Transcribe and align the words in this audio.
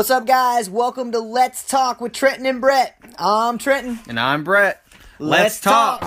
What's 0.00 0.08
up, 0.08 0.26
guys? 0.26 0.70
Welcome 0.70 1.12
to 1.12 1.18
Let's 1.18 1.62
Talk 1.62 2.00
with 2.00 2.14
Trenton 2.14 2.46
and 2.46 2.58
Brett. 2.58 2.96
I'm 3.18 3.58
Trenton. 3.58 3.98
And 4.08 4.18
I'm 4.18 4.44
Brett. 4.44 4.82
Let's 5.18 5.60
talk. 5.60 6.00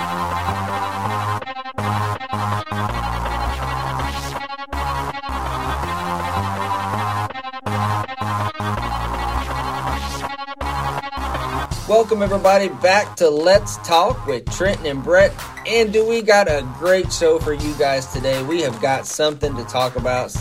Welcome 11.88 12.24
everybody 12.24 12.70
back 12.70 13.16
to 13.18 13.30
Let's 13.30 13.78
Talk 13.88 14.26
with 14.26 14.52
Trenton 14.52 14.88
and 14.88 15.04
Brett. 15.04 15.32
And 15.68 15.94
do 15.94 16.04
we 16.04 16.24
got 16.24 16.48
a 16.48 16.68
great 16.80 17.14
show 17.14 17.38
for 17.38 17.54
you 17.54 17.76
guys 17.76 18.08
today? 18.08 18.42
We 18.42 18.64
have 18.64 18.82
got 18.82 19.06
something 19.06 19.56
to 19.56 19.64
talk 19.66 19.98
about, 19.98 20.32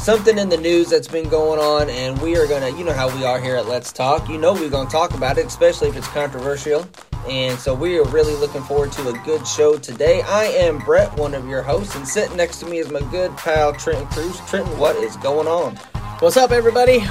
something 0.00 0.38
in 0.38 0.48
the 0.48 0.56
news 0.56 0.88
that's 0.88 1.08
been 1.08 1.28
going 1.28 1.60
on, 1.60 1.90
and 1.90 2.20
we 2.22 2.34
are 2.36 2.46
gonna, 2.46 2.70
you 2.70 2.84
know 2.84 2.92
how 2.92 3.14
we 3.14 3.22
are 3.24 3.38
here 3.38 3.56
at 3.56 3.66
Let's 3.66 3.92
Talk. 3.92 4.30
You 4.30 4.38
know 4.38 4.54
we're 4.54 4.70
gonna 4.70 4.88
talk 4.88 5.12
about 5.12 5.36
it, 5.36 5.46
especially 5.46 5.88
if 5.88 5.96
it's 5.96 6.08
controversial. 6.08 6.88
And 7.28 7.58
so 7.58 7.74
we 7.74 7.98
are 7.98 8.04
really 8.04 8.34
looking 8.36 8.62
forward 8.62 8.92
to 8.92 9.08
a 9.10 9.12
good 9.24 9.46
show 9.46 9.76
today. 9.76 10.22
I 10.22 10.44
am 10.44 10.78
Brett, 10.78 11.14
one 11.18 11.34
of 11.34 11.46
your 11.46 11.60
hosts, 11.60 11.94
and 11.96 12.08
sitting 12.08 12.36
next 12.38 12.60
to 12.60 12.66
me 12.66 12.78
is 12.78 12.90
my 12.90 13.00
good 13.10 13.36
pal 13.36 13.74
Trenton 13.74 14.06
Cruz. 14.06 14.40
Trenton, 14.48 14.78
what 14.78 14.96
is 14.96 15.16
going 15.18 15.46
on? 15.46 15.76
What's 16.20 16.38
up, 16.38 16.50
everybody? 16.50 17.04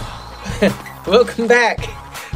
Welcome 1.08 1.48
back. 1.48 1.78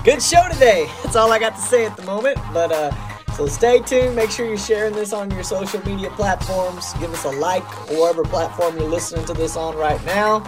Good 0.04 0.22
show 0.22 0.48
today. 0.52 0.88
That's 1.04 1.16
all 1.16 1.32
I 1.32 1.40
got 1.40 1.56
to 1.56 1.62
say 1.62 1.86
at 1.86 1.98
the 1.98 2.04
moment. 2.04 2.38
But 2.54 2.72
uh, 2.72 2.92
so 3.36 3.48
stay 3.48 3.80
tuned. 3.80 4.16
Make 4.16 4.32
sure 4.32 4.48
you're 4.48 4.58
sharing 4.58 4.94
this 4.94 5.14
on 5.14 5.32
your 5.32 5.44
social 5.44 5.84
media 5.86 6.10
platforms. 6.12 6.94
Give 7.00 7.12
us 7.12 7.26
a 7.26 7.32
like, 7.32 7.64
or 7.92 8.02
whatever 8.02 8.24
platform 8.24 8.78
you're 8.78 8.90
listening 8.90 9.26
to 9.26 9.34
this 9.34 9.58
on 9.58 9.76
right 9.76 10.04
now. 10.06 10.44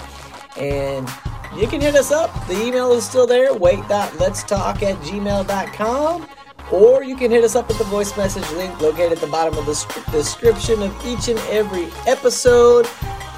And 0.58 1.10
you 1.58 1.68
can 1.68 1.82
hit 1.82 1.96
us 1.96 2.12
up. 2.12 2.32
The 2.48 2.62
email 2.62 2.92
is 2.94 3.06
still 3.06 3.28
there. 3.28 3.54
Wait.letstalk 3.54 4.84
at 4.84 4.98
gmail.com. 4.98 6.28
Or 6.72 7.04
you 7.04 7.16
can 7.16 7.32
hit 7.32 7.44
us 7.44 7.56
up 7.56 7.70
at 7.70 7.78
the 7.78 7.84
voice 7.86 8.16
message 8.18 8.50
link 8.52 8.80
located 8.82 9.14
at 9.14 9.20
the 9.20 9.28
bottom 9.28 9.58
of 9.58 9.66
the 9.66 10.04
description 10.12 10.82
of 10.82 11.06
each 11.06 11.28
and 11.28 11.40
every 11.50 11.88
episode. 12.08 12.88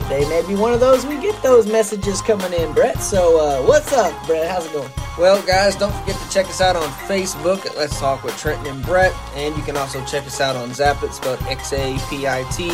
Today 0.08 0.30
may 0.30 0.48
be 0.48 0.56
one 0.56 0.74
of 0.74 0.80
those 0.80 1.06
we 1.06 1.20
get 1.20 1.36
those 1.44 1.68
messages 1.68 2.22
coming 2.22 2.54
in, 2.54 2.72
Brett. 2.72 3.02
So 3.02 3.42
uh, 3.42 3.62
what's 3.68 3.92
up, 3.92 4.26
Brett? 4.26 4.50
How's 4.50 4.66
it 4.66 4.72
going? 4.72 4.90
Well, 5.18 5.46
guys, 5.46 5.76
don't 5.76 5.94
forget 5.94 6.16
to 6.16 6.30
check 6.30 6.46
us 6.46 6.62
out 6.62 6.78
on 6.78 6.88
Facebook 7.10 7.66
at 7.66 7.76
Let's 7.76 8.00
Talk 8.00 8.24
with 8.24 8.38
Trenton 8.38 8.68
and 8.68 8.86
Brett. 8.86 9.14
And 9.36 9.54
you 9.58 9.64
can 9.64 9.76
also 9.76 10.02
check 10.06 10.26
us 10.26 10.40
out 10.40 10.56
on 10.56 10.70
Xapit, 10.70 11.12
spelled 11.12 11.42
X 11.42 11.74
A 11.74 11.98
P 12.10 12.26
I 12.26 12.44
T. 12.54 12.72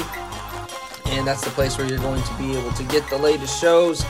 And 1.05 1.25
that's 1.25 1.43
the 1.43 1.49
place 1.49 1.75
where 1.75 1.87
you're 1.87 1.97
going 1.97 2.21
to 2.21 2.33
be 2.35 2.55
able 2.55 2.71
to 2.73 2.83
get 2.83 3.09
the 3.09 3.17
latest 3.17 3.59
shows 3.59 4.03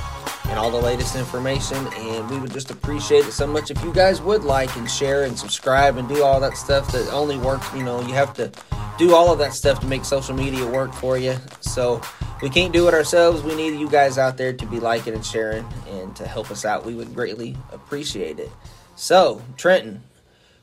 and 0.54 0.60
all 0.60 0.70
the 0.70 0.78
latest 0.78 1.16
information. 1.16 1.88
And 1.96 2.30
we 2.30 2.38
would 2.38 2.54
just 2.54 2.70
appreciate 2.70 3.26
it 3.26 3.32
so 3.32 3.48
much 3.48 3.72
if 3.72 3.84
you 3.84 3.92
guys 3.92 4.22
would 4.22 4.44
like 4.44 4.76
and 4.76 4.88
share 4.90 5.24
and 5.24 5.38
subscribe 5.38 5.98
and 5.98 6.08
do 6.08 6.22
all 6.24 6.40
that 6.42 6.56
stuff 6.58 6.92
that 6.92 7.12
only 7.12 7.40
works. 7.40 7.66
You 7.74 7.82
know, 7.82 8.02
you 8.02 8.14
have 8.14 8.36
to 8.36 8.52
do 9.00 9.16
all 9.16 9.34
of 9.34 9.40
that 9.40 9.54
stuff 9.54 9.80
to 9.80 9.88
make 9.88 10.06
social 10.06 10.36
media 10.36 10.64
work 10.64 10.94
for 10.94 11.18
you. 11.18 11.38
So 11.62 12.04
we 12.44 12.52
can't 12.52 12.72
do 12.72 12.88
it 12.88 12.94
ourselves. 12.94 13.42
We 13.42 13.56
need 13.56 13.80
you 13.80 13.90
guys 13.90 14.20
out 14.20 14.38
there 14.38 14.54
to 14.54 14.66
be 14.68 14.80
liking 14.80 15.16
and 15.16 15.26
sharing 15.26 15.66
and 15.90 16.16
to 16.18 16.28
help 16.28 16.52
us 16.52 16.66
out. 16.66 16.86
We 16.86 16.94
would 16.94 17.16
greatly 17.16 17.58
appreciate 17.72 18.38
it. 18.38 18.52
So, 18.96 19.42
Trenton, 19.58 20.04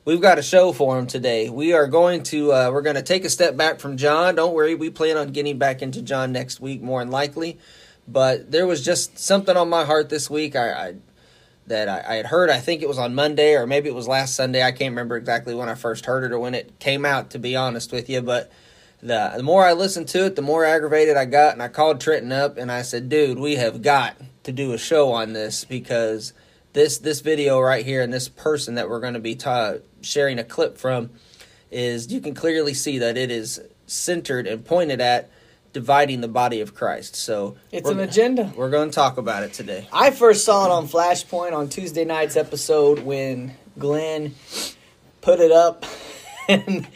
we've 0.04 0.20
got 0.20 0.38
a 0.38 0.42
show 0.42 0.72
for 0.72 1.00
him 1.00 1.08
today. 1.08 1.50
We 1.50 1.72
are 1.72 1.88
going 1.88 2.22
to 2.24 2.52
uh, 2.52 2.70
we're 2.70 2.82
going 2.82 2.94
to 2.94 3.02
take 3.02 3.24
a 3.24 3.28
step 3.28 3.56
back 3.56 3.80
from 3.80 3.96
John. 3.96 4.36
Don't 4.36 4.54
worry, 4.54 4.76
we 4.76 4.90
plan 4.90 5.16
on 5.16 5.32
getting 5.32 5.58
back 5.58 5.82
into 5.82 6.00
John 6.00 6.30
next 6.30 6.60
week, 6.60 6.80
more 6.80 7.00
than 7.00 7.10
likely. 7.10 7.58
But 8.10 8.50
there 8.50 8.66
was 8.66 8.84
just 8.84 9.18
something 9.18 9.56
on 9.56 9.68
my 9.68 9.84
heart 9.84 10.08
this 10.08 10.28
week. 10.28 10.56
I, 10.56 10.70
I 10.72 10.94
that 11.66 11.88
I, 11.88 12.14
I 12.14 12.16
had 12.16 12.26
heard. 12.26 12.50
I 12.50 12.58
think 12.58 12.82
it 12.82 12.88
was 12.88 12.98
on 12.98 13.14
Monday 13.14 13.54
or 13.54 13.66
maybe 13.66 13.88
it 13.88 13.94
was 13.94 14.08
last 14.08 14.34
Sunday. 14.34 14.62
I 14.62 14.72
can't 14.72 14.92
remember 14.92 15.16
exactly 15.16 15.54
when 15.54 15.68
I 15.68 15.74
first 15.74 16.06
heard 16.06 16.24
it 16.24 16.32
or 16.32 16.38
when 16.38 16.54
it 16.54 16.78
came 16.80 17.04
out. 17.04 17.30
To 17.30 17.38
be 17.38 17.54
honest 17.56 17.92
with 17.92 18.10
you, 18.10 18.20
but 18.20 18.50
the 19.02 19.32
the 19.36 19.42
more 19.42 19.64
I 19.64 19.72
listened 19.72 20.08
to 20.08 20.26
it, 20.26 20.36
the 20.36 20.42
more 20.42 20.64
aggravated 20.64 21.16
I 21.16 21.24
got, 21.24 21.52
and 21.52 21.62
I 21.62 21.68
called 21.68 22.00
Trenton 22.00 22.32
up 22.32 22.58
and 22.58 22.70
I 22.70 22.82
said, 22.82 23.08
"Dude, 23.08 23.38
we 23.38 23.56
have 23.56 23.82
got 23.82 24.16
to 24.42 24.52
do 24.52 24.72
a 24.72 24.78
show 24.78 25.12
on 25.12 25.32
this 25.32 25.64
because 25.64 26.32
this 26.72 26.98
this 26.98 27.20
video 27.20 27.60
right 27.60 27.84
here 27.84 28.02
and 28.02 28.12
this 28.12 28.28
person 28.28 28.74
that 28.74 28.88
we're 28.88 29.00
going 29.00 29.14
to 29.14 29.20
be 29.20 29.34
ta- 29.34 29.74
sharing 30.02 30.38
a 30.38 30.44
clip 30.44 30.78
from 30.78 31.10
is 31.70 32.12
you 32.12 32.20
can 32.20 32.34
clearly 32.34 32.74
see 32.74 32.98
that 32.98 33.16
it 33.16 33.30
is 33.30 33.60
centered 33.86 34.46
and 34.46 34.64
pointed 34.64 35.00
at 35.00 35.30
dividing 35.72 36.20
the 36.20 36.28
body 36.28 36.60
of 36.60 36.74
Christ. 36.74 37.16
So 37.16 37.56
It's 37.70 37.88
an 37.88 38.00
agenda. 38.00 38.52
We're 38.56 38.70
going 38.70 38.90
to 38.90 38.94
talk 38.94 39.18
about 39.18 39.42
it 39.42 39.52
today. 39.52 39.88
I 39.92 40.10
first 40.10 40.44
saw 40.44 40.66
it 40.66 40.70
on 40.70 40.88
Flashpoint 40.88 41.52
on 41.52 41.68
Tuesday 41.68 42.04
night's 42.04 42.36
episode 42.36 43.00
when 43.00 43.54
Glenn 43.78 44.34
put 45.20 45.40
it 45.40 45.52
up 45.52 45.84
and 46.48 46.86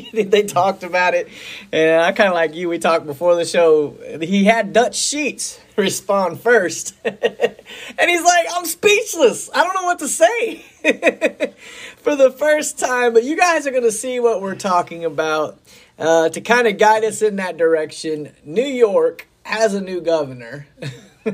they 0.12 0.42
talked 0.42 0.82
about 0.82 1.14
it. 1.14 1.28
And 1.72 2.02
I 2.02 2.12
kind 2.12 2.28
of 2.28 2.34
like 2.34 2.54
you, 2.54 2.68
we 2.68 2.78
talked 2.78 3.06
before 3.06 3.34
the 3.36 3.44
show. 3.44 3.96
He 4.20 4.44
had 4.44 4.72
Dutch 4.72 4.96
Sheets 4.96 5.60
respond 5.76 6.40
first. 6.40 6.94
and 7.04 8.10
he's 8.10 8.22
like, 8.22 8.46
I'm 8.52 8.66
speechless. 8.66 9.50
I 9.54 9.64
don't 9.64 9.74
know 9.74 9.84
what 9.84 9.98
to 10.00 10.08
say 10.08 10.58
for 11.96 12.16
the 12.16 12.30
first 12.30 12.78
time. 12.78 13.12
But 13.12 13.24
you 13.24 13.36
guys 13.36 13.66
are 13.66 13.70
going 13.70 13.82
to 13.82 13.92
see 13.92 14.20
what 14.20 14.42
we're 14.42 14.54
talking 14.54 15.04
about. 15.04 15.58
Uh, 16.02 16.28
to 16.28 16.40
kind 16.40 16.66
of 16.66 16.78
guide 16.78 17.04
us 17.04 17.22
in 17.22 17.36
that 17.36 17.56
direction, 17.56 18.32
New 18.44 18.62
York 18.62 19.28
has 19.44 19.74
a 19.74 19.80
new 19.80 20.00
governor. 20.00 20.66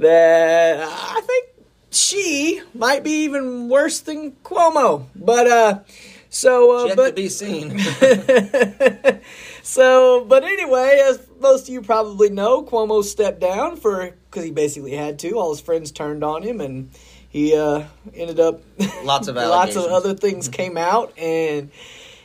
that 0.00 0.80
I 0.80 1.20
think 1.20 1.48
she 1.90 2.62
might 2.74 3.04
be 3.04 3.24
even 3.24 3.68
worse 3.68 4.00
than 4.00 4.32
Cuomo. 4.44 5.06
But 5.14 5.46
uh 5.46 5.80
so 6.28 6.78
uh 6.78 6.84
Yet 6.86 6.96
but 6.96 7.08
to 7.08 7.12
be 7.14 7.28
seen. 7.28 7.78
so 9.62 10.24
but 10.24 10.44
anyway, 10.44 11.02
as 11.04 11.26
most 11.40 11.68
of 11.68 11.68
you 11.68 11.82
probably 11.82 12.30
know, 12.30 12.62
Cuomo 12.62 13.04
stepped 13.04 13.40
down 13.40 13.76
for 13.76 14.14
cuz 14.30 14.44
he 14.44 14.50
basically 14.50 14.92
had 14.92 15.18
to. 15.20 15.32
All 15.38 15.50
his 15.50 15.60
friends 15.60 15.90
turned 15.92 16.24
on 16.24 16.42
him 16.42 16.60
and 16.60 16.90
he 17.28 17.54
uh 17.54 17.84
ended 18.14 18.40
up 18.40 18.60
Lots 19.04 19.28
of 19.28 19.36
lots 19.36 19.76
of 19.76 19.84
other 19.84 20.14
things 20.14 20.48
came 20.48 20.76
out 20.76 21.12
and 21.18 21.70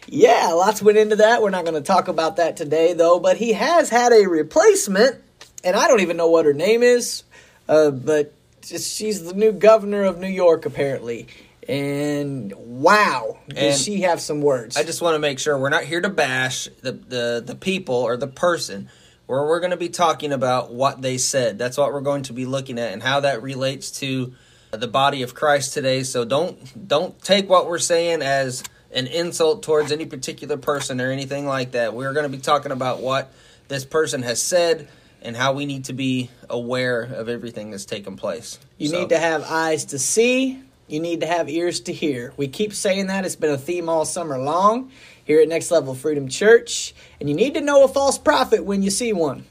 yeah, 0.07 0.49
lots 0.53 0.81
went 0.81 0.97
into 0.97 1.17
that. 1.17 1.41
We're 1.41 1.49
not 1.49 1.65
going 1.65 1.75
to 1.75 1.85
talk 1.85 2.07
about 2.07 2.37
that 2.37 2.57
today, 2.57 2.93
though. 2.93 3.19
But 3.19 3.37
he 3.37 3.53
has 3.53 3.89
had 3.89 4.11
a 4.11 4.27
replacement, 4.27 5.21
and 5.63 5.75
I 5.75 5.87
don't 5.87 6.01
even 6.01 6.17
know 6.17 6.29
what 6.29 6.45
her 6.45 6.53
name 6.53 6.83
is. 6.83 7.23
Uh, 7.67 7.91
but 7.91 8.33
just, 8.61 8.95
she's 8.95 9.23
the 9.23 9.33
new 9.33 9.51
governor 9.51 10.03
of 10.03 10.19
New 10.19 10.27
York, 10.27 10.65
apparently. 10.65 11.27
And 11.67 12.53
wow, 12.55 13.39
does 13.47 13.57
And 13.57 13.75
she 13.75 14.01
have 14.01 14.21
some 14.21 14.41
words? 14.41 14.77
I 14.77 14.83
just 14.83 15.01
want 15.01 15.15
to 15.15 15.19
make 15.19 15.39
sure 15.39 15.57
we're 15.57 15.69
not 15.69 15.83
here 15.83 16.01
to 16.01 16.09
bash 16.09 16.67
the, 16.81 16.91
the, 16.91 17.43
the 17.45 17.55
people 17.55 17.95
or 17.95 18.17
the 18.17 18.27
person. 18.27 18.89
Where 19.25 19.41
we're 19.41 19.59
going 19.59 19.71
to 19.71 19.77
be 19.77 19.89
talking 19.89 20.31
about 20.31 20.71
what 20.71 21.01
they 21.01 21.17
said. 21.17 21.57
That's 21.57 21.77
what 21.77 21.91
we're 21.91 22.01
going 22.01 22.21
to 22.23 22.33
be 22.33 22.45
looking 22.45 22.77
at 22.77 22.93
and 22.93 23.01
how 23.01 23.21
that 23.21 23.41
relates 23.41 23.89
to 24.01 24.35
the 24.69 24.87
body 24.87 25.23
of 25.23 25.33
Christ 25.33 25.73
today. 25.73 26.03
So 26.03 26.25
don't 26.25 26.87
don't 26.87 27.19
take 27.23 27.49
what 27.49 27.67
we're 27.67 27.79
saying 27.79 28.21
as 28.21 28.63
an 28.95 29.05
insult 29.07 29.61
towards 29.61 29.91
any 29.91 30.05
particular 30.07 30.57
person 30.57 30.99
or 30.99 31.11
anything 31.11 31.45
like 31.45 31.73
that. 31.73 31.93
We're 31.93 32.13
going 32.13 32.23
to 32.29 32.35
be 32.35 32.41
talking 32.41 32.71
about 32.71 33.01
what 33.01 33.31
this 33.67 33.85
person 33.85 34.23
has 34.23 34.41
said 34.41 34.87
and 35.21 35.35
how 35.35 35.53
we 35.53 35.65
need 35.67 35.85
to 35.85 35.93
be 35.93 36.29
aware 36.49 37.01
of 37.03 37.29
everything 37.29 37.69
that's 37.71 37.85
taken 37.85 38.15
place. 38.15 38.57
You 38.79 38.87
So- 38.89 38.99
need 39.01 39.09
to 39.09 39.19
have 39.19 39.43
eyes 39.43 39.85
to 39.85 39.99
see. 39.99 40.61
You 40.87 40.99
need 40.99 41.21
to 41.21 41.27
have 41.27 41.49
ears 41.49 41.79
to 41.81 41.93
hear. 41.93 42.31
We 42.37 42.47
keep 42.47 42.71
saying 42.73 43.07
that. 43.07 43.25
It's 43.25 43.35
been 43.35 43.49
a 43.51 43.57
theme 43.57 43.89
all 43.89 44.05
summer 44.05 44.37
long 44.37 44.91
here 45.25 45.41
at 45.41 45.47
Next 45.47 45.71
Level 45.71 45.95
Freedom 45.95 46.27
Church. 46.29 46.93
And 47.19 47.27
you 47.27 47.35
need 47.35 47.55
to 47.55 47.61
know 47.61 47.83
a 47.83 47.87
false 47.87 48.17
prophet 48.19 48.63
when 48.63 48.83
you 48.83 48.91
see 48.91 49.11
one. 49.11 49.45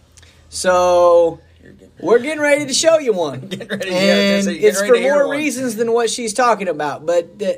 So 0.49 1.41
we're 2.01 2.21
getting 2.21 2.41
ready 2.41 2.67
to 2.67 2.73
show 2.73 2.99
you 2.99 3.13
one. 3.13 3.41
Getting 3.49 3.67
ready- 3.69 3.91
yeah, 3.91 4.33
I 4.35 4.37
was 4.37 4.47
and 4.47 4.57
it's 4.57 4.81
for 4.81 4.97
more 5.01 5.29
reasons 5.29 5.75
than 5.77 5.91
what 5.93 6.09
she's 6.09 6.33
talking 6.33 6.69
about. 6.69 7.05
But 7.05 7.25
uh, 7.43 7.53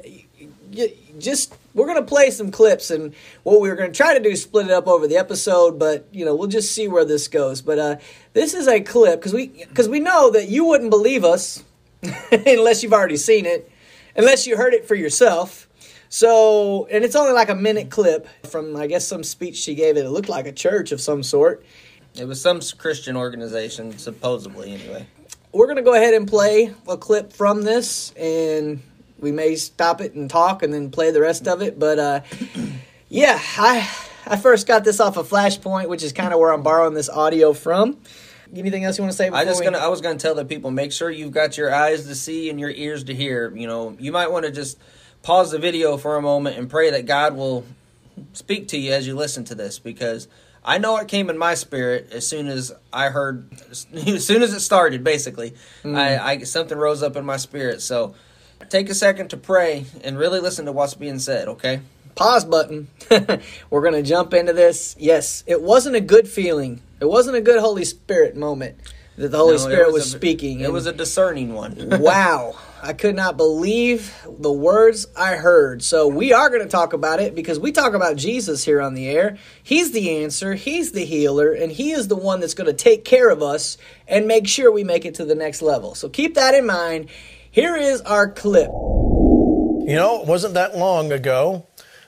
y- 0.75 0.93
just 1.19 1.55
we're 1.75 1.87
gonna 1.87 2.03
play 2.03 2.31
some 2.31 2.51
clips, 2.51 2.91
and 2.91 3.15
what 3.43 3.61
we 3.61 3.69
were 3.69 3.77
gonna 3.77 3.93
try 3.93 4.15
to 4.15 4.23
do 4.23 4.31
is 4.31 4.43
split 4.43 4.67
it 4.67 4.73
up 4.73 4.87
over 4.87 5.07
the 5.07 5.17
episode. 5.17 5.79
But 5.79 6.07
you 6.13 6.25
know, 6.25 6.35
we'll 6.35 6.49
just 6.49 6.75
see 6.75 6.89
where 6.89 7.05
this 7.05 7.29
goes. 7.29 7.63
But 7.63 7.79
uh, 7.79 7.97
this 8.33 8.55
is 8.55 8.69
a 8.69 8.81
clip 8.81 9.21
because 9.21 9.33
we 9.33 9.49
because 9.49 9.89
we 9.89 10.01
know 10.01 10.31
that 10.31 10.49
you 10.49 10.65
wouldn't 10.65 10.91
believe 10.91 11.25
us 11.25 11.63
unless 12.47 12.83
you've 12.83 12.93
already 12.93 13.17
seen 13.17 13.47
it, 13.47 13.71
unless 14.17 14.47
you 14.47 14.57
heard 14.57 14.75
it 14.75 14.87
for 14.87 14.95
yourself. 14.95 15.69
So, 16.09 16.87
and 16.87 17.05
it's 17.05 17.17
only 17.17 17.33
like 17.33 17.49
a 17.49 17.55
minute 17.55 17.91
clip 17.91 18.29
from 18.47 18.77
I 18.77 18.87
guess 18.87 19.07
some 19.07 19.25
speech 19.25 19.57
she 19.57 19.75
gave. 19.75 19.97
It, 19.97 20.05
it 20.05 20.11
looked 20.11 20.29
like 20.29 20.47
a 20.47 20.53
church 20.53 20.93
of 20.93 21.01
some 21.01 21.23
sort. 21.23 21.65
It 22.15 22.27
was 22.27 22.41
some 22.41 22.61
Christian 22.79 23.17
organization, 23.17 23.99
supposedly, 23.99 24.73
anyway. 24.73 25.07
we're 25.53 25.67
gonna 25.67 25.83
go 25.83 25.95
ahead 25.95 26.15
and 26.15 26.27
play 26.27 26.73
a 26.89 26.97
clip 26.97 27.33
from 27.33 27.63
this, 27.63 28.13
and 28.13 28.81
we 29.19 29.33
may 29.33 29.57
stop 29.57 30.01
it 30.01 30.15
and 30.15 30.29
talk, 30.29 30.63
and 30.63 30.73
then 30.73 30.91
play 30.91 31.11
the 31.11 31.21
rest 31.21 31.49
of 31.49 31.63
it. 31.63 31.79
But 31.79 31.99
uh, 31.99 32.21
yeah, 33.09 33.41
I 33.59 33.91
I 34.27 34.37
first 34.37 34.67
got 34.67 34.85
this 34.85 35.01
off 35.01 35.17
of 35.17 35.29
Flashpoint, 35.29 35.89
which 35.89 36.03
is 36.03 36.13
kind 36.13 36.33
of 36.33 36.41
where 36.41 36.53
I'm 36.53 36.63
borrowing 36.63 36.95
this 36.95 37.09
audio 37.09 37.53
from. 37.53 37.99
Anything 38.55 38.85
else 38.85 38.99
you 38.99 39.03
want 39.03 39.13
to 39.13 39.17
say? 39.17 39.29
I 39.29 39.45
just 39.45 39.61
we... 39.61 39.65
gonna 39.65 39.79
I 39.79 39.89
was 39.89 40.01
gonna 40.01 40.19
tell 40.19 40.35
the 40.35 40.45
people 40.45 40.71
make 40.71 40.93
sure 40.93 41.11
you've 41.11 41.33
got 41.33 41.57
your 41.57 41.75
eyes 41.75 42.07
to 42.07 42.15
see 42.15 42.51
and 42.51 42.59
your 42.61 42.71
ears 42.71 43.05
to 43.05 43.15
hear. 43.15 43.55
You 43.55 43.67
know, 43.67 43.97
you 43.99 44.13
might 44.13 44.31
want 44.31 44.47
to 44.47 44.53
just 44.53 44.79
pause 45.23 45.51
the 45.51 45.59
video 45.59 45.97
for 45.97 46.17
a 46.17 46.23
moment 46.23 46.57
and 46.57 46.71
pray 46.71 46.91
that 46.91 47.07
God 47.07 47.37
will 47.37 47.65
speak 48.33 48.69
to 48.69 48.79
you 48.79 48.93
as 48.93 49.07
you 49.07 49.15
listen 49.15 49.45
to 49.45 49.55
this 49.55 49.79
because 49.79 50.29
I 50.65 50.79
know 50.79 50.97
it 50.99 51.09
came 51.09 51.31
in 51.31 51.39
my 51.39 51.55
spirit 51.55 52.09
as 52.13 52.27
soon 52.27 52.47
as 52.49 52.73
I 52.93 53.09
heard, 53.09 53.49
as 53.71 54.27
soon 54.27 54.43
as 54.43 54.53
it 54.53 54.61
started. 54.61 55.05
Basically, 55.05 55.55
mm. 55.83 55.97
I, 55.97 56.33
I 56.33 56.39
something 56.41 56.79
rose 56.79 57.03
up 57.03 57.17
in 57.17 57.25
my 57.25 57.37
spirit. 57.37 57.83
So 57.83 58.15
take 58.69 58.89
a 58.91 58.95
second 58.95 59.29
to 59.31 59.37
pray 59.37 59.87
and 60.05 60.19
really 60.19 60.41
listen 60.41 60.67
to 60.67 60.73
what's 60.73 60.95
being 60.95 61.19
said. 61.19 61.49
Okay. 61.49 61.81
Pause 62.15 62.45
button. 62.47 62.89
We're 63.71 63.83
gonna 63.83 64.03
jump 64.03 64.33
into 64.33 64.53
this. 64.53 64.97
Yes, 64.99 65.45
it 65.47 65.61
wasn't 65.61 65.97
a 65.97 66.01
good 66.01 66.29
feeling. 66.29 66.83
It 67.01 67.05
wasn't 67.05 67.37
a 67.37 67.43
good 67.43 67.61
Holy 67.61 67.85
Spirit 67.85 68.37
moment 68.37 68.79
that 69.17 69.31
the 69.31 69.39
Holy 69.39 69.53
no, 69.53 69.59
Spirit 69.59 69.87
was, 69.87 70.05
was 70.05 70.15
a, 70.15 70.17
speaking. 70.17 70.61
It 70.61 70.73
was 70.73 70.87
a 70.87 70.93
discerning 70.93 71.55
one. 71.55 71.77
wow. 72.01 72.57
I 72.83 72.93
could 72.93 73.17
not 73.17 73.37
believe 73.37 74.15
the 74.27 74.53
words 74.53 75.07
I 75.17 75.37
heard. 75.37 75.83
So 75.83 76.07
we 76.07 76.33
are 76.33 76.51
going 76.51 76.63
to 76.63 76.69
talk 76.69 76.93
about 76.93 77.21
it 77.21 77.35
because 77.35 77.59
we 77.59 77.73
talk 77.73 77.95
about 77.95 78.17
Jesus 78.17 78.65
here 78.65 78.81
on 78.81 78.95
the 78.95 79.09
air. 79.09 79.39
He's 79.63 79.93
the 79.93 80.23
answer, 80.23 80.55
He's 80.55 80.93
the 80.93 81.05
healer, 81.05 81.53
and 81.53 81.73
He 81.73 81.91
is 81.91 82.09
the 82.09 82.17
one 82.17 82.41
that's 82.41 82.55
going 82.55 82.69
to 82.69 82.75
take 82.75 83.05
care 83.05 83.29
of 83.31 83.43
us 83.43 83.79
and 84.07 84.29
make 84.29 84.47
sure 84.47 84.71
we 84.71 84.85
make 84.85 85.05
it 85.05 85.17
to 85.17 85.25
the 85.25 85.35
next 85.35 85.63
level. 85.63 85.95
So 85.95 86.09
keep 86.09 86.35
that 86.35 86.55
in 86.55 86.67
mind. 86.67 87.09
Here 87.51 87.77
is 87.77 88.01
our 88.03 88.29
clip. 88.31 88.69
You 88.69 89.95
know, 89.95 90.21
it 90.23 90.27
wasn't 90.27 90.55
that 90.55 90.77
long 90.77 91.13
ago, 91.13 91.67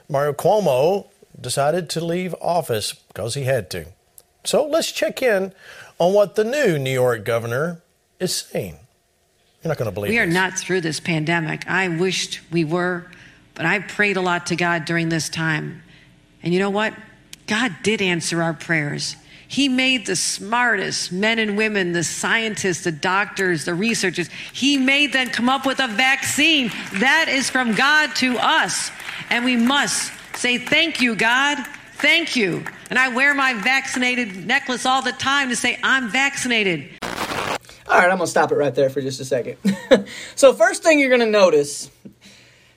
Mario 0.09 0.33
Cuomo 0.33 1.07
decided 1.39 1.89
to 1.91 2.03
leave 2.03 2.35
office 2.41 2.93
because 2.93 3.35
he 3.35 3.43
had 3.43 3.69
to. 3.71 3.85
So 4.43 4.65
let's 4.67 4.91
check 4.91 5.21
in 5.21 5.53
on 5.97 6.13
what 6.13 6.35
the 6.35 6.43
new 6.43 6.77
New 6.77 6.91
York 6.91 7.23
governor 7.25 7.81
is 8.19 8.35
saying. 8.35 8.77
You're 9.63 9.69
not 9.69 9.77
going 9.77 9.89
to 9.89 9.93
believe 9.93 10.09
We 10.11 10.17
this. 10.17 10.27
are 10.27 10.31
not 10.31 10.57
through 10.57 10.81
this 10.81 10.99
pandemic. 10.99 11.67
I 11.67 11.87
wished 11.89 12.39
we 12.51 12.63
were, 12.63 13.05
but 13.55 13.65
I 13.65 13.79
prayed 13.79 14.17
a 14.17 14.21
lot 14.21 14.47
to 14.47 14.55
God 14.55 14.85
during 14.85 15.09
this 15.09 15.29
time. 15.29 15.83
And 16.43 16.53
you 16.53 16.59
know 16.59 16.69
what? 16.69 16.93
God 17.47 17.75
did 17.83 18.01
answer 18.01 18.41
our 18.41 18.53
prayers. 18.53 19.15
He 19.49 19.67
made 19.67 20.05
the 20.05 20.15
smartest 20.15 21.11
men 21.11 21.39
and 21.39 21.57
women, 21.57 21.91
the 21.91 22.03
scientists, 22.03 22.83
the 22.83 22.91
doctors, 22.91 23.65
the 23.65 23.73
researchers. 23.73 24.29
He 24.53 24.77
made 24.77 25.11
them 25.11 25.29
come 25.29 25.49
up 25.49 25.65
with 25.65 25.79
a 25.79 25.87
vaccine. 25.87 26.69
That 26.99 27.25
is 27.27 27.49
from 27.49 27.73
God 27.73 28.15
to 28.17 28.37
us. 28.37 28.91
And 29.31 29.43
we 29.43 29.57
must 29.57 30.13
say, 30.35 30.59
Thank 30.59 31.01
you, 31.01 31.15
God. 31.15 31.57
Thank 31.93 32.35
you. 32.35 32.63
And 32.91 32.99
I 32.99 33.09
wear 33.09 33.33
my 33.33 33.55
vaccinated 33.55 34.45
necklace 34.45 34.85
all 34.85 35.01
the 35.01 35.13
time 35.13 35.49
to 35.49 35.55
say, 35.55 35.79
I'm 35.83 36.09
vaccinated. 36.09 36.87
All 37.01 37.97
right, 37.97 38.03
I'm 38.03 38.17
going 38.17 38.19
to 38.19 38.27
stop 38.27 38.51
it 38.51 38.55
right 38.55 38.75
there 38.75 38.91
for 38.91 39.01
just 39.01 39.19
a 39.19 39.25
second. 39.25 39.57
so, 40.35 40.53
first 40.53 40.83
thing 40.83 40.99
you're 40.99 41.09
going 41.09 41.21
to 41.21 41.25
notice 41.25 41.89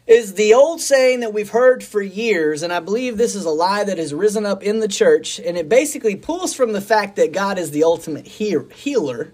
is 0.07 0.35
the 0.35 0.55
old 0.55 0.81
saying 0.81 1.21
that 1.21 1.33
we've 1.33 1.51
heard 1.51 1.83
for 1.85 2.03
years, 2.03 2.63
and 2.63 2.73
I 2.73 2.81
believe 2.81 3.17
this 3.17 3.35
is 3.35 3.45
a 3.45 3.51
lie 3.51 3.85
that 3.85 3.99
has 3.99 4.13
risen 4.13 4.45
up 4.45 4.63
in 4.63 4.81
the 4.81 4.89
church, 4.89 5.39
and 5.39 5.57
it 5.57 5.69
basically 5.69 6.17
pulls 6.17 6.55
from 6.55 6.73
the 6.73 6.81
fact 6.81 7.17
that 7.17 7.33
God 7.33 7.59
is 7.59 7.71
the 7.71 7.85
ultimate 7.85 8.27
healer. 8.27 9.33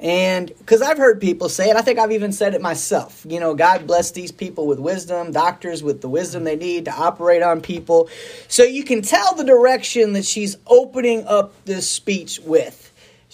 And 0.00 0.48
because 0.58 0.82
I've 0.82 0.98
heard 0.98 1.20
people 1.20 1.48
say 1.48 1.70
it, 1.70 1.76
I 1.76 1.80
think 1.82 2.00
I've 2.00 2.10
even 2.10 2.32
said 2.32 2.54
it 2.54 2.60
myself. 2.60 3.24
You 3.28 3.38
know, 3.38 3.54
God 3.54 3.86
bless 3.86 4.10
these 4.10 4.32
people 4.32 4.66
with 4.66 4.80
wisdom, 4.80 5.30
doctors 5.30 5.82
with 5.82 6.00
the 6.00 6.08
wisdom 6.08 6.42
they 6.42 6.56
need 6.56 6.86
to 6.86 6.92
operate 6.92 7.42
on 7.42 7.60
people. 7.60 8.08
So 8.48 8.64
you 8.64 8.82
can 8.82 9.02
tell 9.02 9.34
the 9.34 9.44
direction 9.44 10.12
that 10.14 10.24
she's 10.24 10.56
opening 10.66 11.24
up 11.26 11.54
this 11.64 11.88
speech 11.88 12.40
with 12.40 12.84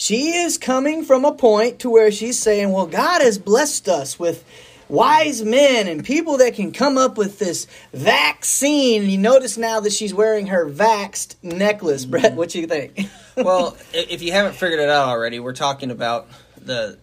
she 0.00 0.30
is 0.32 0.56
coming 0.56 1.04
from 1.04 1.26
a 1.26 1.34
point 1.34 1.80
to 1.80 1.90
where 1.90 2.10
she's 2.10 2.38
saying, 2.38 2.72
Well, 2.72 2.86
God 2.86 3.20
has 3.20 3.36
blessed 3.36 3.86
us 3.86 4.18
with 4.18 4.46
wise 4.90 5.42
men 5.42 5.88
and 5.88 6.04
people 6.04 6.38
that 6.38 6.54
can 6.54 6.72
come 6.72 6.98
up 6.98 7.16
with 7.16 7.38
this 7.38 7.66
vaccine. 7.92 9.08
You 9.08 9.18
notice 9.18 9.56
now 9.56 9.80
that 9.80 9.92
she's 9.92 10.12
wearing 10.12 10.48
her 10.48 10.68
vaxed 10.68 11.36
necklace. 11.42 12.02
Mm-hmm. 12.02 12.10
Brett, 12.10 12.34
what 12.34 12.50
do 12.50 12.60
you 12.60 12.66
think? 12.66 13.08
well, 13.36 13.76
if 13.92 14.22
you 14.22 14.32
haven't 14.32 14.54
figured 14.54 14.80
it 14.80 14.88
out 14.88 15.08
already, 15.08 15.40
we're 15.40 15.52
talking 15.52 15.90
about 15.90 16.28
the 16.56 16.98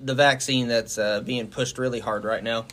the 0.00 0.14
vaccine 0.14 0.68
that's 0.68 0.98
uh, 0.98 1.20
being 1.20 1.46
pushed 1.46 1.78
really 1.78 2.00
hard 2.00 2.24
right 2.24 2.42
now, 2.42 2.66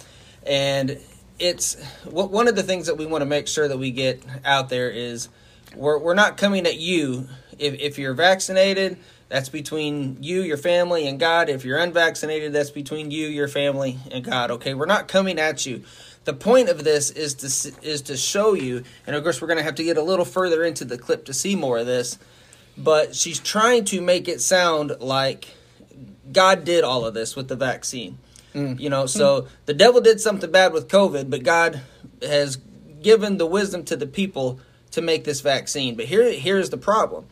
and 0.46 1.00
it's 1.40 1.82
one 2.04 2.48
of 2.48 2.56
the 2.56 2.64
things 2.64 2.88
that 2.88 2.98
we 2.98 3.06
want 3.06 3.22
to 3.22 3.26
make 3.26 3.48
sure 3.48 3.68
that 3.68 3.78
we 3.78 3.92
get 3.92 4.24
out 4.44 4.70
there 4.70 4.90
is 4.90 5.30
we're 5.76 5.98
we're 5.98 6.14
not 6.14 6.38
coming 6.38 6.66
at 6.66 6.78
you 6.78 7.28
if 7.58 7.74
if 7.80 7.98
you're 7.98 8.14
vaccinated 8.14 8.98
that's 9.32 9.48
between 9.48 10.18
you, 10.20 10.42
your 10.42 10.58
family, 10.58 11.08
and 11.08 11.18
God. 11.18 11.48
If 11.48 11.64
you're 11.64 11.78
unvaccinated, 11.78 12.52
that's 12.52 12.70
between 12.70 13.12
you, 13.12 13.28
your 13.28 13.48
family, 13.48 13.98
and 14.12 14.26
God. 14.26 14.52
Okay, 14.52 14.74
we're 14.74 14.86
not 14.86 15.08
coming 15.08 15.40
at 15.40 15.66
you. 15.66 15.84
The 16.26 16.34
point 16.34 16.68
of 16.68 16.84
this 16.84 17.10
is 17.12 17.36
to 17.36 17.82
is 17.82 18.02
to 18.04 18.18
show 18.18 18.54
you, 18.56 18.84
and 19.08 19.16
of 19.16 19.24
course, 19.24 19.42
we're 19.42 19.48
going 19.48 19.58
to 19.58 19.64
have 19.64 19.76
to 19.76 19.86
get 19.86 19.96
a 19.96 20.02
little 20.02 20.26
further 20.26 20.66
into 20.66 20.84
the 20.84 20.98
clip 20.98 21.24
to 21.26 21.34
see 21.34 21.56
more 21.56 21.78
of 21.78 21.86
this. 21.86 22.20
But 22.78 23.16
she's 23.16 23.40
trying 23.40 23.86
to 23.86 24.02
make 24.02 24.28
it 24.28 24.42
sound 24.42 24.98
like 25.00 25.48
God 26.30 26.66
did 26.66 26.84
all 26.84 27.06
of 27.06 27.14
this 27.14 27.34
with 27.34 27.48
the 27.48 27.56
vaccine. 27.56 28.18
Mm. 28.54 28.82
You 28.82 28.90
know, 28.90 29.06
so 29.06 29.44
mm. 29.44 29.48
the 29.66 29.74
devil 29.74 30.02
did 30.02 30.20
something 30.20 30.52
bad 30.52 30.74
with 30.74 30.90
COVID, 30.90 31.30
but 31.30 31.44
God 31.44 31.80
has 32.22 32.58
given 33.02 33.38
the 33.38 33.46
wisdom 33.46 33.86
to 33.86 33.96
the 33.96 34.08
people 34.08 34.60
to 34.92 35.02
make 35.02 35.24
this 35.24 35.40
vaccine. 35.40 35.96
But 35.96 36.08
here, 36.08 36.34
here's 36.34 36.70
the 36.70 36.78
problem 36.78 37.28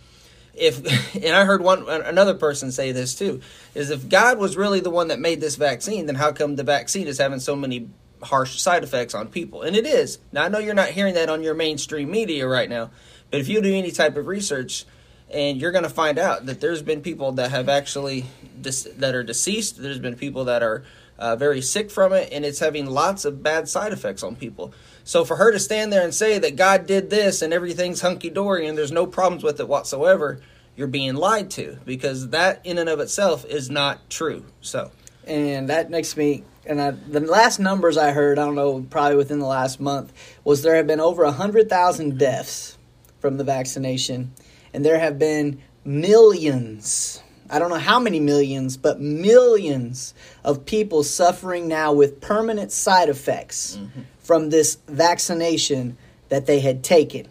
if 0.59 1.15
and 1.23 1.35
I 1.35 1.45
heard 1.45 1.61
one 1.61 1.89
another 1.89 2.33
person 2.33 2.71
say 2.71 2.91
this 2.91 3.15
too 3.15 3.41
is 3.73 3.89
if 3.89 4.09
God 4.09 4.37
was 4.37 4.57
really 4.57 4.79
the 4.79 4.89
one 4.89 5.07
that 5.07 5.19
made 5.19 5.41
this 5.41 5.55
vaccine, 5.55 6.05
then 6.05 6.15
how 6.15 6.31
come 6.31 6.55
the 6.55 6.63
vaccine 6.63 7.07
is 7.07 7.17
having 7.17 7.39
so 7.39 7.55
many 7.55 7.89
harsh 8.21 8.59
side 8.59 8.83
effects 8.83 9.13
on 9.13 9.27
people? 9.27 9.61
And 9.61 9.75
it 9.75 9.85
is. 9.85 10.19
Now 10.31 10.43
I 10.43 10.49
know 10.49 10.59
you're 10.59 10.73
not 10.73 10.89
hearing 10.89 11.13
that 11.15 11.29
on 11.29 11.43
your 11.43 11.53
mainstream 11.53 12.11
media 12.11 12.47
right 12.47 12.69
now, 12.69 12.91
but 13.31 13.39
if 13.39 13.47
you 13.47 13.61
do 13.61 13.73
any 13.73 13.91
type 13.91 14.17
of 14.17 14.27
research, 14.27 14.85
and 15.31 15.61
you're 15.61 15.71
going 15.71 15.83
to 15.83 15.89
find 15.89 16.17
out 16.17 16.47
that 16.47 16.59
there's 16.59 16.81
been 16.81 17.01
people 17.01 17.33
that 17.33 17.51
have 17.51 17.69
actually 17.69 18.25
that 18.61 19.15
are 19.15 19.23
deceased. 19.23 19.81
There's 19.81 19.99
been 19.99 20.15
people 20.15 20.45
that 20.45 20.63
are 20.63 20.83
uh, 21.17 21.35
very 21.35 21.61
sick 21.61 21.91
from 21.91 22.13
it, 22.13 22.29
and 22.31 22.45
it's 22.45 22.59
having 22.59 22.85
lots 22.87 23.25
of 23.25 23.43
bad 23.43 23.69
side 23.69 23.93
effects 23.93 24.23
on 24.23 24.35
people. 24.35 24.73
So 25.09 25.25
for 25.25 25.37
her 25.37 25.51
to 25.51 25.57
stand 25.57 25.91
there 25.91 26.03
and 26.03 26.13
say 26.13 26.37
that 26.37 26.55
God 26.55 26.85
did 26.85 27.09
this 27.09 27.41
and 27.41 27.51
everything's 27.51 28.01
hunky 28.01 28.29
dory 28.29 28.67
and 28.67 28.77
there's 28.77 28.91
no 28.91 29.07
problems 29.07 29.41
with 29.41 29.59
it 29.59 29.67
whatsoever, 29.67 30.39
you're 30.75 30.85
being 30.85 31.15
lied 31.15 31.49
to 31.51 31.79
because 31.83 32.29
that 32.29 32.61
in 32.63 32.77
and 32.77 32.87
of 32.87 32.99
itself 32.99 33.43
is 33.45 33.71
not 33.71 34.07
true. 34.11 34.45
So, 34.61 34.91
and 35.25 35.67
that 35.67 35.89
makes 35.89 36.15
me 36.15 36.43
and 36.63 36.79
I, 36.79 36.91
the 36.91 37.21
last 37.21 37.59
numbers 37.59 37.97
I 37.97 38.11
heard, 38.11 38.37
I 38.37 38.45
don't 38.45 38.53
know, 38.53 38.85
probably 38.87 39.17
within 39.17 39.39
the 39.39 39.47
last 39.47 39.79
month, 39.79 40.13
was 40.43 40.61
there 40.61 40.75
have 40.75 40.85
been 40.85 40.99
over 40.99 41.23
a 41.23 41.29
100,000 41.29 42.19
deaths 42.19 42.77
from 43.19 43.37
the 43.37 43.43
vaccination, 43.43 44.31
and 44.75 44.85
there 44.85 44.99
have 44.99 45.17
been 45.17 45.59
millions. 45.83 47.23
I 47.49 47.57
don't 47.57 47.71
know 47.71 47.79
how 47.79 47.99
many 47.99 48.19
millions, 48.19 48.77
but 48.77 49.01
millions 49.01 50.13
of 50.43 50.67
people 50.67 51.01
suffering 51.01 51.67
now 51.67 51.93
with 51.93 52.21
permanent 52.21 52.71
side 52.71 53.09
effects 53.09 53.77
mm-hmm 53.77 54.01
from 54.29 54.51
this 54.51 54.77
vaccination 54.87 55.97
that 56.27 56.45
they 56.45 56.59
had 56.59 56.83
taken. 56.83 57.27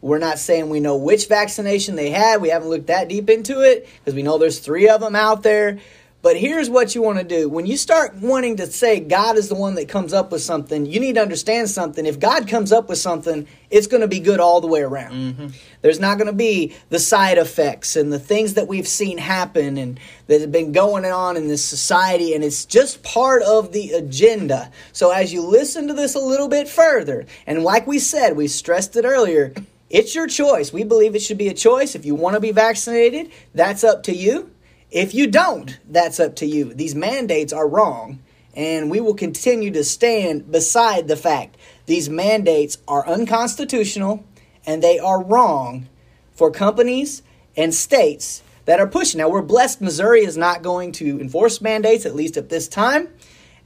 We're 0.00 0.18
not 0.18 0.36
saying 0.36 0.68
we 0.68 0.80
know 0.80 0.96
which 0.96 1.28
vaccination 1.28 1.94
they 1.94 2.10
had. 2.10 2.42
We 2.42 2.48
haven't 2.48 2.70
looked 2.70 2.88
that 2.88 3.06
deep 3.08 3.30
into 3.30 3.60
it 3.60 3.88
because 4.00 4.16
we 4.16 4.24
know 4.24 4.36
there's 4.36 4.58
three 4.58 4.88
of 4.88 5.00
them 5.00 5.14
out 5.14 5.44
there. 5.44 5.78
But 6.22 6.36
here's 6.36 6.68
what 6.68 6.94
you 6.94 7.00
want 7.00 7.18
to 7.18 7.24
do. 7.24 7.48
When 7.48 7.64
you 7.64 7.78
start 7.78 8.14
wanting 8.16 8.56
to 8.56 8.66
say 8.66 9.00
God 9.00 9.38
is 9.38 9.48
the 9.48 9.54
one 9.54 9.74
that 9.76 9.88
comes 9.88 10.12
up 10.12 10.30
with 10.30 10.42
something, 10.42 10.84
you 10.84 11.00
need 11.00 11.14
to 11.14 11.22
understand 11.22 11.70
something. 11.70 12.04
If 12.04 12.20
God 12.20 12.46
comes 12.46 12.72
up 12.72 12.90
with 12.90 12.98
something, 12.98 13.48
it's 13.70 13.86
going 13.86 14.02
to 14.02 14.08
be 14.08 14.20
good 14.20 14.38
all 14.38 14.60
the 14.60 14.66
way 14.66 14.82
around. 14.82 15.12
Mm-hmm. 15.12 15.46
There's 15.80 15.98
not 15.98 16.18
going 16.18 16.26
to 16.26 16.34
be 16.34 16.76
the 16.90 16.98
side 16.98 17.38
effects 17.38 17.96
and 17.96 18.12
the 18.12 18.18
things 18.18 18.54
that 18.54 18.68
we've 18.68 18.86
seen 18.86 19.16
happen 19.16 19.78
and 19.78 19.98
that 20.26 20.42
have 20.42 20.52
been 20.52 20.72
going 20.72 21.06
on 21.06 21.38
in 21.38 21.48
this 21.48 21.64
society, 21.64 22.34
and 22.34 22.44
it's 22.44 22.66
just 22.66 23.02
part 23.02 23.42
of 23.42 23.72
the 23.72 23.92
agenda. 23.92 24.70
So 24.92 25.10
as 25.10 25.32
you 25.32 25.40
listen 25.40 25.88
to 25.88 25.94
this 25.94 26.14
a 26.14 26.20
little 26.20 26.48
bit 26.48 26.68
further, 26.68 27.24
and 27.46 27.64
like 27.64 27.86
we 27.86 27.98
said, 27.98 28.36
we 28.36 28.46
stressed 28.46 28.94
it 28.96 29.06
earlier, 29.06 29.54
it's 29.88 30.14
your 30.14 30.26
choice. 30.26 30.70
We 30.70 30.84
believe 30.84 31.14
it 31.14 31.22
should 31.22 31.38
be 31.38 31.48
a 31.48 31.54
choice. 31.54 31.94
If 31.94 32.04
you 32.04 32.14
want 32.14 32.34
to 32.34 32.40
be 32.40 32.52
vaccinated, 32.52 33.32
that's 33.54 33.84
up 33.84 34.02
to 34.04 34.14
you. 34.14 34.50
If 34.90 35.14
you 35.14 35.28
don't, 35.28 35.78
that's 35.88 36.18
up 36.18 36.34
to 36.36 36.46
you. 36.46 36.74
These 36.74 36.94
mandates 36.94 37.52
are 37.52 37.68
wrong, 37.68 38.18
and 38.54 38.90
we 38.90 39.00
will 39.00 39.14
continue 39.14 39.70
to 39.70 39.84
stand 39.84 40.50
beside 40.50 41.06
the 41.06 41.16
fact 41.16 41.56
these 41.86 42.08
mandates 42.08 42.78
are 42.88 43.06
unconstitutional 43.06 44.24
and 44.66 44.82
they 44.82 44.98
are 44.98 45.22
wrong 45.22 45.88
for 46.32 46.50
companies 46.50 47.22
and 47.56 47.74
states 47.74 48.42
that 48.64 48.80
are 48.80 48.86
pushing. 48.86 49.18
Now, 49.18 49.28
we're 49.28 49.42
blessed 49.42 49.80
Missouri 49.80 50.24
is 50.24 50.36
not 50.36 50.62
going 50.62 50.92
to 50.92 51.20
enforce 51.20 51.60
mandates, 51.60 52.04
at 52.04 52.14
least 52.14 52.36
at 52.36 52.48
this 52.48 52.68
time, 52.68 53.08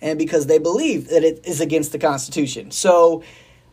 and 0.01 0.19
because 0.19 0.47
they 0.47 0.59
believe 0.59 1.09
that 1.09 1.25
it 1.25 1.41
is 1.45 1.61
against 1.61 1.93
the 1.93 1.99
Constitution. 1.99 2.71
So, 2.71 3.23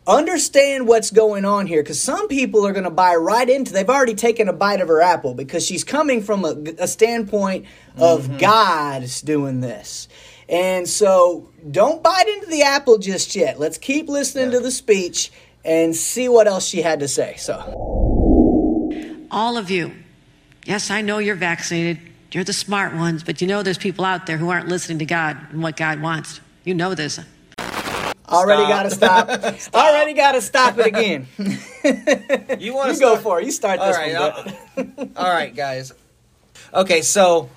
understand 0.06 0.88
what's 0.88 1.10
going 1.10 1.44
on 1.44 1.66
here 1.66 1.82
because 1.82 2.00
some 2.02 2.26
people 2.28 2.66
are 2.66 2.72
going 2.72 2.84
to 2.84 2.90
buy 2.90 3.14
right 3.14 3.48
into 3.48 3.72
they've 3.72 3.88
already 3.88 4.14
taken 4.14 4.48
a 4.48 4.52
bite 4.52 4.80
of 4.80 4.88
her 4.88 5.00
apple 5.00 5.32
because 5.34 5.64
she's 5.64 5.84
coming 5.84 6.20
from 6.22 6.44
a, 6.44 6.56
a 6.78 6.88
standpoint 6.88 7.66
of 7.96 8.22
Mm-hmm. 8.24 8.38
god's 8.38 9.20
doing 9.22 9.60
this 9.60 10.08
and 10.48 10.88
so 10.88 11.48
don't 11.70 12.02
bite 12.02 12.26
into 12.26 12.46
the 12.46 12.62
apple 12.62 12.98
just 12.98 13.36
yet 13.36 13.60
let's 13.60 13.78
keep 13.78 14.08
listening 14.08 14.50
to 14.50 14.58
the 14.60 14.70
speech 14.72 15.30
and 15.64 15.94
see 15.94 16.28
what 16.28 16.48
else 16.48 16.66
she 16.66 16.82
had 16.82 16.98
to 17.00 17.06
say 17.08 17.36
so 17.36 17.58
all 19.30 19.56
of 19.56 19.70
you, 19.70 19.92
yes, 20.66 20.90
I 20.90 21.00
know 21.00 21.18
you're 21.18 21.34
vaccinated. 21.36 21.98
You're 22.32 22.44
the 22.44 22.52
smart 22.52 22.94
ones, 22.94 23.22
but 23.24 23.40
you 23.40 23.46
know 23.46 23.62
there's 23.62 23.78
people 23.78 24.04
out 24.04 24.26
there 24.26 24.36
who 24.36 24.50
aren't 24.50 24.68
listening 24.68 24.98
to 24.98 25.06
God 25.06 25.38
and 25.50 25.62
what 25.62 25.74
God 25.76 26.02
wants. 26.02 26.40
You 26.64 26.74
know 26.74 26.94
this. 26.94 27.18
Already 28.32 28.62
got 28.68 28.84
to 28.84 28.90
stop 28.90 29.28
already 29.74 30.14
got 30.14 30.32
to 30.32 30.40
stop 30.52 30.78
it 30.78 30.86
again 30.86 31.26
You 32.60 32.74
want 32.74 32.94
to 32.94 33.00
go 33.00 33.16
for 33.16 33.40
it 33.40 33.44
you 33.44 33.52
start 33.52 33.80
All 33.80 33.86
this 33.86 33.96
right, 33.96 34.14
one 34.76 35.12
All 35.16 35.30
right, 35.30 35.54
guys. 35.54 35.92
Okay, 36.74 37.02
so 37.02 37.50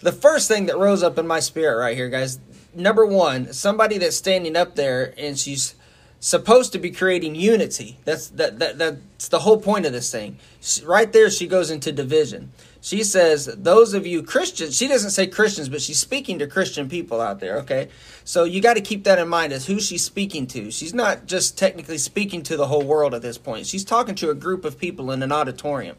the 0.00 0.12
first 0.12 0.48
thing 0.48 0.66
that 0.66 0.78
rose 0.78 1.02
up 1.02 1.18
in 1.18 1.26
my 1.26 1.40
spirit 1.40 1.76
right 1.78 1.96
here, 1.96 2.08
guys. 2.08 2.38
Number 2.74 3.04
one, 3.04 3.52
somebody 3.52 3.98
that's 3.98 4.16
standing 4.16 4.56
up 4.56 4.76
there 4.76 5.12
and 5.18 5.38
she's 5.38 5.74
supposed 6.20 6.72
to 6.72 6.78
be 6.78 6.90
creating 6.90 7.34
unity. 7.34 7.98
That's 8.04 8.28
that, 8.28 8.58
that 8.60 8.78
that's 8.78 9.28
the 9.28 9.40
whole 9.40 9.60
point 9.60 9.86
of 9.86 9.92
this 9.92 10.10
thing. 10.12 10.38
She, 10.60 10.84
right 10.84 11.12
there, 11.12 11.30
she 11.30 11.46
goes 11.46 11.70
into 11.70 11.92
division. 11.92 12.52
She 12.80 13.04
says, 13.04 13.46
"Those 13.58 13.92
of 13.94 14.06
you 14.06 14.22
Christians." 14.22 14.76
She 14.76 14.88
doesn't 14.88 15.10
say 15.10 15.26
Christians, 15.26 15.68
but 15.68 15.82
she's 15.82 15.98
speaking 15.98 16.38
to 16.38 16.46
Christian 16.46 16.88
people 16.88 17.20
out 17.20 17.40
there. 17.40 17.58
Okay, 17.58 17.88
so 18.24 18.44
you 18.44 18.60
got 18.60 18.74
to 18.74 18.80
keep 18.80 19.04
that 19.04 19.18
in 19.18 19.28
mind 19.28 19.52
as 19.52 19.66
who 19.66 19.80
she's 19.80 20.04
speaking 20.04 20.46
to. 20.48 20.70
She's 20.70 20.94
not 20.94 21.26
just 21.26 21.58
technically 21.58 21.98
speaking 21.98 22.42
to 22.44 22.56
the 22.56 22.66
whole 22.66 22.82
world 22.82 23.14
at 23.14 23.22
this 23.22 23.38
point. 23.38 23.66
She's 23.66 23.84
talking 23.84 24.14
to 24.16 24.30
a 24.30 24.34
group 24.34 24.64
of 24.64 24.78
people 24.78 25.10
in 25.10 25.22
an 25.22 25.32
auditorium. 25.32 25.96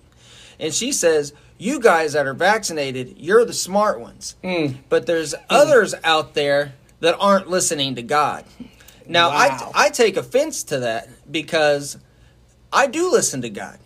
And 0.62 0.74
she 0.74 0.92
says, 0.94 1.34
You 1.58 1.80
guys 1.80 2.14
that 2.14 2.28
are 2.28 2.36
vaccinated, 2.36 3.16
you're 3.18 3.44
the 3.44 3.54
smart 3.54 4.00
ones. 4.00 4.36
Hmm. 4.44 4.78
But 4.88 5.08
there's 5.08 5.34
hmm. 5.34 5.42
others 5.50 5.96
out 6.04 6.36
there 6.36 6.74
that 7.02 7.18
aren't 7.20 7.50
listening 7.50 7.96
to 7.96 8.04
God. 8.04 8.46
Now, 9.08 9.30
Wow. 9.30 9.72
I, 9.76 9.86
I 9.86 9.90
take 9.90 10.16
offense 10.16 10.64
to 10.66 10.80
that 10.80 11.10
because 11.30 11.98
I 12.72 12.88
do 12.88 13.12
listen 13.12 13.42
to 13.42 13.50
God. 13.50 13.80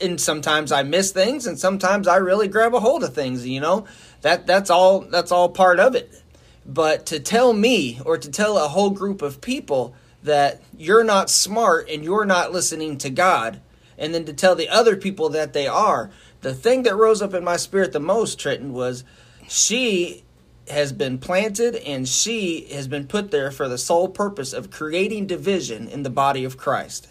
And 0.00 0.20
sometimes 0.20 0.70
I 0.70 0.82
miss 0.84 1.10
things 1.10 1.46
and 1.46 1.58
sometimes 1.58 2.06
I 2.06 2.16
really 2.16 2.48
grab 2.48 2.74
a 2.74 2.80
hold 2.80 3.02
of 3.02 3.14
things, 3.14 3.46
you 3.46 3.60
know. 3.60 3.86
That 4.22 4.46
that's 4.46 4.70
all 4.70 5.00
that's 5.00 5.32
all 5.32 5.48
part 5.48 5.80
of 5.80 5.94
it. 5.94 6.22
But 6.64 7.06
to 7.06 7.18
tell 7.18 7.52
me 7.52 8.00
or 8.04 8.18
to 8.18 8.30
tell 8.30 8.58
a 8.58 8.68
whole 8.68 8.90
group 8.90 9.22
of 9.22 9.40
people 9.40 9.94
that 10.22 10.60
you're 10.76 11.04
not 11.04 11.30
smart 11.30 11.88
and 11.88 12.04
you're 12.04 12.24
not 12.24 12.52
listening 12.52 12.98
to 12.98 13.10
God, 13.10 13.60
and 13.96 14.14
then 14.14 14.24
to 14.26 14.32
tell 14.32 14.54
the 14.54 14.68
other 14.68 14.96
people 14.96 15.28
that 15.30 15.52
they 15.52 15.66
are, 15.66 16.10
the 16.40 16.54
thing 16.54 16.84
that 16.84 16.96
rose 16.96 17.20
up 17.20 17.34
in 17.34 17.42
my 17.42 17.56
spirit 17.56 17.92
the 17.92 18.00
most, 18.00 18.38
Trenton, 18.38 18.72
was 18.72 19.02
she 19.48 20.24
has 20.70 20.92
been 20.92 21.18
planted 21.18 21.74
and 21.76 22.06
she 22.06 22.68
has 22.72 22.86
been 22.86 23.06
put 23.06 23.30
there 23.30 23.50
for 23.50 23.68
the 23.68 23.78
sole 23.78 24.08
purpose 24.08 24.52
of 24.52 24.70
creating 24.70 25.26
division 25.26 25.88
in 25.88 26.02
the 26.02 26.10
body 26.10 26.44
of 26.44 26.56
Christ. 26.56 27.08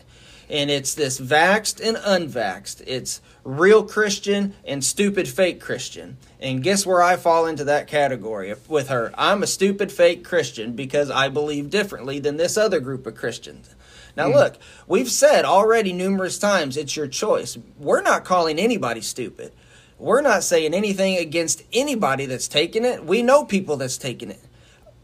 And 0.49 0.69
it's 0.69 0.93
this 0.93 1.19
vaxed 1.19 1.85
and 1.85 1.97
unvaxed. 1.97 2.81
It's 2.87 3.21
real 3.43 3.83
Christian 3.83 4.53
and 4.65 4.83
stupid 4.83 5.27
fake 5.27 5.59
Christian. 5.59 6.17
And 6.39 6.63
guess 6.63 6.85
where 6.85 7.01
I 7.01 7.17
fall 7.17 7.45
into 7.45 7.63
that 7.65 7.87
category 7.87 8.53
with 8.67 8.89
her? 8.89 9.11
I'm 9.17 9.43
a 9.43 9.47
stupid 9.47 9.91
fake 9.91 10.23
Christian 10.23 10.73
because 10.73 11.09
I 11.09 11.29
believe 11.29 11.69
differently 11.69 12.19
than 12.19 12.37
this 12.37 12.57
other 12.57 12.79
group 12.79 13.05
of 13.05 13.15
Christians. 13.15 13.75
Now, 14.15 14.29
hmm. 14.29 14.35
look, 14.35 14.57
we've 14.87 15.11
said 15.11 15.45
already 15.45 15.93
numerous 15.93 16.39
times 16.39 16.77
it's 16.77 16.95
your 16.95 17.07
choice. 17.07 17.57
We're 17.77 18.01
not 18.01 18.25
calling 18.25 18.59
anybody 18.59 19.01
stupid. 19.01 19.53
We're 19.99 20.21
not 20.21 20.43
saying 20.43 20.73
anything 20.73 21.17
against 21.17 21.63
anybody 21.73 22.25
that's 22.25 22.47
taking 22.47 22.85
it. 22.85 23.03
We 23.03 23.23
know 23.23 23.45
people 23.45 23.77
that's 23.77 23.97
taking 23.97 24.29
it. 24.29 24.41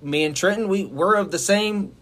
Me 0.01 0.23
and 0.23 0.35
Trenton, 0.35 0.67
we, 0.67 0.85
we're 0.85 1.15
of 1.15 1.31
the 1.31 1.39
same 1.39 1.95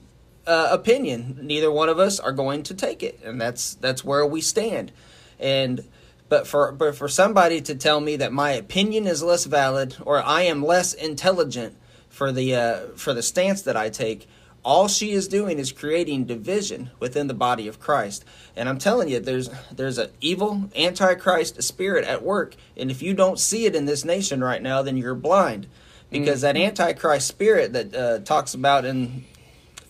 uh, 0.48 0.70
opinion. 0.72 1.40
Neither 1.42 1.72
one 1.72 1.90
of 1.90 2.00
us 2.00 2.20
are 2.20 2.32
going 2.32 2.64
to 2.64 2.74
take 2.74 3.04
it, 3.04 3.20
and 3.24 3.40
that's 3.40 3.76
that's 3.76 4.04
where 4.04 4.26
we 4.26 4.42
stand. 4.42 4.92
And 5.40 5.84
but 6.30 6.48
for 6.48 6.72
but 6.72 6.96
for 6.96 7.08
somebody 7.08 7.62
to 7.62 7.76
tell 7.76 8.00
me 8.00 8.16
that 8.18 8.32
my 8.32 8.52
opinion 8.52 9.06
is 9.06 9.22
less 9.22 9.46
valid 9.46 9.98
or 10.06 10.24
I 10.24 10.44
am 10.44 10.64
less 10.64 10.94
intelligent 10.94 11.76
for 12.10 12.32
the 12.32 12.56
uh, 12.56 12.78
for 12.96 13.14
the 13.14 13.22
stance 13.22 13.62
that 13.64 13.76
I 13.76 13.90
take, 13.90 14.28
all 14.64 14.88
she 14.88 15.12
is 15.12 15.28
doing 15.28 15.60
is 15.60 15.72
creating 15.72 16.26
division 16.26 16.92
within 17.00 17.28
the 17.28 17.34
body 17.34 17.68
of 17.68 17.80
Christ. 17.80 18.24
And 18.56 18.70
I'm 18.70 18.78
telling 18.78 19.10
you, 19.10 19.20
there's 19.20 19.50
there's 19.72 19.98
an 19.98 20.10
evil 20.22 20.70
antichrist 20.76 21.62
spirit 21.64 22.06
at 22.06 22.24
work, 22.24 22.56
and 22.78 22.90
if 22.90 23.02
you 23.02 23.14
don't 23.14 23.40
see 23.40 23.66
it 23.66 23.76
in 23.76 23.86
this 23.86 24.06
nation 24.06 24.44
right 24.44 24.62
now, 24.62 24.82
then 24.82 24.98
you're 24.98 25.16
blind. 25.16 25.68
Because 26.10 26.42
that 26.42 26.58
antichrist 26.58 27.26
spirit 27.26 27.72
that 27.72 27.96
uh, 27.96 28.20
talks 28.20 28.54
about 28.54 28.84
in 28.84 29.24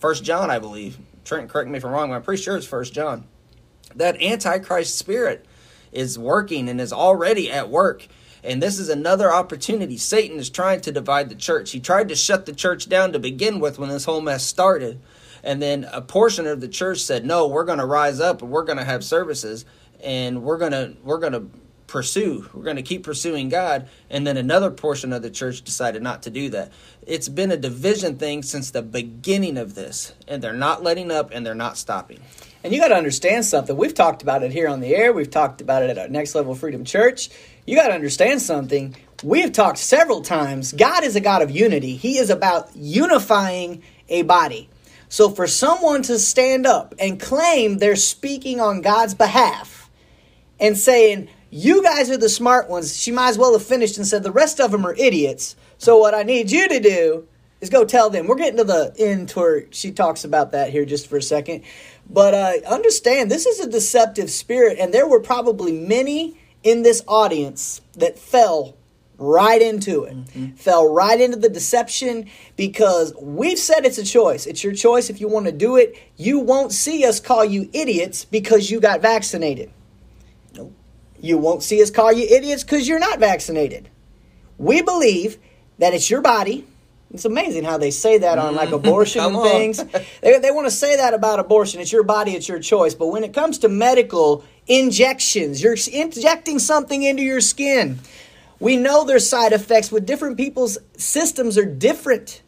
First 0.02 0.24
John, 0.24 0.50
I 0.50 0.58
believe. 0.58 0.98
Trent, 1.24 1.48
correct 1.48 1.70
me 1.70 1.78
if 1.78 1.84
I'm 1.84 1.92
wrong, 1.92 2.08
but 2.08 2.16
I'm 2.16 2.22
pretty 2.24 2.42
sure 2.42 2.56
it's 2.56 2.66
First 2.66 2.92
John. 2.92 3.24
That 3.94 4.20
antichrist 4.20 4.98
spirit 4.98 5.46
is 5.92 6.18
working 6.18 6.68
and 6.68 6.80
is 6.80 6.92
already 6.92 7.48
at 7.48 7.70
work. 7.70 8.08
And 8.42 8.60
this 8.60 8.80
is 8.80 8.88
another 8.88 9.32
opportunity. 9.32 9.96
Satan 9.96 10.40
is 10.40 10.50
trying 10.50 10.80
to 10.80 10.90
divide 10.90 11.28
the 11.28 11.36
church. 11.36 11.70
He 11.70 11.78
tried 11.78 12.08
to 12.08 12.16
shut 12.16 12.46
the 12.46 12.52
church 12.52 12.88
down 12.88 13.12
to 13.12 13.20
begin 13.20 13.60
with 13.60 13.78
when 13.78 13.90
this 13.90 14.04
whole 14.04 14.20
mess 14.20 14.44
started. 14.44 15.00
And 15.44 15.62
then 15.62 15.86
a 15.92 16.02
portion 16.02 16.48
of 16.48 16.60
the 16.60 16.66
church 16.66 16.98
said, 16.98 17.24
"No, 17.24 17.46
we're 17.46 17.64
going 17.64 17.78
to 17.78 17.86
rise 17.86 18.18
up 18.18 18.42
and 18.42 18.50
we're 18.50 18.64
going 18.64 18.78
to 18.78 18.84
have 18.84 19.04
services 19.04 19.64
and 20.02 20.42
we're 20.42 20.58
going 20.58 20.72
to 20.72 20.96
we're 21.04 21.18
going 21.18 21.32
to 21.32 21.46
pursue. 21.92 22.48
We're 22.52 22.64
going 22.64 22.76
to 22.76 22.82
keep 22.82 23.04
pursuing 23.04 23.48
God." 23.48 23.88
And 24.10 24.26
then 24.26 24.36
another 24.36 24.70
portion 24.70 25.12
of 25.12 25.22
the 25.22 25.30
church 25.30 25.62
decided 25.62 26.02
not 26.02 26.22
to 26.24 26.30
do 26.30 26.48
that. 26.50 26.72
It's 27.06 27.28
been 27.28 27.52
a 27.52 27.56
division 27.56 28.16
thing 28.16 28.42
since 28.42 28.70
the 28.70 28.82
beginning 28.82 29.58
of 29.58 29.74
this, 29.74 30.14
and 30.26 30.42
they're 30.42 30.52
not 30.52 30.82
letting 30.82 31.12
up 31.12 31.30
and 31.32 31.46
they're 31.46 31.54
not 31.54 31.76
stopping. 31.76 32.20
And 32.64 32.72
you 32.72 32.80
got 32.80 32.88
to 32.88 32.96
understand 32.96 33.44
something. 33.44 33.76
We've 33.76 33.94
talked 33.94 34.22
about 34.22 34.42
it 34.42 34.52
here 34.52 34.68
on 34.68 34.80
the 34.80 34.94
air. 34.94 35.12
We've 35.12 35.30
talked 35.30 35.60
about 35.60 35.82
it 35.82 35.90
at 35.90 35.98
our 35.98 36.08
Next 36.08 36.34
Level 36.34 36.54
Freedom 36.54 36.84
Church. 36.84 37.28
You 37.66 37.76
got 37.76 37.88
to 37.88 37.94
understand 37.94 38.40
something. 38.40 38.96
We 39.22 39.42
have 39.42 39.52
talked 39.52 39.78
several 39.78 40.22
times. 40.22 40.72
God 40.72 41.04
is 41.04 41.14
a 41.14 41.20
God 41.20 41.42
of 41.42 41.50
unity. 41.50 41.96
He 41.96 42.18
is 42.18 42.30
about 42.30 42.74
unifying 42.74 43.82
a 44.08 44.22
body. 44.22 44.68
So 45.08 45.28
for 45.28 45.46
someone 45.46 46.02
to 46.04 46.18
stand 46.18 46.66
up 46.66 46.94
and 46.98 47.20
claim 47.20 47.78
they're 47.78 47.96
speaking 47.96 48.60
on 48.60 48.80
God's 48.80 49.14
behalf 49.14 49.90
and 50.58 50.78
saying, 50.78 51.28
you 51.54 51.82
guys 51.82 52.08
are 52.08 52.16
the 52.16 52.30
smart 52.30 52.70
ones, 52.70 52.96
she 52.96 53.12
might 53.12 53.28
as 53.28 53.36
well 53.36 53.52
have 53.52 53.62
finished 53.62 53.98
and 53.98 54.06
said, 54.06 54.22
the 54.22 54.32
rest 54.32 54.58
of 54.58 54.70
them 54.70 54.86
are 54.86 54.94
idiots. 54.94 55.54
So 55.76 55.98
what 55.98 56.14
I 56.14 56.22
need 56.22 56.50
you 56.50 56.66
to 56.66 56.80
do 56.80 57.28
is 57.60 57.68
go 57.68 57.84
tell 57.84 58.08
them. 58.08 58.26
We're 58.26 58.36
getting 58.36 58.56
to 58.56 58.64
the 58.64 58.94
end 58.98 59.30
where 59.32 59.66
she 59.70 59.92
talks 59.92 60.24
about 60.24 60.52
that 60.52 60.70
here 60.70 60.86
just 60.86 61.08
for 61.08 61.18
a 61.18 61.22
second. 61.22 61.62
But 62.08 62.32
uh, 62.32 62.52
understand, 62.66 63.30
this 63.30 63.44
is 63.44 63.60
a 63.60 63.68
deceptive 63.68 64.30
spirit, 64.30 64.78
and 64.80 64.94
there 64.94 65.06
were 65.06 65.20
probably 65.20 65.72
many 65.72 66.40
in 66.62 66.84
this 66.84 67.04
audience 67.06 67.82
that 67.98 68.18
fell 68.18 68.74
right 69.18 69.60
into 69.60 70.04
it, 70.04 70.16
fell 70.56 70.90
right 70.90 71.20
into 71.20 71.36
the 71.36 71.50
deception 71.50 72.30
because 72.56 73.12
we've 73.20 73.58
said 73.58 73.84
it's 73.84 73.98
a 73.98 74.04
choice. 74.04 74.46
It's 74.46 74.64
your 74.64 74.72
choice 74.72 75.10
if 75.10 75.20
you 75.20 75.28
want 75.28 75.44
to 75.46 75.52
do 75.52 75.76
it. 75.76 75.96
You 76.16 76.38
won't 76.38 76.72
see 76.72 77.04
us 77.04 77.20
call 77.20 77.44
you 77.44 77.68
idiots 77.74 78.24
because 78.24 78.70
you 78.70 78.80
got 78.80 79.02
vaccinated. 79.02 79.70
You 81.22 81.38
won't 81.38 81.62
see 81.62 81.80
us 81.80 81.90
call 81.90 82.12
you 82.12 82.26
idiots 82.28 82.64
because 82.64 82.86
you're 82.86 82.98
not 82.98 83.20
vaccinated. 83.20 83.88
We 84.58 84.82
believe 84.82 85.38
that 85.78 85.94
it's 85.94 86.10
your 86.10 86.20
body. 86.20 86.66
It's 87.14 87.24
amazing 87.24 87.62
how 87.62 87.78
they 87.78 87.92
say 87.92 88.18
that 88.18 88.38
on 88.38 88.56
like 88.56 88.70
mm-hmm. 88.70 88.86
abortion 88.86 89.20
and 89.24 89.42
things. 89.42 89.84
They, 90.20 90.40
they 90.40 90.50
want 90.50 90.66
to 90.66 90.70
say 90.70 90.96
that 90.96 91.14
about 91.14 91.38
abortion. 91.38 91.80
It's 91.80 91.92
your 91.92 92.02
body, 92.02 92.32
it's 92.32 92.48
your 92.48 92.58
choice. 92.58 92.94
But 92.94 93.06
when 93.06 93.22
it 93.22 93.32
comes 93.32 93.58
to 93.58 93.68
medical 93.68 94.44
injections, 94.66 95.62
you're 95.62 95.76
injecting 95.92 96.58
something 96.58 97.02
into 97.04 97.22
your 97.22 97.40
skin. 97.40 98.00
We 98.58 98.76
know 98.76 99.04
there's 99.04 99.28
side 99.28 99.52
effects 99.52 99.92
with 99.92 100.04
different 100.04 100.36
people's 100.36 100.76
systems 100.96 101.56
are 101.56 101.64
different. 101.64 102.42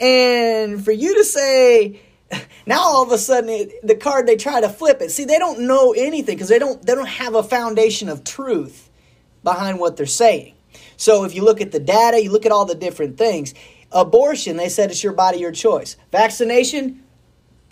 And 0.00 0.84
for 0.84 0.92
you 0.92 1.14
to 1.14 1.24
say 1.24 2.00
now 2.66 2.80
all 2.80 3.02
of 3.02 3.12
a 3.12 3.18
sudden 3.18 3.50
it, 3.50 3.86
the 3.86 3.94
card 3.94 4.26
they 4.26 4.36
try 4.36 4.60
to 4.60 4.68
flip 4.68 5.00
it. 5.00 5.10
See, 5.10 5.24
they 5.24 5.38
don't 5.38 5.60
know 5.60 5.92
anything 5.92 6.36
because 6.36 6.48
they 6.48 6.58
don't 6.58 6.84
they 6.84 6.94
don't 6.94 7.08
have 7.08 7.34
a 7.34 7.42
foundation 7.42 8.08
of 8.08 8.24
truth 8.24 8.90
behind 9.42 9.78
what 9.78 9.96
they're 9.96 10.06
saying. 10.06 10.54
So 10.96 11.24
if 11.24 11.34
you 11.34 11.44
look 11.44 11.60
at 11.60 11.72
the 11.72 11.80
data, 11.80 12.22
you 12.22 12.30
look 12.30 12.46
at 12.46 12.52
all 12.52 12.64
the 12.64 12.74
different 12.74 13.18
things. 13.18 13.54
Abortion, 13.90 14.56
they 14.56 14.68
said 14.68 14.90
it's 14.90 15.02
your 15.02 15.12
body, 15.12 15.38
your 15.38 15.52
choice. 15.52 15.96
Vaccination, 16.12 17.02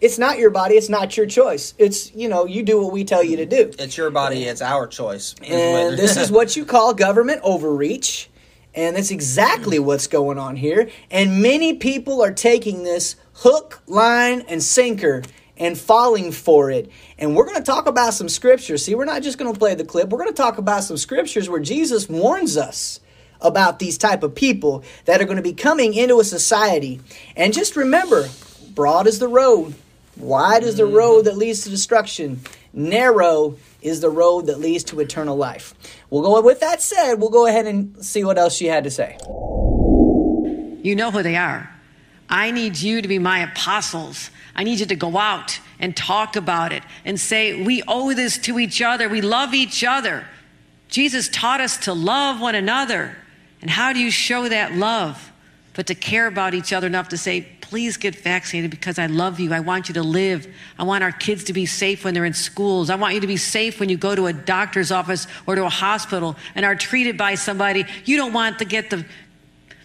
it's 0.00 0.18
not 0.18 0.38
your 0.38 0.50
body, 0.50 0.74
it's 0.74 0.88
not 0.88 1.16
your 1.16 1.26
choice. 1.26 1.74
It's, 1.78 2.14
you 2.14 2.28
know, 2.28 2.46
you 2.46 2.62
do 2.62 2.82
what 2.82 2.92
we 2.92 3.04
tell 3.04 3.22
you 3.22 3.36
to 3.36 3.46
do. 3.46 3.72
It's 3.78 3.96
your 3.96 4.10
body, 4.10 4.44
it's 4.44 4.62
our 4.62 4.86
choice. 4.86 5.34
And 5.44 5.98
this 5.98 6.16
is 6.16 6.30
what 6.30 6.56
you 6.56 6.64
call 6.64 6.94
government 6.94 7.40
overreach. 7.42 8.28
And 8.74 8.96
that's 8.96 9.10
exactly 9.10 9.78
what's 9.78 10.06
going 10.06 10.38
on 10.38 10.56
here. 10.56 10.90
And 11.10 11.42
many 11.42 11.74
people 11.74 12.22
are 12.22 12.32
taking 12.32 12.84
this 12.84 13.16
hook, 13.40 13.82
line, 13.86 14.42
and 14.48 14.62
sinker 14.62 15.22
and 15.56 15.76
falling 15.76 16.32
for 16.32 16.70
it. 16.70 16.90
And 17.18 17.36
we're 17.36 17.44
going 17.44 17.58
to 17.58 17.62
talk 17.62 17.86
about 17.86 18.14
some 18.14 18.28
scriptures. 18.28 18.84
See, 18.84 18.94
we're 18.94 19.04
not 19.04 19.22
just 19.22 19.38
going 19.38 19.52
to 19.52 19.58
play 19.58 19.74
the 19.74 19.84
clip. 19.84 20.08
We're 20.08 20.18
going 20.18 20.30
to 20.30 20.34
talk 20.34 20.58
about 20.58 20.84
some 20.84 20.96
scriptures 20.96 21.48
where 21.48 21.60
Jesus 21.60 22.08
warns 22.08 22.56
us 22.56 23.00
about 23.40 23.78
these 23.78 23.96
type 23.98 24.22
of 24.22 24.34
people 24.34 24.84
that 25.06 25.20
are 25.20 25.24
going 25.24 25.36
to 25.36 25.42
be 25.42 25.54
coming 25.54 25.94
into 25.94 26.20
a 26.20 26.24
society. 26.24 27.00
And 27.36 27.52
just 27.52 27.76
remember, 27.76 28.28
broad 28.74 29.06
is 29.06 29.18
the 29.18 29.28
road, 29.28 29.74
wide 30.16 30.62
is 30.62 30.76
the 30.76 30.82
Mm-hmm. 30.82 30.96
road 30.96 31.24
that 31.24 31.36
leads 31.36 31.62
to 31.64 31.70
destruction, 31.70 32.40
narrow 32.72 33.56
is 33.80 34.00
the 34.00 34.10
road 34.10 34.46
that 34.46 34.60
leads 34.60 34.84
to 34.84 35.00
eternal 35.00 35.36
life. 35.36 35.72
We'll 36.10 36.22
go 36.22 36.40
with 36.42 36.60
that 36.60 36.82
said, 36.82 37.14
we'll 37.14 37.30
go 37.30 37.46
ahead 37.46 37.66
and 37.66 38.04
see 38.04 38.24
what 38.24 38.36
else 38.36 38.54
she 38.54 38.66
had 38.66 38.84
to 38.84 38.90
say. 38.90 39.16
You 40.82 40.94
know 40.94 41.10
who 41.10 41.22
they 41.22 41.36
are. 41.36 41.70
I 42.30 42.52
need 42.52 42.80
you 42.80 43.02
to 43.02 43.08
be 43.08 43.18
my 43.18 43.40
apostles. 43.40 44.30
I 44.54 44.62
need 44.62 44.80
you 44.80 44.86
to 44.86 44.96
go 44.96 45.18
out 45.18 45.58
and 45.80 45.96
talk 45.96 46.36
about 46.36 46.72
it 46.72 46.82
and 47.04 47.18
say, 47.18 47.62
we 47.62 47.82
owe 47.88 48.14
this 48.14 48.38
to 48.38 48.58
each 48.58 48.80
other. 48.80 49.08
We 49.08 49.20
love 49.20 49.52
each 49.52 49.82
other. 49.82 50.24
Jesus 50.88 51.28
taught 51.28 51.60
us 51.60 51.76
to 51.78 51.92
love 51.92 52.40
one 52.40 52.54
another. 52.54 53.16
And 53.60 53.70
how 53.70 53.92
do 53.92 53.98
you 53.98 54.10
show 54.10 54.48
that 54.48 54.74
love? 54.74 55.32
But 55.74 55.86
to 55.88 55.94
care 55.94 56.26
about 56.26 56.54
each 56.54 56.72
other 56.72 56.86
enough 56.86 57.08
to 57.10 57.16
say, 57.16 57.46
please 57.60 57.96
get 57.96 58.14
vaccinated 58.16 58.70
because 58.70 58.98
I 58.98 59.06
love 59.06 59.38
you. 59.38 59.52
I 59.52 59.60
want 59.60 59.88
you 59.88 59.94
to 59.94 60.02
live. 60.02 60.52
I 60.78 60.82
want 60.82 61.04
our 61.04 61.12
kids 61.12 61.44
to 61.44 61.52
be 61.52 61.66
safe 61.66 62.04
when 62.04 62.14
they're 62.14 62.24
in 62.24 62.34
schools. 62.34 62.90
I 62.90 62.96
want 62.96 63.14
you 63.14 63.20
to 63.20 63.26
be 63.26 63.36
safe 63.36 63.78
when 63.78 63.88
you 63.88 63.96
go 63.96 64.14
to 64.14 64.26
a 64.26 64.32
doctor's 64.32 64.90
office 64.90 65.26
or 65.46 65.54
to 65.54 65.64
a 65.64 65.70
hospital 65.70 66.36
and 66.54 66.64
are 66.64 66.74
treated 66.74 67.16
by 67.16 67.36
somebody. 67.36 67.84
You 68.04 68.16
don't 68.16 68.32
want 68.32 68.58
to 68.58 68.64
get 68.64 68.90
the 68.90 69.06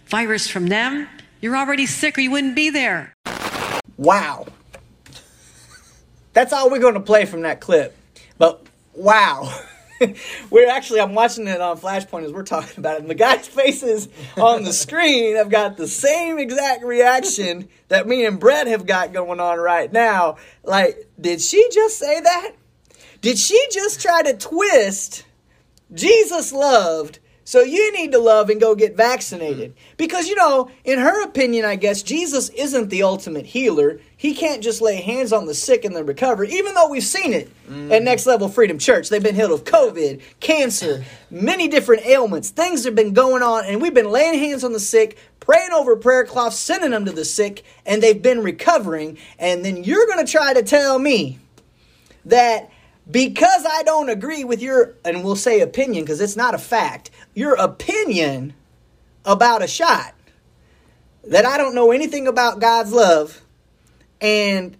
virus 0.06 0.48
from 0.48 0.66
them. 0.66 1.08
You're 1.40 1.56
already 1.56 1.86
sick 1.86 2.18
or 2.18 2.20
you 2.20 2.30
wouldn't 2.30 2.56
be 2.56 2.70
there. 2.70 3.14
Wow. 3.96 4.46
That's 6.32 6.52
all 6.52 6.70
we're 6.70 6.80
going 6.80 6.94
to 6.94 7.00
play 7.00 7.24
from 7.24 7.42
that 7.42 7.60
clip. 7.60 7.96
But 8.38 8.66
wow. 8.94 9.52
we're 10.50 10.68
actually, 10.68 11.00
I'm 11.00 11.14
watching 11.14 11.46
it 11.46 11.60
on 11.60 11.78
Flashpoint 11.78 12.24
as 12.24 12.32
we're 12.32 12.42
talking 12.42 12.78
about 12.78 12.96
it. 12.96 13.00
And 13.02 13.10
the 13.10 13.14
guy's 13.14 13.46
faces 13.46 14.08
on 14.36 14.64
the 14.64 14.72
screen 14.72 15.36
have 15.36 15.50
got 15.50 15.76
the 15.76 15.88
same 15.88 16.38
exact 16.38 16.84
reaction 16.84 17.68
that 17.88 18.06
me 18.06 18.24
and 18.24 18.38
Brett 18.38 18.66
have 18.66 18.86
got 18.86 19.12
going 19.12 19.40
on 19.40 19.58
right 19.58 19.92
now. 19.92 20.36
Like, 20.64 21.08
did 21.20 21.40
she 21.40 21.68
just 21.72 21.98
say 21.98 22.20
that? 22.20 22.52
Did 23.20 23.38
she 23.38 23.60
just 23.72 24.00
try 24.00 24.22
to 24.22 24.36
twist 24.36 25.24
Jesus 25.92 26.52
loved, 26.52 27.18
so 27.46 27.62
you 27.62 27.92
need 27.92 28.10
to 28.10 28.18
love 28.18 28.50
and 28.50 28.60
go 28.60 28.74
get 28.74 28.96
vaccinated. 28.96 29.70
Mm-hmm. 29.70 29.94
Because, 29.98 30.26
you 30.26 30.34
know, 30.34 30.68
in 30.84 30.98
her 30.98 31.22
opinion, 31.22 31.64
I 31.64 31.76
guess, 31.76 32.02
Jesus 32.02 32.48
isn't 32.48 32.90
the 32.90 33.04
ultimate 33.04 33.46
healer. 33.46 34.00
He 34.16 34.34
can't 34.34 34.64
just 34.64 34.82
lay 34.82 35.00
hands 35.00 35.32
on 35.32 35.46
the 35.46 35.54
sick 35.54 35.84
and 35.84 35.94
then 35.94 36.06
recover, 36.06 36.42
even 36.42 36.74
though 36.74 36.88
we've 36.88 37.04
seen 37.04 37.32
it 37.32 37.48
mm-hmm. 37.68 37.92
at 37.92 38.02
Next 38.02 38.26
Level 38.26 38.48
Freedom 38.48 38.78
Church. 38.78 39.10
They've 39.10 39.22
been 39.22 39.36
healed 39.36 39.52
of 39.52 39.62
COVID, 39.62 40.22
cancer, 40.40 41.04
many 41.30 41.68
different 41.68 42.04
ailments. 42.04 42.50
Things 42.50 42.82
have 42.84 42.96
been 42.96 43.12
going 43.12 43.44
on, 43.44 43.64
and 43.64 43.80
we've 43.80 43.94
been 43.94 44.10
laying 44.10 44.40
hands 44.40 44.64
on 44.64 44.72
the 44.72 44.80
sick, 44.80 45.16
praying 45.38 45.70
over 45.70 45.94
prayer 45.94 46.24
cloths, 46.24 46.58
sending 46.58 46.90
them 46.90 47.04
to 47.04 47.12
the 47.12 47.24
sick, 47.24 47.62
and 47.86 48.02
they've 48.02 48.20
been 48.20 48.42
recovering. 48.42 49.18
And 49.38 49.64
then 49.64 49.84
you're 49.84 50.06
going 50.06 50.26
to 50.26 50.30
try 50.30 50.52
to 50.52 50.64
tell 50.64 50.98
me 50.98 51.38
that 52.24 52.70
because 53.10 53.64
I 53.68 53.82
don't 53.84 54.08
agree 54.08 54.44
with 54.44 54.60
your, 54.60 54.94
and 55.04 55.22
we'll 55.22 55.36
say 55.36 55.60
opinion 55.60 56.04
because 56.04 56.20
it's 56.20 56.36
not 56.36 56.54
a 56.54 56.58
fact, 56.58 57.10
your 57.34 57.54
opinion 57.54 58.54
about 59.24 59.62
a 59.62 59.68
shot, 59.68 60.14
that 61.24 61.44
I 61.44 61.56
don't 61.56 61.74
know 61.74 61.92
anything 61.92 62.26
about 62.26 62.60
God's 62.60 62.92
love, 62.92 63.42
and 64.20 64.76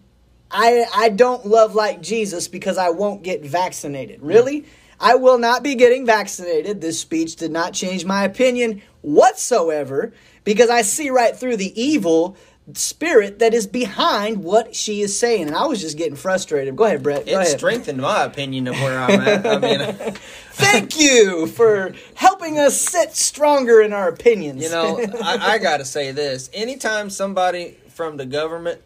I 0.50 0.86
I 0.94 1.08
don't 1.08 1.46
love 1.46 1.74
like 1.74 2.00
Jesus 2.00 2.48
because 2.48 2.78
I 2.78 2.90
won't 2.90 3.22
get 3.22 3.44
vaccinated. 3.44 4.20
Mm. 4.20 4.28
Really? 4.28 4.64
I 4.98 5.16
will 5.16 5.38
not 5.38 5.62
be 5.62 5.74
getting 5.74 6.06
vaccinated. 6.06 6.80
This 6.80 6.98
speech 6.98 7.36
did 7.36 7.50
not 7.50 7.74
change 7.74 8.04
my 8.04 8.24
opinion 8.24 8.80
whatsoever 9.02 10.14
because 10.42 10.70
I 10.70 10.82
see 10.82 11.10
right 11.10 11.36
through 11.36 11.58
the 11.58 11.80
evil 11.80 12.36
spirit 12.74 13.38
that 13.38 13.54
is 13.54 13.66
behind 13.66 14.42
what 14.42 14.74
she 14.74 15.00
is 15.00 15.16
saying. 15.18 15.46
And 15.46 15.54
I 15.56 15.66
was 15.66 15.80
just 15.80 15.96
getting 15.96 16.16
frustrated. 16.16 16.74
Go 16.76 16.84
ahead, 16.84 17.02
Brett. 17.02 17.26
Go 17.26 17.32
It 17.32 17.34
ahead. 17.34 17.58
strengthened 17.58 17.98
my 18.00 18.24
opinion 18.24 18.66
of 18.68 18.74
where 18.80 18.98
I'm 18.98 19.20
at. 19.20 19.46
I 19.46 19.58
mean, 19.58 20.14
Thank 20.52 20.98
you 20.98 21.46
for 21.46 21.94
helping 22.14 22.58
us 22.58 22.80
sit 22.80 23.14
stronger 23.14 23.80
in 23.82 23.92
our 23.92 24.08
opinions. 24.08 24.62
you 24.62 24.70
know, 24.70 24.98
I, 25.22 25.54
I 25.54 25.58
got 25.58 25.76
to 25.78 25.84
say 25.84 26.12
this: 26.12 26.48
anytime 26.52 27.10
somebody 27.10 27.76
from 27.90 28.16
the 28.16 28.26
government 28.26 28.80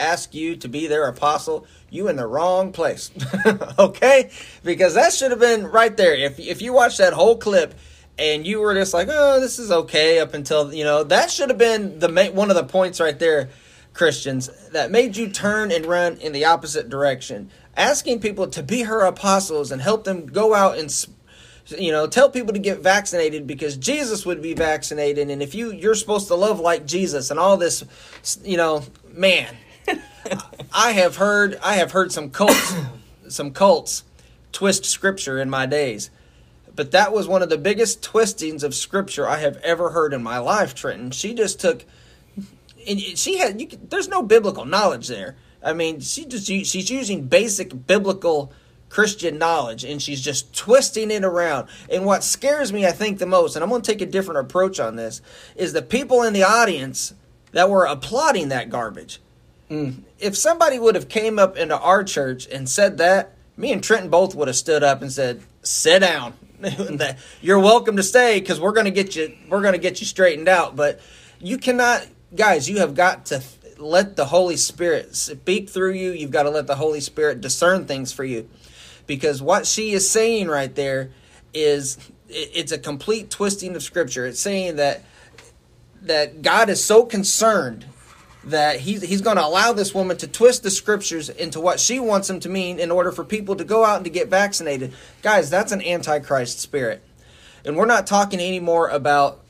asks 0.00 0.34
you 0.34 0.56
to 0.56 0.68
be 0.68 0.88
their 0.88 1.06
apostle, 1.06 1.64
you 1.90 2.08
in 2.08 2.16
the 2.16 2.26
wrong 2.26 2.72
place. 2.72 3.10
okay, 3.78 4.30
because 4.64 4.94
that 4.94 5.12
should 5.12 5.30
have 5.30 5.38
been 5.40 5.68
right 5.68 5.96
there. 5.96 6.14
If 6.14 6.40
if 6.40 6.60
you 6.60 6.72
watch 6.72 6.98
that 6.98 7.12
whole 7.12 7.36
clip. 7.38 7.74
And 8.18 8.46
you 8.46 8.60
were 8.60 8.74
just 8.74 8.92
like, 8.92 9.08
oh, 9.10 9.40
this 9.40 9.58
is 9.58 9.72
okay 9.72 10.18
up 10.18 10.34
until 10.34 10.72
you 10.72 10.84
know 10.84 11.02
that 11.04 11.30
should 11.30 11.48
have 11.48 11.58
been 11.58 11.98
the 11.98 12.30
one 12.32 12.50
of 12.50 12.56
the 12.56 12.64
points 12.64 13.00
right 13.00 13.18
there, 13.18 13.48
Christians, 13.94 14.50
that 14.70 14.90
made 14.90 15.16
you 15.16 15.28
turn 15.28 15.72
and 15.72 15.86
run 15.86 16.18
in 16.18 16.32
the 16.32 16.44
opposite 16.44 16.88
direction. 16.88 17.50
Asking 17.76 18.20
people 18.20 18.46
to 18.48 18.62
be 18.62 18.82
her 18.82 19.00
apostles 19.00 19.72
and 19.72 19.80
help 19.80 20.04
them 20.04 20.26
go 20.26 20.54
out 20.54 20.78
and 20.78 20.90
you 21.78 21.92
know 21.92 22.06
tell 22.06 22.28
people 22.28 22.52
to 22.52 22.58
get 22.58 22.80
vaccinated 22.80 23.46
because 23.46 23.76
jesus 23.76 24.26
would 24.26 24.42
be 24.42 24.54
vaccinated 24.54 25.30
and 25.30 25.42
if 25.42 25.54
you 25.54 25.72
you're 25.72 25.94
supposed 25.94 26.26
to 26.26 26.34
love 26.34 26.60
like 26.60 26.86
jesus 26.86 27.30
and 27.30 27.38
all 27.38 27.56
this 27.56 27.84
you 28.42 28.56
know 28.56 28.82
man 29.12 29.56
i 30.72 30.92
have 30.92 31.16
heard 31.16 31.58
i 31.62 31.74
have 31.74 31.92
heard 31.92 32.10
some 32.10 32.30
cults 32.30 32.74
some 33.28 33.52
cults 33.52 34.04
twist 34.50 34.84
scripture 34.84 35.40
in 35.40 35.48
my 35.48 35.64
days 35.66 36.10
but 36.74 36.90
that 36.92 37.12
was 37.12 37.28
one 37.28 37.42
of 37.42 37.48
the 37.48 37.58
biggest 37.58 38.02
twistings 38.02 38.62
of 38.62 38.74
scripture 38.74 39.28
i 39.28 39.38
have 39.38 39.56
ever 39.58 39.90
heard 39.90 40.12
in 40.12 40.22
my 40.22 40.38
life 40.38 40.74
trenton. 40.74 41.10
She 41.10 41.34
just 41.34 41.60
took 41.60 41.84
and 42.88 42.98
she 43.00 43.38
had 43.38 43.60
you, 43.60 43.68
there's 43.88 44.08
no 44.08 44.22
biblical 44.22 44.64
knowledge 44.64 45.08
there. 45.08 45.36
I 45.62 45.72
mean 45.72 46.00
she 46.00 46.24
just 46.24 46.46
she's 46.46 46.90
using 46.90 47.26
basic 47.26 47.86
biblical 47.86 48.52
christian 48.88 49.38
knowledge 49.38 49.84
and 49.84 50.02
she's 50.02 50.20
just 50.20 50.54
twisting 50.54 51.10
it 51.10 51.24
around. 51.24 51.68
And 51.88 52.04
what 52.04 52.24
scares 52.24 52.72
me 52.72 52.86
i 52.86 52.92
think 52.92 53.18
the 53.18 53.26
most 53.26 53.54
and 53.54 53.62
i'm 53.62 53.70
going 53.70 53.82
to 53.82 53.92
take 53.92 54.02
a 54.02 54.06
different 54.06 54.40
approach 54.40 54.80
on 54.80 54.96
this 54.96 55.20
is 55.56 55.72
the 55.72 55.82
people 55.82 56.22
in 56.22 56.32
the 56.32 56.42
audience 56.42 57.14
that 57.52 57.68
were 57.68 57.84
applauding 57.84 58.48
that 58.48 58.70
garbage. 58.70 59.20
Mm. 59.70 60.02
If 60.18 60.36
somebody 60.36 60.78
would 60.78 60.94
have 60.94 61.08
came 61.08 61.38
up 61.38 61.56
into 61.56 61.78
our 61.78 62.02
church 62.02 62.46
and 62.46 62.68
said 62.68 62.98
that 62.98 63.34
me 63.56 63.72
and 63.72 63.82
trenton 63.82 64.10
both 64.10 64.34
would 64.34 64.48
have 64.48 64.56
stood 64.56 64.82
up 64.82 65.02
and 65.02 65.12
said 65.12 65.42
sit 65.62 66.00
down 66.00 66.34
you're 67.40 67.58
welcome 67.58 67.96
to 67.96 68.02
stay 68.02 68.38
because 68.38 68.60
we're 68.60 68.72
going 68.72 68.84
to 68.84 68.90
get 68.90 69.16
you 69.16 69.34
we're 69.48 69.62
going 69.62 69.72
to 69.72 69.78
get 69.78 70.00
you 70.00 70.06
straightened 70.06 70.48
out. 70.48 70.76
But 70.76 71.00
you 71.40 71.58
cannot 71.58 72.06
guys 72.34 72.68
you 72.68 72.78
have 72.78 72.94
got 72.94 73.26
to 73.26 73.42
let 73.78 74.16
the 74.16 74.26
holy 74.26 74.56
spirit 74.56 75.16
speak 75.16 75.68
through 75.68 75.92
you. 75.92 76.12
You've 76.12 76.30
got 76.30 76.44
to 76.44 76.50
let 76.50 76.66
the 76.66 76.76
holy 76.76 77.00
spirit 77.00 77.40
discern 77.40 77.86
things 77.86 78.12
for 78.12 78.24
you. 78.24 78.48
Because 79.06 79.42
what 79.42 79.66
she 79.66 79.92
is 79.92 80.08
saying 80.08 80.48
right 80.48 80.72
there 80.74 81.10
is 81.52 81.98
it's 82.28 82.72
a 82.72 82.78
complete 82.78 83.28
twisting 83.28 83.74
of 83.74 83.82
scripture. 83.82 84.24
It's 84.26 84.40
saying 84.40 84.76
that 84.76 85.02
that 86.02 86.42
god 86.42 86.68
is 86.68 86.84
so 86.84 87.04
concerned 87.04 87.86
that 88.44 88.80
he's, 88.80 89.02
he's 89.02 89.20
going 89.20 89.36
to 89.36 89.44
allow 89.44 89.72
this 89.72 89.94
woman 89.94 90.16
to 90.18 90.26
twist 90.26 90.62
the 90.62 90.70
scriptures 90.70 91.28
into 91.28 91.60
what 91.60 91.78
she 91.78 92.00
wants 92.00 92.28
them 92.28 92.40
to 92.40 92.48
mean 92.48 92.80
in 92.80 92.90
order 92.90 93.12
for 93.12 93.24
people 93.24 93.56
to 93.56 93.64
go 93.64 93.84
out 93.84 93.96
and 93.96 94.04
to 94.04 94.10
get 94.10 94.28
vaccinated. 94.28 94.92
Guys, 95.22 95.50
that's 95.50 95.72
an 95.72 95.82
antichrist 95.82 96.60
spirit. 96.60 97.02
And 97.64 97.76
we're 97.76 97.86
not 97.86 98.06
talking 98.06 98.40
anymore 98.40 98.88
about, 98.88 99.40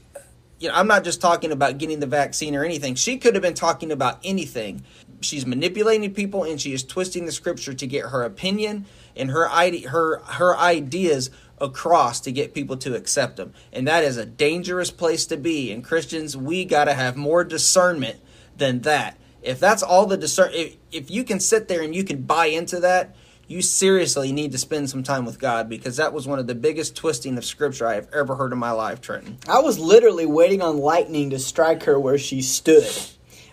you 0.59 0.69
know, 0.69 0.75
I'm 0.75 0.87
not 0.87 1.05
just 1.05 1.21
talking 1.21 1.53
about 1.53 1.79
getting 1.79 2.01
the 2.01 2.07
vaccine 2.07 2.55
or 2.55 2.65
anything. 2.65 2.95
She 2.95 3.17
could 3.17 3.35
have 3.35 3.43
been 3.43 3.55
talking 3.55 3.91
about 3.91 4.19
anything. 4.23 4.83
She's 5.23 5.47
manipulating 5.47 6.13
people 6.13 6.45
and 6.45 6.61
she 6.61 6.73
is 6.73 6.85
twisting 6.85 7.25
the 7.25 7.33
scripture 7.33 7.73
to 7.73 7.87
get 7.87 8.07
her 8.07 8.23
opinion 8.23 8.87
and 9.17 9.31
her 9.31 9.49
her 9.49 10.19
her 10.19 10.57
ideas 10.57 11.31
across 11.61 12.21
to 12.21 12.33
get 12.33 12.55
people 12.55 12.77
to 12.79 12.95
accept 12.95 13.37
them. 13.37 13.55
And 13.73 13.87
that 13.87 14.05
is 14.05 14.17
a 14.17 14.27
dangerous 14.27 14.91
place 14.91 15.27
to 15.27 15.37
be. 15.37 15.71
And 15.71 15.85
Christians, 15.85 16.37
we 16.37 16.65
got 16.65 16.85
to 16.87 16.95
have 16.95 17.17
more 17.17 17.45
discernment 17.45 18.21
than 18.57 18.81
that. 18.81 19.19
If 19.43 19.59
that's 19.59 19.83
all 19.83 20.07
the 20.07 20.17
discern, 20.17 20.51
if, 20.53 20.77
if 20.93 21.11
you 21.11 21.25
can 21.25 21.41
sit 21.41 21.69
there 21.69 21.83
and 21.83 21.95
you 21.95 22.05
can 22.05 22.23
buy 22.23 22.47
into 22.47 22.81
that, 22.81 23.17
you 23.49 23.61
seriously 23.61 24.33
need 24.33 24.53
to 24.53 24.59
spend 24.59 24.89
some 24.89 25.03
time 25.03 25.25
with 25.25 25.39
God 25.39 25.69
because 25.69 25.97
that 25.97 26.13
was 26.13 26.27
one 26.27 26.39
of 26.39 26.47
the 26.47 26.55
biggest 26.55 26.97
twisting 26.97 27.37
of 27.37 27.45
scripture 27.45 27.87
I 27.87 27.95
have 27.95 28.09
ever 28.13 28.37
heard 28.37 28.53
in 28.53 28.59
my 28.59 28.71
life, 28.71 29.01
Trenton. 29.01 29.39
I 29.49 29.61
was 29.61 29.79
literally 29.79 30.27
waiting 30.27 30.63
on 30.63 30.79
lightning 30.79 31.31
to 31.31 31.39
strike 31.39 31.83
her 31.85 31.99
where 31.99 32.19
she 32.19 32.41
stood, 32.41 32.89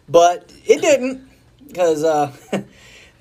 but 0.07 0.53
it 0.65 0.81
didn't 0.81 1.27
because 1.67 2.03
uh, 2.03 2.31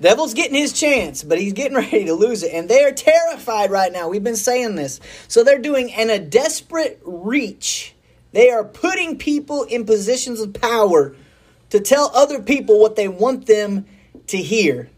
Devil's 0.01 0.33
getting 0.33 0.55
his 0.55 0.73
chance, 0.73 1.23
but 1.23 1.39
he's 1.39 1.53
getting 1.53 1.75
ready 1.77 2.05
to 2.05 2.13
lose 2.13 2.43
it, 2.43 2.53
and 2.53 2.69
they 2.69 2.83
are 2.83 2.91
terrified 2.91 3.71
right 3.71 3.91
now. 3.91 4.07
We've 4.07 4.23
been 4.23 4.35
saying 4.35 4.75
this, 4.75 4.99
so 5.27 5.43
they're 5.43 5.59
doing 5.59 5.89
in 5.89 6.09
a 6.09 6.19
desperate 6.19 7.01
reach. 7.03 7.93
They 8.31 8.51
are 8.51 8.63
putting 8.63 9.17
people 9.17 9.63
in 9.63 9.85
positions 9.85 10.39
of 10.39 10.53
power 10.53 11.15
to 11.69 11.79
tell 11.79 12.11
other 12.13 12.41
people 12.41 12.79
what 12.79 12.95
they 12.95 13.07
want 13.07 13.45
them 13.45 13.85
to 14.27 14.37
hear. 14.37 14.89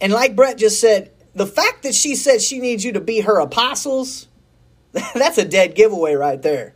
And 0.00 0.12
like 0.12 0.36
Brett 0.36 0.58
just 0.58 0.80
said, 0.80 1.10
the 1.34 1.46
fact 1.46 1.82
that 1.82 1.94
she 1.94 2.14
said 2.14 2.40
she 2.40 2.58
needs 2.58 2.84
you 2.84 2.92
to 2.92 3.00
be 3.00 3.20
her 3.20 3.38
apostles, 3.38 4.28
that's 4.92 5.38
a 5.38 5.44
dead 5.44 5.74
giveaway 5.74 6.14
right 6.14 6.40
there. 6.40 6.74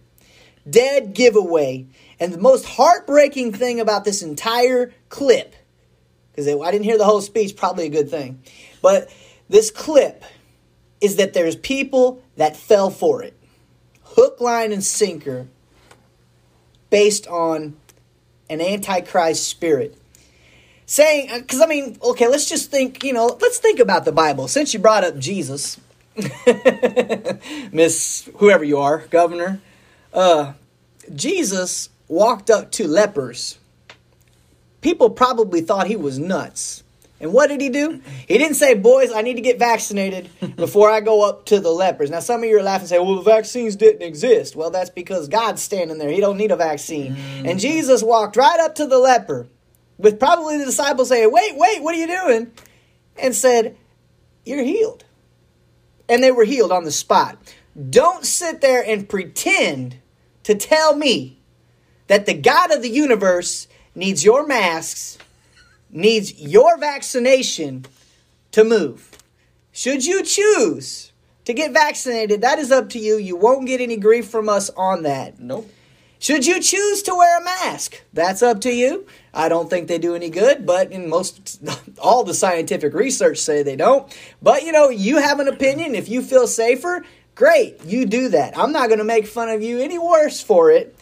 Dead 0.68 1.14
giveaway. 1.14 1.86
And 2.20 2.32
the 2.32 2.38
most 2.38 2.64
heartbreaking 2.64 3.52
thing 3.52 3.80
about 3.80 4.04
this 4.04 4.22
entire 4.22 4.92
clip, 5.08 5.54
because 6.30 6.46
I 6.46 6.70
didn't 6.70 6.84
hear 6.84 6.98
the 6.98 7.04
whole 7.04 7.20
speech, 7.20 7.56
probably 7.56 7.86
a 7.86 7.90
good 7.90 8.10
thing, 8.10 8.42
but 8.80 9.12
this 9.48 9.70
clip 9.70 10.24
is 11.00 11.16
that 11.16 11.34
there's 11.34 11.56
people 11.56 12.22
that 12.36 12.56
fell 12.56 12.90
for 12.90 13.22
it. 13.22 13.36
Hook, 14.02 14.40
line, 14.40 14.72
and 14.72 14.84
sinker 14.84 15.48
based 16.90 17.26
on 17.26 17.74
an 18.52 18.60
antichrist 18.60 19.48
spirit. 19.48 19.96
Saying 20.84 21.30
because 21.40 21.60
i 21.60 21.66
mean 21.66 21.96
okay 22.02 22.28
let's 22.28 22.48
just 22.48 22.70
think 22.70 23.02
you 23.02 23.12
know 23.12 23.38
let's 23.40 23.58
think 23.58 23.78
about 23.78 24.04
the 24.04 24.12
bible. 24.12 24.48
Since 24.48 24.74
you 24.74 24.80
brought 24.80 25.04
up 25.04 25.18
jesus 25.18 25.80
miss 27.72 28.28
whoever 28.36 28.64
you 28.64 28.78
are 28.78 29.06
governor 29.06 29.60
uh 30.12 30.52
jesus 31.14 31.88
walked 32.08 32.50
up 32.50 32.70
to 32.72 32.86
lepers. 32.86 33.58
People 34.82 35.08
probably 35.08 35.62
thought 35.62 35.86
he 35.86 35.96
was 35.96 36.18
nuts 36.18 36.81
and 37.22 37.32
what 37.32 37.46
did 37.46 37.60
he 37.60 37.68
do? 37.68 38.02
He 38.26 38.36
didn't 38.36 38.56
say, 38.56 38.74
boys, 38.74 39.12
I 39.12 39.22
need 39.22 39.34
to 39.34 39.40
get 39.40 39.56
vaccinated 39.56 40.28
before 40.56 40.90
I 40.90 41.00
go 41.00 41.26
up 41.26 41.46
to 41.46 41.60
the 41.60 41.70
lepers. 41.70 42.10
Now, 42.10 42.18
some 42.18 42.42
of 42.42 42.50
you 42.50 42.58
are 42.58 42.62
laughing 42.62 42.82
and 42.82 42.88
say, 42.88 42.98
well, 42.98 43.14
the 43.14 43.22
vaccines 43.22 43.76
didn't 43.76 44.02
exist. 44.02 44.56
Well, 44.56 44.70
that's 44.70 44.90
because 44.90 45.28
God's 45.28 45.62
standing 45.62 45.98
there. 45.98 46.10
He 46.10 46.20
don't 46.20 46.36
need 46.36 46.50
a 46.50 46.56
vaccine. 46.56 47.14
Mm-hmm. 47.14 47.46
And 47.46 47.60
Jesus 47.60 48.02
walked 48.02 48.34
right 48.34 48.58
up 48.58 48.74
to 48.74 48.86
the 48.86 48.98
leper 48.98 49.46
with 49.98 50.18
probably 50.18 50.58
the 50.58 50.64
disciples 50.64 51.10
saying, 51.10 51.30
wait, 51.30 51.56
wait, 51.56 51.80
what 51.80 51.94
are 51.94 51.98
you 51.98 52.08
doing? 52.08 52.50
And 53.16 53.36
said, 53.36 53.76
you're 54.44 54.64
healed. 54.64 55.04
And 56.08 56.24
they 56.24 56.32
were 56.32 56.44
healed 56.44 56.72
on 56.72 56.82
the 56.82 56.90
spot. 56.90 57.38
Don't 57.88 58.26
sit 58.26 58.60
there 58.60 58.82
and 58.84 59.08
pretend 59.08 59.98
to 60.42 60.56
tell 60.56 60.96
me 60.96 61.38
that 62.08 62.26
the 62.26 62.34
God 62.34 62.72
of 62.72 62.82
the 62.82 62.90
universe 62.90 63.68
needs 63.94 64.24
your 64.24 64.44
masks 64.44 65.18
needs 65.92 66.40
your 66.40 66.78
vaccination 66.78 67.84
to 68.50 68.64
move. 68.64 69.10
Should 69.70 70.04
you 70.04 70.22
choose 70.24 71.12
to 71.44 71.54
get 71.54 71.72
vaccinated, 71.72 72.40
that 72.40 72.58
is 72.58 72.70
up 72.70 72.88
to 72.90 72.98
you. 72.98 73.16
You 73.16 73.36
won't 73.36 73.66
get 73.66 73.80
any 73.80 73.96
grief 73.96 74.28
from 74.28 74.48
us 74.48 74.70
on 74.70 75.02
that. 75.02 75.40
Nope. 75.40 75.70
Should 76.18 76.46
you 76.46 76.60
choose 76.60 77.02
to 77.02 77.14
wear 77.16 77.40
a 77.40 77.44
mask? 77.44 78.00
That's 78.12 78.42
up 78.42 78.60
to 78.60 78.72
you. 78.72 79.06
I 79.34 79.48
don't 79.48 79.68
think 79.68 79.88
they 79.88 79.98
do 79.98 80.14
any 80.14 80.30
good, 80.30 80.64
but 80.64 80.92
in 80.92 81.08
most 81.08 81.60
all 81.98 82.22
the 82.22 82.34
scientific 82.34 82.94
research 82.94 83.38
say 83.38 83.62
they 83.62 83.74
don't. 83.74 84.16
But 84.40 84.62
you 84.62 84.70
know, 84.70 84.88
you 84.88 85.20
have 85.20 85.40
an 85.40 85.48
opinion. 85.48 85.96
If 85.96 86.08
you 86.08 86.22
feel 86.22 86.46
safer, 86.46 87.04
great, 87.34 87.84
you 87.84 88.06
do 88.06 88.28
that. 88.28 88.56
I'm 88.56 88.70
not 88.70 88.86
going 88.86 89.00
to 89.00 89.04
make 89.04 89.26
fun 89.26 89.48
of 89.48 89.62
you 89.62 89.80
any 89.80 89.98
worse 89.98 90.40
for 90.40 90.70
it. 90.70 90.96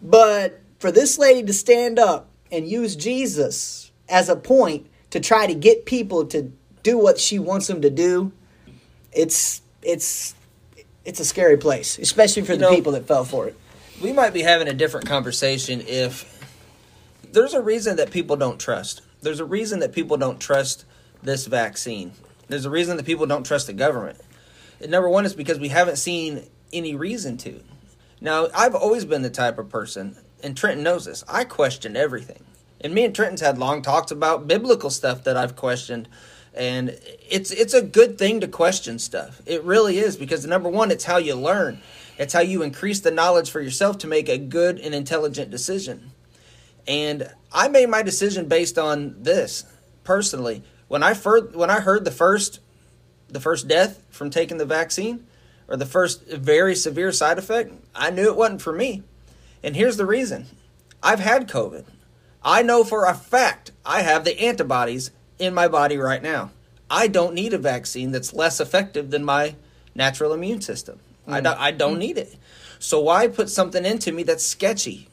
But 0.00 0.62
for 0.78 0.90
this 0.90 1.18
lady 1.18 1.42
to 1.42 1.52
stand 1.52 1.98
up 1.98 2.30
and 2.50 2.66
use 2.66 2.96
Jesus 2.96 3.83
as 4.08 4.28
a 4.28 4.36
point 4.36 4.86
to 5.10 5.20
try 5.20 5.46
to 5.46 5.54
get 5.54 5.86
people 5.86 6.26
to 6.26 6.52
do 6.82 6.98
what 6.98 7.18
she 7.18 7.38
wants 7.38 7.66
them 7.66 7.82
to 7.82 7.90
do, 7.90 8.32
it's 9.12 9.62
it's 9.82 10.34
it's 11.04 11.20
a 11.20 11.24
scary 11.24 11.56
place, 11.56 11.98
especially 11.98 12.42
for 12.42 12.52
you 12.52 12.58
the 12.58 12.64
know, 12.64 12.74
people 12.74 12.92
that 12.92 13.06
fell 13.06 13.24
for 13.24 13.46
it. 13.46 13.56
We 14.02 14.12
might 14.12 14.32
be 14.32 14.42
having 14.42 14.68
a 14.68 14.72
different 14.72 15.06
conversation 15.06 15.82
if 15.86 16.30
there's 17.32 17.54
a 17.54 17.62
reason 17.62 17.96
that 17.96 18.10
people 18.10 18.36
don't 18.36 18.58
trust. 18.58 19.02
There's 19.22 19.40
a 19.40 19.44
reason 19.44 19.80
that 19.80 19.92
people 19.92 20.16
don't 20.16 20.40
trust 20.40 20.84
this 21.22 21.46
vaccine. 21.46 22.12
There's 22.48 22.64
a 22.64 22.70
reason 22.70 22.96
that 22.96 23.06
people 23.06 23.26
don't 23.26 23.44
trust 23.44 23.66
the 23.66 23.72
government. 23.72 24.20
And 24.80 24.90
number 24.90 25.08
one 25.08 25.24
is 25.24 25.34
because 25.34 25.58
we 25.58 25.68
haven't 25.68 25.96
seen 25.96 26.44
any 26.72 26.94
reason 26.94 27.36
to. 27.38 27.60
Now, 28.20 28.48
I've 28.54 28.74
always 28.74 29.04
been 29.04 29.22
the 29.22 29.30
type 29.30 29.58
of 29.58 29.68
person, 29.68 30.16
and 30.42 30.56
Trenton 30.56 30.82
knows 30.82 31.04
this. 31.04 31.24
I 31.28 31.44
question 31.44 31.96
everything 31.96 32.44
and 32.84 32.94
me 32.94 33.04
and 33.06 33.14
Trenton's 33.14 33.40
had 33.40 33.56
long 33.56 33.80
talks 33.80 34.12
about 34.12 34.46
biblical 34.46 34.90
stuff 34.90 35.24
that 35.24 35.38
I've 35.38 35.56
questioned. 35.56 36.06
And 36.52 36.96
it's 37.28 37.50
it's 37.50 37.74
a 37.74 37.82
good 37.82 38.18
thing 38.18 38.40
to 38.40 38.46
question 38.46 38.98
stuff. 38.98 39.40
It 39.46 39.64
really 39.64 39.98
is 39.98 40.16
because 40.16 40.46
number 40.46 40.68
one, 40.68 40.92
it's 40.92 41.04
how 41.04 41.16
you 41.16 41.34
learn. 41.34 41.80
It's 42.18 42.34
how 42.34 42.42
you 42.42 42.62
increase 42.62 43.00
the 43.00 43.10
knowledge 43.10 43.50
for 43.50 43.60
yourself 43.60 43.98
to 43.98 44.06
make 44.06 44.28
a 44.28 44.38
good 44.38 44.78
and 44.78 44.94
intelligent 44.94 45.50
decision. 45.50 46.12
And 46.86 47.28
I 47.50 47.68
made 47.68 47.88
my 47.88 48.02
decision 48.02 48.46
based 48.46 48.78
on 48.78 49.16
this 49.20 49.64
personally. 50.04 50.62
When 50.86 51.02
I 51.02 51.14
first 51.14 51.56
when 51.56 51.70
I 51.70 51.80
heard 51.80 52.04
the 52.04 52.12
first 52.12 52.60
the 53.28 53.40
first 53.40 53.66
death 53.66 54.04
from 54.10 54.28
taking 54.28 54.58
the 54.58 54.66
vaccine 54.66 55.26
or 55.66 55.76
the 55.76 55.86
first 55.86 56.26
very 56.26 56.76
severe 56.76 57.10
side 57.10 57.38
effect, 57.38 57.72
I 57.96 58.10
knew 58.10 58.28
it 58.28 58.36
wasn't 58.36 58.62
for 58.62 58.74
me. 58.74 59.02
And 59.62 59.74
here's 59.74 59.96
the 59.96 60.06
reason. 60.06 60.46
I've 61.02 61.20
had 61.20 61.48
COVID. 61.48 61.86
I 62.44 62.62
know 62.62 62.84
for 62.84 63.06
a 63.06 63.14
fact 63.14 63.72
I 63.86 64.02
have 64.02 64.24
the 64.24 64.38
antibodies 64.38 65.10
in 65.38 65.54
my 65.54 65.68
body 65.68 65.96
right 65.96 66.22
now. 66.22 66.50
I 66.90 67.06
don't 67.08 67.34
need 67.34 67.54
a 67.54 67.58
vaccine 67.58 68.12
that's 68.12 68.34
less 68.34 68.60
effective 68.60 69.10
than 69.10 69.24
my 69.24 69.56
natural 69.94 70.32
immune 70.32 70.60
system. 70.60 71.00
Mm. 71.26 71.32
I, 71.32 71.40
don't, 71.40 71.58
I 71.58 71.70
don't 71.70 71.98
need 71.98 72.18
it. 72.18 72.36
So 72.78 73.00
why 73.00 73.28
put 73.28 73.48
something 73.48 73.84
into 73.84 74.12
me 74.12 74.24
that's 74.24 74.44
sketchy? 74.44 75.08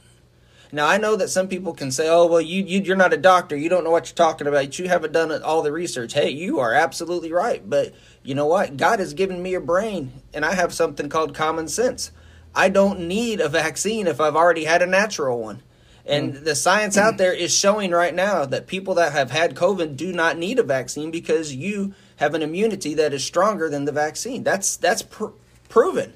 Now 0.73 0.87
I 0.87 0.97
know 0.97 1.15
that 1.17 1.29
some 1.29 1.47
people 1.47 1.73
can 1.73 1.91
say, 1.91 2.07
"Oh, 2.09 2.25
well, 2.25 2.39
you, 2.39 2.63
you 2.63 2.81
you're 2.81 2.95
not 2.95 3.13
a 3.13 3.17
doctor. 3.17 3.57
You 3.57 3.67
don't 3.67 3.83
know 3.83 3.91
what 3.91 4.07
you're 4.07 4.15
talking 4.15 4.47
about. 4.47 4.79
You 4.79 4.87
haven't 4.87 5.11
done 5.11 5.43
all 5.43 5.61
the 5.61 5.71
research." 5.71 6.13
Hey, 6.13 6.29
you 6.29 6.59
are 6.59 6.73
absolutely 6.73 7.31
right. 7.33 7.69
But 7.69 7.93
you 8.23 8.35
know 8.35 8.45
what? 8.45 8.77
God 8.77 8.99
has 8.99 9.13
given 9.13 9.43
me 9.43 9.53
a 9.53 9.59
brain, 9.59 10.13
and 10.33 10.45
I 10.45 10.53
have 10.55 10.73
something 10.73 11.09
called 11.09 11.35
common 11.35 11.67
sense. 11.67 12.11
I 12.55 12.69
don't 12.69 13.01
need 13.01 13.41
a 13.41 13.49
vaccine 13.49 14.07
if 14.07 14.21
I've 14.21 14.35
already 14.35 14.63
had 14.63 14.81
a 14.81 14.87
natural 14.87 15.41
one. 15.41 15.61
And 16.05 16.33
mm. 16.33 16.43
the 16.43 16.55
science 16.55 16.97
out 16.97 17.17
there 17.17 17.33
is 17.33 17.55
showing 17.55 17.91
right 17.91 18.13
now 18.13 18.45
that 18.45 18.67
people 18.67 18.95
that 18.95 19.11
have 19.13 19.31
had 19.31 19.55
COVID 19.55 19.95
do 19.95 20.11
not 20.11 20.37
need 20.37 20.59
a 20.59 20.63
vaccine 20.63 21.11
because 21.11 21.55
you 21.55 21.93
have 22.17 22.33
an 22.33 22.41
immunity 22.41 22.93
that 22.95 23.13
is 23.13 23.23
stronger 23.23 23.69
than 23.69 23.85
the 23.85 23.91
vaccine. 23.91 24.43
That's 24.43 24.77
that's 24.77 25.01
pr- 25.01 25.27
proven. 25.69 26.13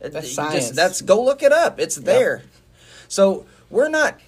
That's 0.00 0.32
science. 0.32 0.54
Just, 0.54 0.74
that's 0.74 1.00
go 1.02 1.22
look 1.22 1.42
it 1.42 1.52
up. 1.52 1.80
It's 1.80 1.96
there. 1.96 2.38
Yep. 2.38 2.46
So 3.08 3.46
we're 3.70 3.88
not. 3.88 4.20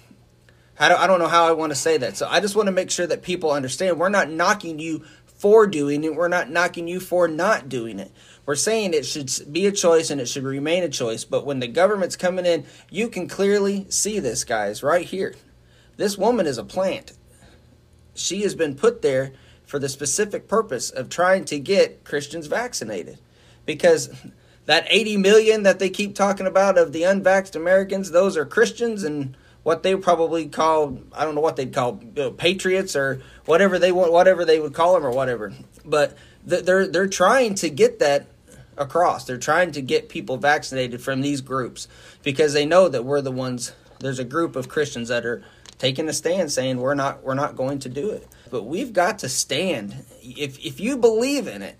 I 0.79 0.89
don't, 0.89 0.99
I 0.99 1.07
don't 1.07 1.19
know 1.19 1.27
how 1.27 1.47
I 1.47 1.51
want 1.51 1.71
to 1.71 1.75
say 1.75 1.97
that. 1.97 2.17
So 2.17 2.27
I 2.27 2.39
just 2.39 2.55
want 2.55 2.67
to 2.67 2.71
make 2.71 2.89
sure 2.89 3.05
that 3.05 3.21
people 3.21 3.51
understand 3.51 3.99
we're 3.99 4.09
not 4.09 4.29
knocking 4.31 4.79
you 4.79 5.05
for 5.25 5.67
doing 5.67 6.03
it. 6.03 6.15
We're 6.15 6.27
not 6.27 6.49
knocking 6.49 6.87
you 6.87 6.99
for 6.99 7.27
not 7.27 7.69
doing 7.69 7.99
it. 7.99 8.11
We're 8.45 8.55
saying 8.55 8.93
it 8.93 9.05
should 9.05 9.31
be 9.51 9.67
a 9.67 9.71
choice 9.71 10.09
and 10.09 10.19
it 10.19 10.27
should 10.27 10.43
remain 10.43 10.83
a 10.83 10.89
choice. 10.89 11.23
But 11.23 11.45
when 11.45 11.59
the 11.59 11.67
government's 11.67 12.15
coming 12.15 12.45
in, 12.45 12.65
you 12.89 13.07
can 13.07 13.27
clearly 13.27 13.85
see 13.89 14.19
this, 14.19 14.43
guys, 14.43 14.83
right 14.83 15.05
here. 15.05 15.35
This 15.97 16.17
woman 16.17 16.47
is 16.47 16.57
a 16.57 16.63
plant. 16.63 17.13
She 18.13 18.41
has 18.41 18.55
been 18.55 18.75
put 18.75 19.01
there 19.01 19.33
for 19.63 19.79
the 19.79 19.89
specific 19.89 20.47
purpose 20.47 20.89
of 20.89 21.07
trying 21.07 21.45
to 21.45 21.59
get 21.59 22.03
Christians 22.03 22.47
vaccinated. 22.47 23.19
Because 23.65 24.09
that 24.65 24.87
80 24.89 25.17
million 25.17 25.63
that 25.63 25.79
they 25.79 25.89
keep 25.89 26.15
talking 26.15 26.47
about 26.47 26.77
of 26.77 26.91
the 26.91 27.03
unvaxxed 27.03 27.55
Americans, 27.55 28.11
those 28.11 28.35
are 28.35 28.45
Christians 28.45 29.03
and 29.03 29.37
what 29.63 29.83
they 29.83 29.95
probably 29.95 30.47
call 30.47 30.99
I 31.13 31.23
don't 31.23 31.35
know 31.35 31.41
what 31.41 31.55
they'd 31.55 31.73
call 31.73 31.99
you 32.01 32.09
uh, 32.23 32.25
know, 32.25 32.31
patriots 32.31 32.95
or 32.95 33.21
whatever 33.45 33.77
they 33.79 33.91
whatever 33.91 34.45
they 34.45 34.59
would 34.59 34.73
call 34.73 34.93
them 34.93 35.05
or 35.05 35.11
whatever. 35.11 35.53
But 35.85 36.17
they're 36.45 36.87
they're 36.87 37.07
trying 37.07 37.55
to 37.55 37.69
get 37.69 37.99
that 37.99 38.27
across. 38.77 39.25
They're 39.25 39.37
trying 39.37 39.71
to 39.73 39.81
get 39.81 40.09
people 40.09 40.37
vaccinated 40.37 41.01
from 41.01 41.21
these 41.21 41.41
groups 41.41 41.87
because 42.23 42.53
they 42.53 42.65
know 42.65 42.89
that 42.89 43.05
we're 43.05 43.21
the 43.21 43.31
ones. 43.31 43.73
There's 43.99 44.19
a 44.19 44.23
group 44.23 44.55
of 44.55 44.67
Christians 44.67 45.09
that 45.09 45.25
are 45.25 45.43
taking 45.77 46.07
a 46.09 46.13
stand 46.13 46.51
saying 46.51 46.77
we're 46.77 46.95
not 46.95 47.23
we're 47.23 47.35
not 47.35 47.55
going 47.55 47.79
to 47.79 47.89
do 47.89 48.09
it. 48.09 48.27
But 48.49 48.63
we've 48.63 48.93
got 48.93 49.19
to 49.19 49.29
stand. 49.29 50.05
If 50.21 50.63
if 50.65 50.79
you 50.79 50.97
believe 50.97 51.47
in 51.47 51.61
it, 51.61 51.77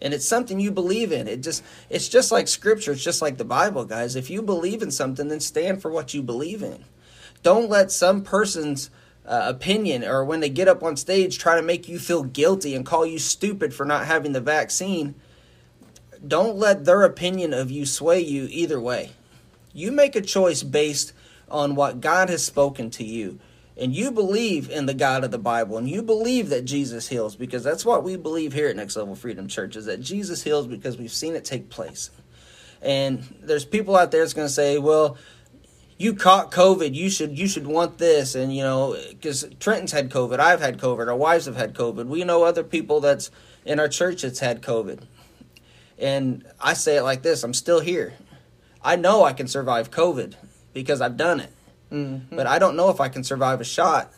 and 0.00 0.12
it's 0.12 0.26
something 0.26 0.58
you 0.58 0.72
believe 0.72 1.12
in, 1.12 1.28
it 1.28 1.42
just 1.42 1.62
it's 1.88 2.08
just 2.08 2.32
like 2.32 2.48
scripture. 2.48 2.92
It's 2.92 3.04
just 3.04 3.22
like 3.22 3.38
the 3.38 3.44
Bible, 3.44 3.84
guys. 3.84 4.16
If 4.16 4.28
you 4.28 4.42
believe 4.42 4.82
in 4.82 4.90
something, 4.90 5.28
then 5.28 5.40
stand 5.40 5.80
for 5.80 5.90
what 5.90 6.12
you 6.12 6.22
believe 6.22 6.62
in. 6.62 6.84
Don't 7.42 7.68
let 7.68 7.90
some 7.90 8.22
person's 8.22 8.90
uh, 9.26 9.42
opinion 9.46 10.04
or 10.04 10.24
when 10.24 10.40
they 10.40 10.48
get 10.48 10.68
up 10.68 10.82
on 10.82 10.96
stage 10.96 11.38
try 11.38 11.54
to 11.54 11.62
make 11.62 11.88
you 11.88 11.98
feel 11.98 12.24
guilty 12.24 12.74
and 12.74 12.84
call 12.84 13.06
you 13.06 13.18
stupid 13.18 13.72
for 13.72 13.86
not 13.86 14.06
having 14.06 14.32
the 14.32 14.40
vaccine 14.40 15.14
don't 16.26 16.56
let 16.56 16.84
their 16.84 17.02
opinion 17.02 17.52
of 17.52 17.70
you 17.70 17.84
sway 17.84 18.20
you 18.20 18.46
either 18.50 18.80
way. 18.80 19.10
You 19.72 19.90
make 19.90 20.14
a 20.14 20.20
choice 20.20 20.62
based 20.62 21.12
on 21.50 21.74
what 21.74 22.00
God 22.00 22.28
has 22.28 22.44
spoken 22.44 22.90
to 22.90 23.04
you. 23.04 23.38
And 23.76 23.94
you 23.94 24.12
believe 24.12 24.70
in 24.70 24.86
the 24.86 24.94
God 24.94 25.24
of 25.24 25.30
the 25.30 25.38
Bible 25.38 25.78
and 25.78 25.88
you 25.88 26.02
believe 26.02 26.50
that 26.50 26.64
Jesus 26.64 27.08
heals 27.08 27.34
because 27.34 27.64
that's 27.64 27.84
what 27.84 28.04
we 28.04 28.16
believe 28.16 28.52
here 28.52 28.68
at 28.68 28.76
Next 28.76 28.96
Level 28.96 29.16
Freedom 29.16 29.48
Church 29.48 29.76
is 29.76 29.86
that 29.86 30.00
Jesus 30.00 30.42
heals 30.42 30.66
because 30.66 30.98
we've 30.98 31.12
seen 31.12 31.34
it 31.34 31.44
take 31.44 31.70
place. 31.70 32.10
And 32.82 33.22
there's 33.40 33.64
people 33.64 33.96
out 33.96 34.10
there 34.10 34.20
that's 34.20 34.34
going 34.34 34.48
to 34.48 34.52
say, 34.52 34.76
well, 34.76 35.16
you 36.02 36.14
caught 36.14 36.50
COVID. 36.50 36.94
You 36.94 37.08
should 37.08 37.38
you 37.38 37.46
should 37.46 37.66
want 37.66 37.98
this, 37.98 38.34
and 38.34 38.54
you 38.54 38.62
know, 38.62 38.96
because 39.10 39.46
Trenton's 39.60 39.92
had 39.92 40.10
COVID, 40.10 40.40
I've 40.40 40.60
had 40.60 40.78
COVID, 40.78 41.06
our 41.06 41.16
wives 41.16 41.46
have 41.46 41.56
had 41.56 41.74
COVID. 41.74 42.06
We 42.06 42.24
know 42.24 42.42
other 42.42 42.64
people 42.64 43.00
that's 43.00 43.30
in 43.64 43.78
our 43.78 43.88
church 43.88 44.22
that's 44.22 44.40
had 44.40 44.62
COVID, 44.62 45.02
and 45.98 46.44
I 46.60 46.74
say 46.74 46.96
it 46.96 47.02
like 47.02 47.22
this: 47.22 47.44
I'm 47.44 47.54
still 47.54 47.80
here. 47.80 48.14
I 48.82 48.96
know 48.96 49.22
I 49.22 49.32
can 49.32 49.46
survive 49.46 49.92
COVID 49.92 50.34
because 50.74 51.00
I've 51.00 51.16
done 51.16 51.38
it, 51.38 51.52
mm-hmm. 51.92 52.34
but 52.34 52.48
I 52.48 52.58
don't 52.58 52.76
know 52.76 52.90
if 52.90 53.00
I 53.00 53.08
can 53.08 53.22
survive 53.22 53.60
a 53.60 53.64
shot 53.64 54.12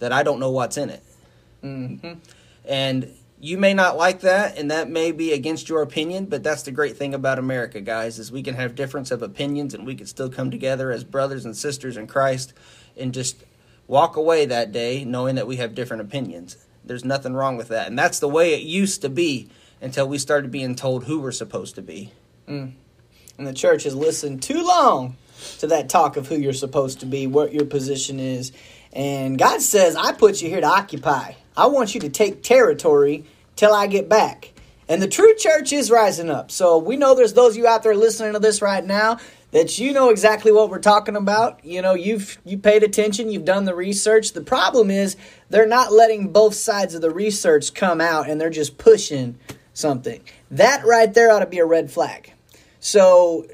that 0.00 0.12
I 0.12 0.24
don't 0.24 0.40
know 0.40 0.50
what's 0.50 0.76
in 0.76 0.90
it. 0.90 1.02
Mm-hmm. 1.62 2.14
And 2.64 3.14
you 3.40 3.56
may 3.56 3.72
not 3.72 3.96
like 3.96 4.20
that 4.20 4.58
and 4.58 4.70
that 4.70 4.90
may 4.90 5.12
be 5.12 5.32
against 5.32 5.68
your 5.68 5.82
opinion 5.82 6.26
but 6.26 6.42
that's 6.42 6.62
the 6.62 6.72
great 6.72 6.96
thing 6.96 7.14
about 7.14 7.38
america 7.38 7.80
guys 7.80 8.18
is 8.18 8.32
we 8.32 8.42
can 8.42 8.54
have 8.54 8.74
difference 8.74 9.10
of 9.10 9.22
opinions 9.22 9.74
and 9.74 9.86
we 9.86 9.94
can 9.94 10.06
still 10.06 10.28
come 10.28 10.50
together 10.50 10.90
as 10.90 11.04
brothers 11.04 11.44
and 11.44 11.56
sisters 11.56 11.96
in 11.96 12.06
christ 12.06 12.52
and 12.96 13.14
just 13.14 13.44
walk 13.88 14.16
away 14.16 14.46
that 14.46 14.70
day 14.70 15.04
knowing 15.04 15.34
that 15.34 15.48
we 15.48 15.56
have 15.56 15.74
different 15.74 16.02
opinions. 16.02 16.56
There's 16.84 17.04
nothing 17.04 17.34
wrong 17.34 17.56
with 17.56 17.68
that. 17.68 17.88
And 17.88 17.98
that's 17.98 18.20
the 18.20 18.28
way 18.28 18.54
it 18.54 18.62
used 18.62 19.02
to 19.02 19.08
be 19.08 19.48
until 19.80 20.06
we 20.06 20.18
started 20.18 20.52
being 20.52 20.76
told 20.76 21.04
who 21.04 21.18
we're 21.18 21.32
supposed 21.32 21.74
to 21.74 21.82
be. 21.82 22.12
Mm. 22.46 22.72
and 23.36 23.46
the 23.46 23.52
church 23.52 23.82
has 23.82 23.94
listened 23.94 24.42
too 24.42 24.66
long 24.66 25.16
to 25.58 25.66
that 25.66 25.90
talk 25.90 26.16
of 26.16 26.28
who 26.28 26.36
you're 26.36 26.54
supposed 26.54 27.00
to 27.00 27.06
be 27.06 27.26
what 27.26 27.52
your 27.52 27.66
position 27.66 28.18
is 28.18 28.52
and 28.92 29.38
god 29.38 29.60
says 29.60 29.96
i 29.96 30.12
put 30.12 30.40
you 30.40 30.48
here 30.48 30.60
to 30.60 30.66
occupy 30.66 31.32
I 31.58 31.66
want 31.66 31.92
you 31.92 32.00
to 32.02 32.08
take 32.08 32.44
territory 32.44 33.24
till 33.56 33.74
I 33.74 33.88
get 33.88 34.08
back. 34.08 34.52
And 34.88 35.02
the 35.02 35.08
true 35.08 35.34
church 35.34 35.72
is 35.72 35.90
rising 35.90 36.30
up. 36.30 36.52
So 36.52 36.78
we 36.78 36.96
know 36.96 37.16
there's 37.16 37.32
those 37.32 37.54
of 37.54 37.56
you 37.58 37.66
out 37.66 37.82
there 37.82 37.96
listening 37.96 38.32
to 38.34 38.38
this 38.38 38.62
right 38.62 38.84
now 38.84 39.18
that 39.50 39.76
you 39.76 39.92
know 39.92 40.10
exactly 40.10 40.52
what 40.52 40.70
we're 40.70 40.78
talking 40.78 41.16
about. 41.16 41.62
You 41.64 41.82
know, 41.82 41.94
you've 41.94 42.38
you 42.44 42.58
paid 42.58 42.84
attention, 42.84 43.32
you've 43.32 43.44
done 43.44 43.64
the 43.64 43.74
research. 43.74 44.34
The 44.34 44.40
problem 44.40 44.88
is 44.88 45.16
they're 45.50 45.66
not 45.66 45.92
letting 45.92 46.32
both 46.32 46.54
sides 46.54 46.94
of 46.94 47.02
the 47.02 47.10
research 47.10 47.74
come 47.74 48.00
out 48.00 48.30
and 48.30 48.40
they're 48.40 48.50
just 48.50 48.78
pushing 48.78 49.36
something. 49.74 50.22
That 50.52 50.86
right 50.86 51.12
there 51.12 51.32
ought 51.32 51.40
to 51.40 51.46
be 51.46 51.58
a 51.58 51.66
red 51.66 51.90
flag. 51.90 52.32
So 52.78 53.48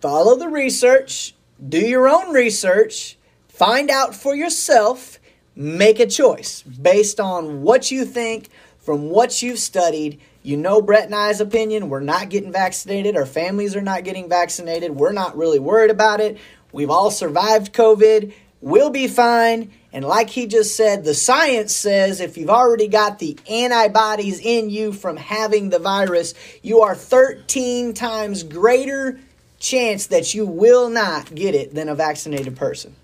follow 0.00 0.36
the 0.36 0.48
research, 0.48 1.34
do 1.68 1.80
your 1.80 2.08
own 2.08 2.32
research, 2.32 3.17
find 3.58 3.90
out 3.90 4.14
for 4.14 4.36
yourself 4.36 5.18
make 5.56 5.98
a 5.98 6.06
choice 6.06 6.62
based 6.62 7.18
on 7.18 7.62
what 7.62 7.90
you 7.90 8.04
think 8.04 8.48
from 8.78 9.10
what 9.10 9.42
you've 9.42 9.58
studied. 9.58 10.20
You 10.44 10.56
know 10.56 10.80
Brett 10.80 11.06
and 11.06 11.14
I's 11.14 11.40
opinion. 11.40 11.88
We're 11.88 11.98
not 11.98 12.30
getting 12.30 12.52
vaccinated. 12.52 13.16
Our 13.16 13.26
families 13.26 13.74
are 13.74 13.82
not 13.82 14.04
getting 14.04 14.28
vaccinated. 14.28 14.92
We're 14.92 15.12
not 15.12 15.36
really 15.36 15.58
worried 15.58 15.90
about 15.90 16.20
it. 16.20 16.38
We've 16.70 16.88
all 16.88 17.10
survived 17.10 17.72
COVID. 17.72 18.32
We'll 18.60 18.90
be 18.90 19.08
fine. 19.08 19.72
And 19.92 20.04
like 20.04 20.30
he 20.30 20.46
just 20.46 20.76
said, 20.76 21.02
the 21.02 21.14
science 21.14 21.74
says 21.74 22.20
if 22.20 22.38
you've 22.38 22.50
already 22.50 22.86
got 22.86 23.18
the 23.18 23.36
antibodies 23.50 24.38
in 24.38 24.70
you 24.70 24.92
from 24.92 25.16
having 25.16 25.70
the 25.70 25.80
virus, 25.80 26.34
you 26.62 26.82
are 26.82 26.94
13 26.94 27.92
times 27.94 28.44
greater 28.44 29.18
chance 29.58 30.06
that 30.06 30.32
you 30.32 30.46
will 30.46 30.88
not 30.88 31.34
get 31.34 31.56
it 31.56 31.74
than 31.74 31.88
a 31.88 31.96
vaccinated 31.96 32.56
person. 32.56 32.94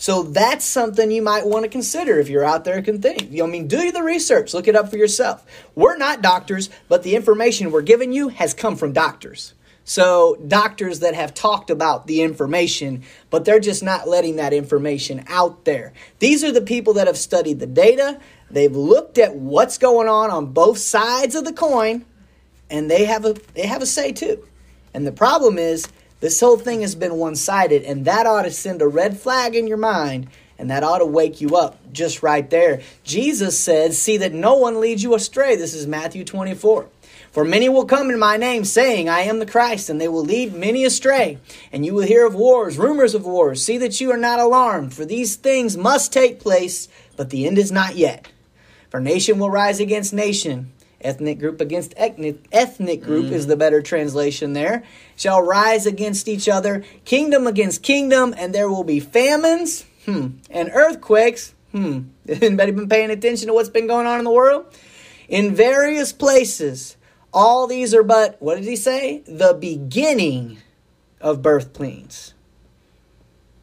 So 0.00 0.22
that's 0.22 0.64
something 0.64 1.10
you 1.10 1.20
might 1.20 1.46
want 1.46 1.64
to 1.64 1.68
consider 1.68 2.18
if 2.18 2.30
you're 2.30 2.42
out 2.42 2.64
there 2.64 2.80
can 2.80 3.02
think. 3.02 3.38
I 3.38 3.44
mean, 3.44 3.68
do 3.68 3.92
the 3.92 4.02
research, 4.02 4.54
look 4.54 4.66
it 4.66 4.74
up 4.74 4.88
for 4.88 4.96
yourself. 4.96 5.44
We're 5.74 5.98
not 5.98 6.22
doctors, 6.22 6.70
but 6.88 7.02
the 7.02 7.14
information 7.14 7.70
we're 7.70 7.82
giving 7.82 8.10
you 8.10 8.28
has 8.28 8.54
come 8.54 8.76
from 8.76 8.94
doctors. 8.94 9.52
So, 9.84 10.36
doctors 10.48 11.00
that 11.00 11.14
have 11.14 11.34
talked 11.34 11.68
about 11.68 12.06
the 12.06 12.22
information, 12.22 13.02
but 13.28 13.44
they're 13.44 13.60
just 13.60 13.82
not 13.82 14.08
letting 14.08 14.36
that 14.36 14.54
information 14.54 15.22
out 15.28 15.66
there. 15.66 15.92
These 16.18 16.44
are 16.44 16.52
the 16.52 16.62
people 16.62 16.94
that 16.94 17.06
have 17.06 17.18
studied 17.18 17.60
the 17.60 17.66
data, 17.66 18.18
they've 18.50 18.74
looked 18.74 19.18
at 19.18 19.34
what's 19.34 19.76
going 19.76 20.08
on 20.08 20.30
on 20.30 20.46
both 20.46 20.78
sides 20.78 21.34
of 21.34 21.44
the 21.44 21.52
coin, 21.52 22.06
and 22.70 22.90
they 22.90 23.04
have 23.04 23.26
a 23.26 23.34
they 23.52 23.66
have 23.66 23.82
a 23.82 23.86
say 23.86 24.12
too. 24.12 24.46
And 24.94 25.06
the 25.06 25.12
problem 25.12 25.58
is 25.58 25.86
this 26.20 26.40
whole 26.40 26.58
thing 26.58 26.82
has 26.82 26.94
been 26.94 27.14
one 27.16 27.34
sided, 27.34 27.82
and 27.82 28.04
that 28.04 28.26
ought 28.26 28.42
to 28.42 28.50
send 28.50 28.82
a 28.82 28.88
red 28.88 29.18
flag 29.18 29.56
in 29.56 29.66
your 29.66 29.78
mind, 29.78 30.28
and 30.58 30.70
that 30.70 30.84
ought 30.84 30.98
to 30.98 31.06
wake 31.06 31.40
you 31.40 31.56
up 31.56 31.78
just 31.92 32.22
right 32.22 32.48
there. 32.50 32.82
Jesus 33.02 33.58
said, 33.58 33.94
See 33.94 34.18
that 34.18 34.34
no 34.34 34.54
one 34.54 34.80
leads 34.80 35.02
you 35.02 35.14
astray. 35.14 35.56
This 35.56 35.72
is 35.72 35.86
Matthew 35.86 36.24
24. 36.24 36.88
For 37.32 37.44
many 37.44 37.68
will 37.68 37.86
come 37.86 38.10
in 38.10 38.18
my 38.18 38.36
name, 38.36 38.64
saying, 38.64 39.08
I 39.08 39.20
am 39.20 39.38
the 39.38 39.46
Christ, 39.46 39.88
and 39.88 39.98
they 40.00 40.08
will 40.08 40.24
lead 40.24 40.52
many 40.52 40.84
astray. 40.84 41.38
And 41.72 41.86
you 41.86 41.94
will 41.94 42.06
hear 42.06 42.26
of 42.26 42.34
wars, 42.34 42.76
rumors 42.76 43.14
of 43.14 43.24
wars. 43.24 43.64
See 43.64 43.78
that 43.78 44.00
you 44.00 44.10
are 44.10 44.18
not 44.18 44.40
alarmed, 44.40 44.92
for 44.92 45.06
these 45.06 45.36
things 45.36 45.76
must 45.76 46.12
take 46.12 46.40
place, 46.40 46.88
but 47.16 47.30
the 47.30 47.46
end 47.46 47.56
is 47.56 47.72
not 47.72 47.96
yet. 47.96 48.28
For 48.90 49.00
nation 49.00 49.38
will 49.38 49.50
rise 49.50 49.80
against 49.80 50.12
nation 50.12 50.72
ethnic 51.00 51.38
group 51.38 51.60
against 51.60 51.94
ethnic, 51.96 52.36
ethnic 52.52 53.02
group 53.02 53.26
mm. 53.26 53.32
is 53.32 53.46
the 53.46 53.56
better 53.56 53.82
translation 53.82 54.52
there, 54.52 54.84
shall 55.16 55.42
rise 55.42 55.86
against 55.86 56.28
each 56.28 56.48
other, 56.48 56.84
kingdom 57.04 57.46
against 57.46 57.82
kingdom, 57.82 58.34
and 58.36 58.54
there 58.54 58.68
will 58.68 58.84
be 58.84 59.00
famines 59.00 59.84
hmm, 60.04 60.28
and 60.50 60.70
earthquakes. 60.72 61.54
Hmm. 61.72 62.00
Anybody 62.28 62.72
been 62.72 62.88
paying 62.88 63.10
attention 63.10 63.48
to 63.48 63.54
what's 63.54 63.68
been 63.68 63.86
going 63.86 64.06
on 64.06 64.18
in 64.18 64.24
the 64.24 64.30
world? 64.30 64.66
In 65.28 65.54
various 65.54 66.12
places. 66.12 66.96
All 67.32 67.66
these 67.66 67.94
are 67.94 68.02
but, 68.02 68.36
what 68.40 68.56
did 68.56 68.64
he 68.64 68.76
say? 68.76 69.22
The 69.26 69.54
beginning 69.54 70.58
of 71.20 71.42
birth 71.42 71.72
pains. 71.72 72.34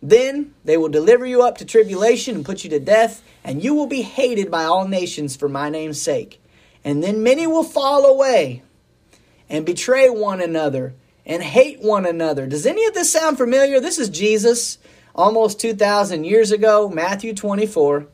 Then 0.01 0.53
they 0.63 0.77
will 0.77 0.89
deliver 0.89 1.25
you 1.25 1.41
up 1.41 1.57
to 1.57 1.65
tribulation 1.65 2.35
and 2.35 2.45
put 2.45 2.63
you 2.63 2.69
to 2.69 2.79
death, 2.79 3.21
and 3.43 3.63
you 3.63 3.73
will 3.73 3.87
be 3.87 4.03
hated 4.03 4.49
by 4.51 4.63
all 4.63 4.87
nations 4.87 5.35
for 5.35 5.49
my 5.49 5.69
name's 5.69 6.01
sake. 6.01 6.41
And 6.87 7.03
then 7.03 7.21
many 7.21 7.45
will 7.45 7.65
fall 7.65 8.05
away 8.05 8.63
and 9.49 9.65
betray 9.65 10.09
one 10.09 10.39
another 10.39 10.93
and 11.25 11.43
hate 11.43 11.81
one 11.81 12.05
another. 12.05 12.47
Does 12.47 12.65
any 12.65 12.85
of 12.85 12.93
this 12.93 13.11
sound 13.11 13.37
familiar? 13.37 13.81
This 13.81 13.99
is 13.99 14.07
Jesus 14.07 14.77
almost 15.13 15.59
2,000 15.59 16.23
years 16.23 16.49
ago, 16.49 16.87
Matthew 16.87 17.33
24. 17.33 18.07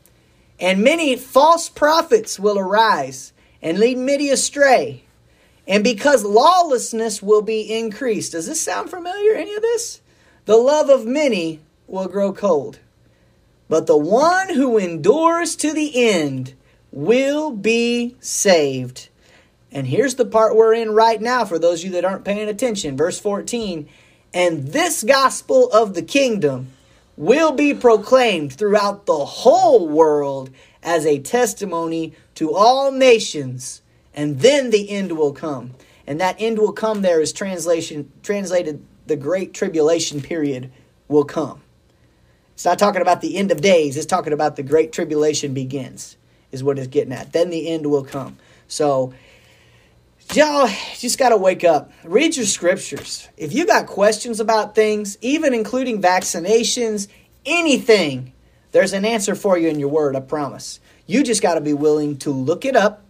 And 0.60 0.84
many 0.84 1.16
false 1.16 1.70
prophets 1.70 2.40
will 2.40 2.58
arise 2.58 3.32
and 3.62 3.78
lead 3.78 4.00
many 4.00 4.30
astray. 4.30 5.04
And 5.68 5.84
because 5.84 6.24
lawlessness 6.24 7.22
will 7.22 7.44
be 7.44 7.72
increased. 7.72 8.32
Does 8.32 8.48
this 8.48 8.60
sound 8.60 8.90
familiar, 8.90 9.36
any 9.36 9.54
of 9.54 9.62
this? 9.62 10.02
The 10.46 10.58
love 10.58 10.90
of 10.90 11.06
many 11.06 11.60
will 11.86 12.08
grow 12.08 12.34
cold. 12.34 12.80
But 13.70 13.86
the 13.86 13.98
one 13.98 14.50
who 14.50 14.80
endures 14.80 15.56
to 15.58 15.74
the 15.74 16.10
end 16.10 16.56
will 16.94 17.52
be 17.52 18.16
saved. 18.20 19.10
And 19.72 19.88
here's 19.88 20.16
the 20.16 20.26
part 20.26 20.56
we're 20.56 20.76
in 20.76 20.92
right 20.92 21.20
now 21.20 21.44
for 21.44 21.58
those 21.58 21.80
of 21.80 21.86
you 21.86 21.92
that 21.94 22.06
aren't 22.06 22.24
paying 22.24 22.48
attention. 22.48 22.96
Verse 22.96 23.20
14 23.20 23.90
And 24.34 24.68
this 24.68 25.04
gospel 25.04 25.70
of 25.72 25.96
the 25.96 26.04
kingdom 26.04 26.68
will 27.18 27.52
be 27.52 27.74
proclaimed 27.74 28.54
throughout 28.54 29.08
the 29.08 29.26
whole 29.26 29.88
world 29.88 30.52
as 30.84 31.06
a 31.06 31.20
testimony 31.20 32.14
to 32.36 32.54
all 32.54 32.92
nations, 32.92 33.82
and 34.14 34.40
then 34.42 34.70
the 34.70 34.90
end 34.90 35.18
will 35.18 35.34
come. 35.34 35.74
And 36.06 36.20
that 36.20 36.36
end 36.38 36.60
will 36.60 36.74
come 36.74 37.02
there 37.02 37.22
is 37.22 37.34
translation 37.34 38.12
translated 38.22 38.86
the 39.08 39.16
great 39.16 39.54
tribulation 39.54 40.22
period 40.22 40.72
will 41.08 41.24
come. 41.24 41.62
It's 42.54 42.66
not 42.66 42.78
talking 42.78 43.02
about 43.02 43.22
the 43.22 43.38
end 43.38 43.52
of 43.52 43.62
days, 43.62 43.98
it's 43.98 44.06
talking 44.06 44.34
about 44.34 44.58
the 44.58 44.64
great 44.64 44.92
tribulation 44.92 45.56
begins 45.56 46.18
is 46.54 46.64
what 46.64 46.80
it's 46.80 46.88
getting 46.88 47.12
at. 47.12 47.34
Then 47.34 47.50
the 47.50 47.68
end 47.68 47.88
will 47.88 48.06
come. 48.06 48.38
So, 48.68 49.14
y'all 50.34 50.70
just 50.98 51.20
got 51.20 51.30
to 51.30 51.38
wake 51.38 51.64
up. 51.64 51.92
Read 52.06 52.38
your 52.38 52.46
scriptures. 52.46 53.28
If 53.36 53.54
you 53.54 53.66
got 53.66 53.88
questions 53.88 54.40
about 54.40 54.76
things, 54.76 55.18
even 55.22 55.54
including 55.54 56.02
vaccinations, 56.02 57.08
anything, 57.46 58.32
there's 58.72 58.94
an 58.94 59.04
answer 59.04 59.36
for 59.36 59.58
you 59.58 59.68
in 59.68 59.80
your 59.80 59.90
word, 59.90 60.16
I 60.16 60.22
promise. 60.22 60.80
You 61.08 61.24
just 61.24 61.42
got 61.42 61.56
to 61.56 61.62
be 61.62 61.74
willing 61.74 62.18
to 62.20 62.30
look 62.30 62.64
it 62.64 62.76
up, 62.76 63.04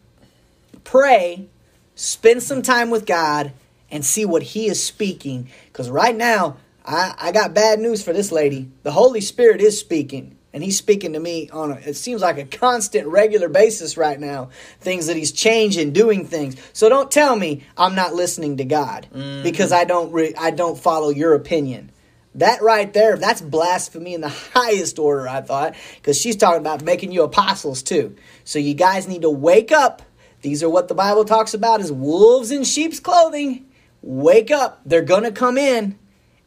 pray, 0.83 1.47
spend 1.95 2.41
some 2.41 2.61
time 2.61 2.89
with 2.89 3.05
God, 3.05 3.51
and 3.91 4.03
see 4.03 4.25
what 4.25 4.41
He 4.41 4.67
is 4.67 4.83
speaking. 4.83 5.49
Because 5.67 5.89
right 5.89 6.15
now, 6.15 6.57
I, 6.85 7.13
I 7.19 7.31
got 7.31 7.53
bad 7.53 7.79
news 7.79 8.01
for 8.03 8.13
this 8.13 8.31
lady. 8.31 8.71
The 8.83 8.91
Holy 8.91 9.21
Spirit 9.21 9.61
is 9.61 9.79
speaking 9.79 10.37
and 10.53 10.63
he's 10.63 10.77
speaking 10.77 11.13
to 11.13 11.19
me 11.19 11.49
on 11.51 11.71
a, 11.71 11.75
it 11.75 11.95
seems 11.95 12.21
like 12.21 12.37
a 12.37 12.45
constant 12.45 13.07
regular 13.07 13.49
basis 13.49 13.97
right 13.97 14.19
now 14.19 14.49
things 14.79 15.07
that 15.07 15.17
he's 15.17 15.31
changing 15.31 15.91
doing 15.91 16.25
things 16.25 16.55
so 16.73 16.89
don't 16.89 17.11
tell 17.11 17.35
me 17.35 17.63
i'm 17.77 17.95
not 17.95 18.13
listening 18.13 18.57
to 18.57 18.65
god 18.65 19.07
mm-hmm. 19.13 19.43
because 19.43 19.71
i 19.71 19.83
don't 19.83 20.11
re, 20.11 20.33
i 20.39 20.51
don't 20.51 20.77
follow 20.77 21.09
your 21.09 21.33
opinion 21.33 21.91
that 22.35 22.61
right 22.61 22.93
there 22.93 23.17
that's 23.17 23.41
blasphemy 23.41 24.13
in 24.13 24.21
the 24.21 24.29
highest 24.53 24.99
order 24.99 25.27
i 25.27 25.41
thought 25.41 25.75
because 25.95 26.19
she's 26.19 26.35
talking 26.35 26.61
about 26.61 26.83
making 26.83 27.11
you 27.11 27.23
apostles 27.23 27.83
too 27.83 28.15
so 28.43 28.59
you 28.59 28.73
guys 28.73 29.07
need 29.07 29.21
to 29.21 29.29
wake 29.29 29.71
up 29.71 30.01
these 30.41 30.63
are 30.63 30.69
what 30.69 30.87
the 30.87 30.95
bible 30.95 31.25
talks 31.25 31.53
about 31.53 31.81
as 31.81 31.91
wolves 31.91 32.51
in 32.51 32.63
sheep's 32.63 32.99
clothing 32.99 33.65
wake 34.01 34.51
up 34.51 34.81
they're 34.85 35.01
gonna 35.01 35.31
come 35.31 35.57
in 35.57 35.97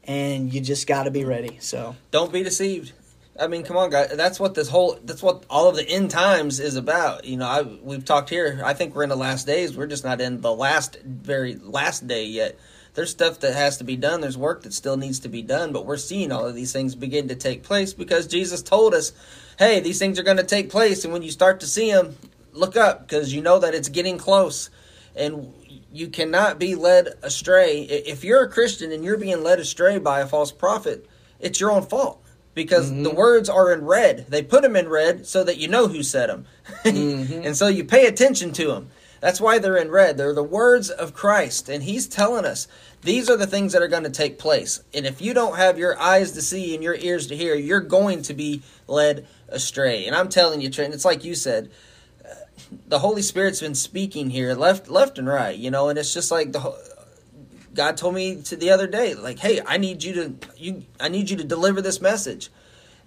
and 0.06 0.52
you 0.52 0.60
just 0.60 0.86
got 0.86 1.04
to 1.04 1.10
be 1.10 1.24
ready. 1.24 1.58
So 1.60 1.96
Don't 2.10 2.32
be 2.32 2.42
deceived. 2.42 2.92
I 3.38 3.48
mean, 3.48 3.64
come 3.64 3.76
on, 3.76 3.90
guys. 3.90 4.10
That's 4.16 4.40
what 4.40 4.54
this 4.54 4.68
whole. 4.68 4.98
That's 5.04 5.22
what 5.22 5.44
all 5.50 5.68
of 5.68 5.76
the 5.76 5.88
end 5.88 6.10
times 6.10 6.60
is 6.60 6.76
about. 6.76 7.24
You 7.24 7.36
know, 7.36 7.46
I 7.46 7.62
we've 7.62 8.04
talked 8.04 8.30
here. 8.30 8.62
I 8.64 8.72
think 8.72 8.94
we're 8.94 9.02
in 9.02 9.08
the 9.08 9.16
last 9.16 9.46
days. 9.46 9.76
We're 9.76 9.86
just 9.86 10.04
not 10.04 10.20
in 10.20 10.40
the 10.40 10.52
last, 10.52 10.98
very 11.04 11.56
last 11.56 12.06
day 12.06 12.24
yet. 12.24 12.58
There's 12.94 13.10
stuff 13.10 13.40
that 13.40 13.54
has 13.54 13.76
to 13.78 13.84
be 13.84 13.96
done. 13.96 14.22
There's 14.22 14.38
work 14.38 14.62
that 14.62 14.72
still 14.72 14.96
needs 14.96 15.20
to 15.20 15.28
be 15.28 15.42
done. 15.42 15.72
But 15.72 15.84
we're 15.84 15.98
seeing 15.98 16.32
all 16.32 16.46
of 16.46 16.54
these 16.54 16.72
things 16.72 16.94
begin 16.94 17.28
to 17.28 17.34
take 17.34 17.62
place 17.62 17.92
because 17.92 18.26
Jesus 18.26 18.62
told 18.62 18.94
us, 18.94 19.12
"Hey, 19.58 19.80
these 19.80 19.98
things 19.98 20.18
are 20.18 20.24
going 20.24 20.38
to 20.38 20.44
take 20.44 20.70
place." 20.70 21.04
And 21.04 21.12
when 21.12 21.22
you 21.22 21.30
start 21.30 21.60
to 21.60 21.66
see 21.66 21.92
them, 21.92 22.16
look 22.52 22.76
up 22.76 23.06
because 23.06 23.34
you 23.34 23.42
know 23.42 23.58
that 23.58 23.74
it's 23.74 23.88
getting 23.88 24.18
close. 24.18 24.70
And 25.14 25.52
you 25.92 26.08
cannot 26.08 26.58
be 26.58 26.74
led 26.74 27.14
astray. 27.22 27.82
If 27.82 28.24
you're 28.24 28.44
a 28.44 28.50
Christian 28.50 28.92
and 28.92 29.04
you're 29.04 29.16
being 29.16 29.42
led 29.42 29.60
astray 29.60 29.98
by 29.98 30.20
a 30.20 30.26
false 30.26 30.52
prophet, 30.52 31.06
it's 31.38 31.60
your 31.60 31.70
own 31.70 31.82
fault 31.82 32.22
because 32.56 32.90
mm-hmm. 32.90 33.02
the 33.04 33.14
words 33.14 33.48
are 33.50 33.70
in 33.70 33.84
red. 33.84 34.26
They 34.30 34.42
put 34.42 34.62
them 34.62 34.74
in 34.74 34.88
red 34.88 35.26
so 35.26 35.44
that 35.44 35.58
you 35.58 35.68
know 35.68 35.86
who 35.88 36.02
said 36.02 36.30
them. 36.30 36.46
mm-hmm. 36.82 37.42
And 37.44 37.56
so 37.56 37.68
you 37.68 37.84
pay 37.84 38.06
attention 38.06 38.52
to 38.54 38.68
them. 38.68 38.90
That's 39.20 39.40
why 39.40 39.58
they're 39.58 39.76
in 39.76 39.90
red. 39.90 40.16
They're 40.16 40.32
the 40.32 40.42
words 40.42 40.88
of 40.88 41.14
Christ. 41.14 41.68
And 41.68 41.84
He's 41.84 42.08
telling 42.08 42.46
us 42.46 42.66
these 43.02 43.28
are 43.28 43.36
the 43.36 43.46
things 43.46 43.74
that 43.74 43.82
are 43.82 43.88
going 43.88 44.04
to 44.04 44.10
take 44.10 44.38
place. 44.38 44.82
And 44.94 45.04
if 45.04 45.20
you 45.20 45.34
don't 45.34 45.58
have 45.58 45.78
your 45.78 46.00
eyes 46.00 46.32
to 46.32 46.42
see 46.42 46.74
and 46.74 46.82
your 46.82 46.96
ears 46.96 47.26
to 47.26 47.36
hear, 47.36 47.54
you're 47.54 47.80
going 47.80 48.22
to 48.22 48.34
be 48.34 48.62
led 48.88 49.26
astray. 49.48 50.06
And 50.06 50.16
I'm 50.16 50.30
telling 50.30 50.62
you, 50.62 50.70
Trent, 50.70 50.94
it's 50.94 51.04
like 51.04 51.24
you 51.24 51.34
said. 51.34 51.70
Uh, 52.24 52.34
the 52.88 53.00
Holy 53.00 53.22
Spirit's 53.22 53.60
been 53.60 53.74
speaking 53.74 54.30
here, 54.30 54.54
left, 54.54 54.88
left 54.88 55.18
and 55.18 55.28
right, 55.28 55.56
you 55.56 55.70
know, 55.70 55.90
and 55.90 55.98
it's 55.98 56.14
just 56.14 56.30
like 56.30 56.52
the 56.52 56.95
God 57.76 57.96
told 57.96 58.14
me 58.14 58.42
to 58.42 58.56
the 58.56 58.70
other 58.70 58.86
day, 58.86 59.14
like, 59.14 59.38
hey, 59.38 59.60
I 59.64 59.76
need 59.76 60.02
you 60.02 60.14
to 60.14 60.34
you 60.56 60.84
I 60.98 61.08
need 61.08 61.30
you 61.30 61.36
to 61.36 61.44
deliver 61.44 61.80
this 61.80 62.00
message. 62.00 62.50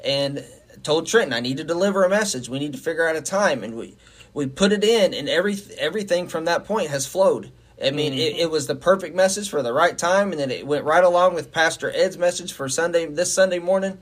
And 0.03 0.45
told 0.83 1.07
Trenton, 1.07 1.33
I 1.33 1.41
need 1.41 1.57
to 1.57 1.63
deliver 1.63 2.03
a 2.03 2.09
message. 2.09 2.47
We 2.47 2.59
need 2.59 2.73
to 2.73 2.79
figure 2.79 3.07
out 3.07 3.15
a 3.15 3.21
time. 3.21 3.63
And 3.63 3.75
we 3.75 3.97
we 4.33 4.47
put 4.47 4.71
it 4.71 4.83
in 4.83 5.13
and 5.13 5.27
every 5.27 5.57
everything 5.77 6.27
from 6.27 6.45
that 6.45 6.65
point 6.65 6.89
has 6.89 7.05
flowed. 7.05 7.51
I 7.83 7.91
mean, 7.91 8.11
mm-hmm. 8.11 8.19
it, 8.19 8.35
it, 8.41 8.51
was 8.51 8.67
the 8.67 8.75
perfect 8.75 9.15
message 9.15 9.49
for 9.49 9.63
the 9.63 9.71
right 9.71 9.97
time, 9.97 10.31
and 10.31 10.39
then 10.39 10.51
it 10.51 10.67
went 10.67 10.83
right 10.83 11.03
along 11.03 11.33
with 11.35 11.53
Pastor 11.53 11.89
Ed's 11.95 12.17
message 12.17 12.51
for 12.51 12.67
Sunday 12.67 13.05
this 13.05 13.33
Sunday 13.33 13.59
morning. 13.59 13.99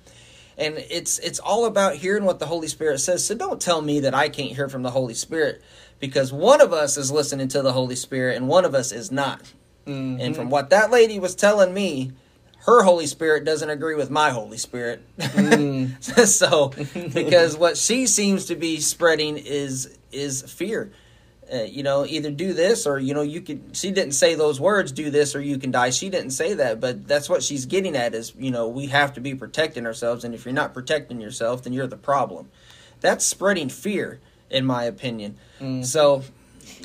And 0.57 0.79
it's 0.89 1.19
it's 1.19 1.37
all 1.37 1.65
about 1.65 1.95
hearing 1.95 2.23
what 2.23 2.39
the 2.39 2.47
Holy 2.47 2.67
Spirit 2.67 2.99
says. 2.99 3.23
So 3.23 3.35
don't 3.35 3.61
tell 3.61 3.83
me 3.83 3.99
that 3.99 4.15
I 4.15 4.29
can't 4.29 4.55
hear 4.55 4.67
from 4.67 4.81
the 4.81 4.89
Holy 4.89 5.13
Spirit, 5.13 5.61
because 5.99 6.33
one 6.33 6.59
of 6.59 6.73
us 6.73 6.97
is 6.97 7.11
listening 7.11 7.49
to 7.49 7.61
the 7.61 7.73
Holy 7.73 7.95
Spirit 7.95 8.35
and 8.35 8.47
one 8.47 8.65
of 8.65 8.73
us 8.73 8.91
is 8.91 9.11
not. 9.11 9.53
Mm-hmm. 9.87 10.21
And 10.21 10.35
from 10.35 10.49
what 10.49 10.69
that 10.71 10.91
lady 10.91 11.19
was 11.19 11.35
telling 11.35 11.73
me, 11.73 12.11
her 12.59 12.83
Holy 12.83 13.07
Spirit 13.07 13.45
doesn't 13.45 13.69
agree 13.69 13.95
with 13.95 14.09
my 14.09 14.29
Holy 14.29 14.57
Spirit. 14.57 15.01
Mm. 15.17 16.03
so, 16.27 16.69
because 17.13 17.57
what 17.57 17.77
she 17.77 18.07
seems 18.07 18.45
to 18.45 18.55
be 18.55 18.79
spreading 18.79 19.37
is 19.37 19.97
is 20.11 20.41
fear. 20.41 20.91
Uh, 21.51 21.63
you 21.63 21.81
know, 21.81 22.05
either 22.05 22.29
do 22.29 22.51
this 22.51 22.85
or 22.85 22.99
you 22.99 23.13
know 23.13 23.21
you 23.21 23.39
could. 23.39 23.61
She 23.71 23.91
didn't 23.91 24.11
say 24.11 24.35
those 24.35 24.59
words, 24.59 24.91
"Do 24.91 25.09
this 25.09 25.33
or 25.33 25.39
you 25.39 25.57
can 25.57 25.71
die." 25.71 25.91
She 25.91 26.09
didn't 26.09 26.31
say 26.31 26.55
that, 26.55 26.81
but 26.81 27.07
that's 27.07 27.29
what 27.29 27.41
she's 27.41 27.65
getting 27.65 27.95
at. 27.95 28.13
Is 28.13 28.33
you 28.37 28.51
know 28.51 28.67
we 28.67 28.87
have 28.87 29.13
to 29.13 29.21
be 29.21 29.33
protecting 29.33 29.85
ourselves, 29.85 30.25
and 30.25 30.35
if 30.35 30.43
you're 30.43 30.53
not 30.53 30.73
protecting 30.73 31.21
yourself, 31.21 31.63
then 31.63 31.71
you're 31.71 31.87
the 31.87 31.95
problem. 31.95 32.49
That's 32.99 33.25
spreading 33.25 33.69
fear, 33.69 34.19
in 34.49 34.65
my 34.65 34.83
opinion. 34.83 35.37
Mm. 35.61 35.85
So 35.85 36.23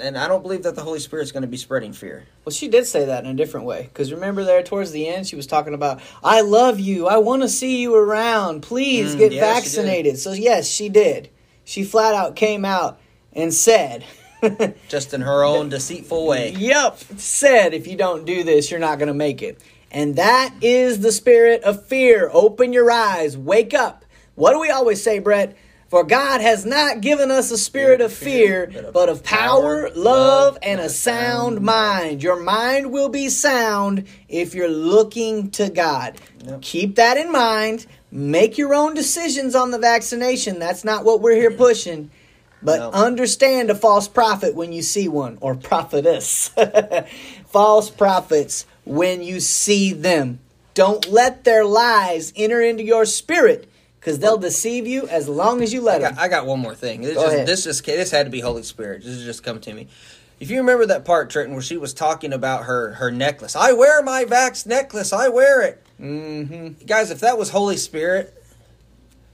and 0.00 0.16
I 0.16 0.28
don't 0.28 0.42
believe 0.42 0.62
that 0.62 0.74
the 0.74 0.82
Holy 0.82 0.98
Spirit's 0.98 1.32
going 1.32 1.42
to 1.42 1.48
be 1.48 1.56
spreading 1.56 1.92
fear. 1.92 2.24
Well, 2.44 2.52
she 2.52 2.68
did 2.68 2.86
say 2.86 3.04
that 3.04 3.24
in 3.24 3.30
a 3.30 3.34
different 3.34 3.66
way. 3.66 3.84
Because 3.84 4.12
remember, 4.12 4.44
there 4.44 4.62
towards 4.62 4.90
the 4.90 5.06
end, 5.08 5.26
she 5.26 5.36
was 5.36 5.46
talking 5.46 5.74
about, 5.74 6.00
"I 6.24 6.40
love 6.40 6.80
you. 6.80 7.06
I 7.06 7.18
want 7.18 7.42
to 7.42 7.48
see 7.48 7.80
you 7.80 7.94
around. 7.94 8.62
Please 8.62 9.14
mm, 9.14 9.18
get 9.18 9.32
yeah, 9.32 9.40
vaccinated." 9.40 10.18
So 10.18 10.32
yes, 10.32 10.68
she 10.68 10.88
did. 10.88 11.30
She 11.64 11.84
flat 11.84 12.14
out 12.14 12.34
came 12.34 12.64
out 12.64 13.00
and 13.32 13.54
said, 13.54 14.04
just 14.88 15.14
in 15.14 15.20
her 15.20 15.44
own 15.44 15.68
deceitful 15.68 16.26
way. 16.26 16.50
Yep, 16.50 16.98
said 17.16 17.74
if 17.74 17.86
you 17.86 17.96
don't 17.96 18.24
do 18.24 18.42
this, 18.42 18.70
you're 18.70 18.80
not 18.80 18.98
going 18.98 19.08
to 19.08 19.14
make 19.14 19.42
it. 19.42 19.60
And 19.90 20.16
that 20.16 20.54
is 20.60 21.00
the 21.00 21.12
spirit 21.12 21.62
of 21.62 21.86
fear. 21.86 22.30
Open 22.32 22.72
your 22.72 22.90
eyes, 22.90 23.36
wake 23.36 23.74
up. 23.74 24.04
What 24.34 24.52
do 24.52 24.60
we 24.60 24.70
always 24.70 25.02
say, 25.02 25.18
Brett? 25.18 25.56
For 25.92 26.04
God 26.04 26.40
has 26.40 26.64
not 26.64 27.02
given 27.02 27.30
us 27.30 27.50
a 27.50 27.58
spirit 27.58 28.00
of 28.00 28.14
fear, 28.14 28.72
but 28.94 29.10
of 29.10 29.22
power, 29.22 29.90
love, 29.90 30.56
and 30.62 30.80
a 30.80 30.88
sound 30.88 31.60
mind. 31.60 32.22
Your 32.22 32.42
mind 32.42 32.92
will 32.92 33.10
be 33.10 33.28
sound 33.28 34.06
if 34.26 34.54
you're 34.54 34.70
looking 34.70 35.50
to 35.50 35.68
God. 35.68 36.18
Yep. 36.46 36.62
Keep 36.62 36.94
that 36.94 37.18
in 37.18 37.30
mind. 37.30 37.84
Make 38.10 38.56
your 38.56 38.72
own 38.72 38.94
decisions 38.94 39.54
on 39.54 39.70
the 39.70 39.78
vaccination. 39.78 40.58
That's 40.58 40.82
not 40.82 41.04
what 41.04 41.20
we're 41.20 41.34
here 41.34 41.50
pushing. 41.50 42.10
But 42.62 42.78
no. 42.78 42.90
understand 42.92 43.68
a 43.68 43.74
false 43.74 44.08
prophet 44.08 44.54
when 44.54 44.72
you 44.72 44.80
see 44.80 45.08
one, 45.08 45.36
or 45.42 45.54
prophetess. 45.54 46.52
false 47.48 47.90
prophets 47.90 48.64
when 48.86 49.22
you 49.22 49.40
see 49.40 49.92
them. 49.92 50.40
Don't 50.72 51.06
let 51.10 51.44
their 51.44 51.66
lies 51.66 52.32
enter 52.34 52.62
into 52.62 52.82
your 52.82 53.04
spirit 53.04 53.68
because 54.02 54.18
they'll 54.18 54.38
deceive 54.38 54.84
you 54.84 55.06
as 55.06 55.28
long 55.28 55.62
as 55.62 55.72
you 55.72 55.80
let 55.80 55.98
I 55.98 56.00
got, 56.00 56.14
them. 56.16 56.24
I 56.24 56.28
got 56.28 56.46
one 56.46 56.58
more 56.58 56.74
thing. 56.74 57.02
This 57.02 57.14
Go 57.14 57.22
just, 57.22 57.34
ahead. 57.34 57.46
This 57.46 57.64
just 57.64 57.84
this 57.86 58.10
had 58.10 58.26
to 58.26 58.30
be 58.30 58.40
Holy 58.40 58.64
Spirit. 58.64 59.04
This 59.04 59.14
has 59.14 59.24
just 59.24 59.44
come 59.44 59.60
to 59.60 59.72
me. 59.72 59.86
If 60.40 60.50
you 60.50 60.58
remember 60.58 60.86
that 60.86 61.04
part, 61.04 61.30
Trenton, 61.30 61.54
where 61.54 61.62
she 61.62 61.76
was 61.76 61.94
talking 61.94 62.32
about 62.32 62.64
her 62.64 62.94
her 62.94 63.12
necklace, 63.12 63.54
I 63.54 63.72
wear 63.72 64.02
my 64.02 64.24
Vax 64.24 64.66
necklace. 64.66 65.12
I 65.12 65.28
wear 65.28 65.62
it. 65.62 65.84
Mm-hmm. 66.00 66.84
Guys, 66.84 67.12
if 67.12 67.20
that 67.20 67.38
was 67.38 67.50
Holy 67.50 67.76
Spirit, 67.76 68.34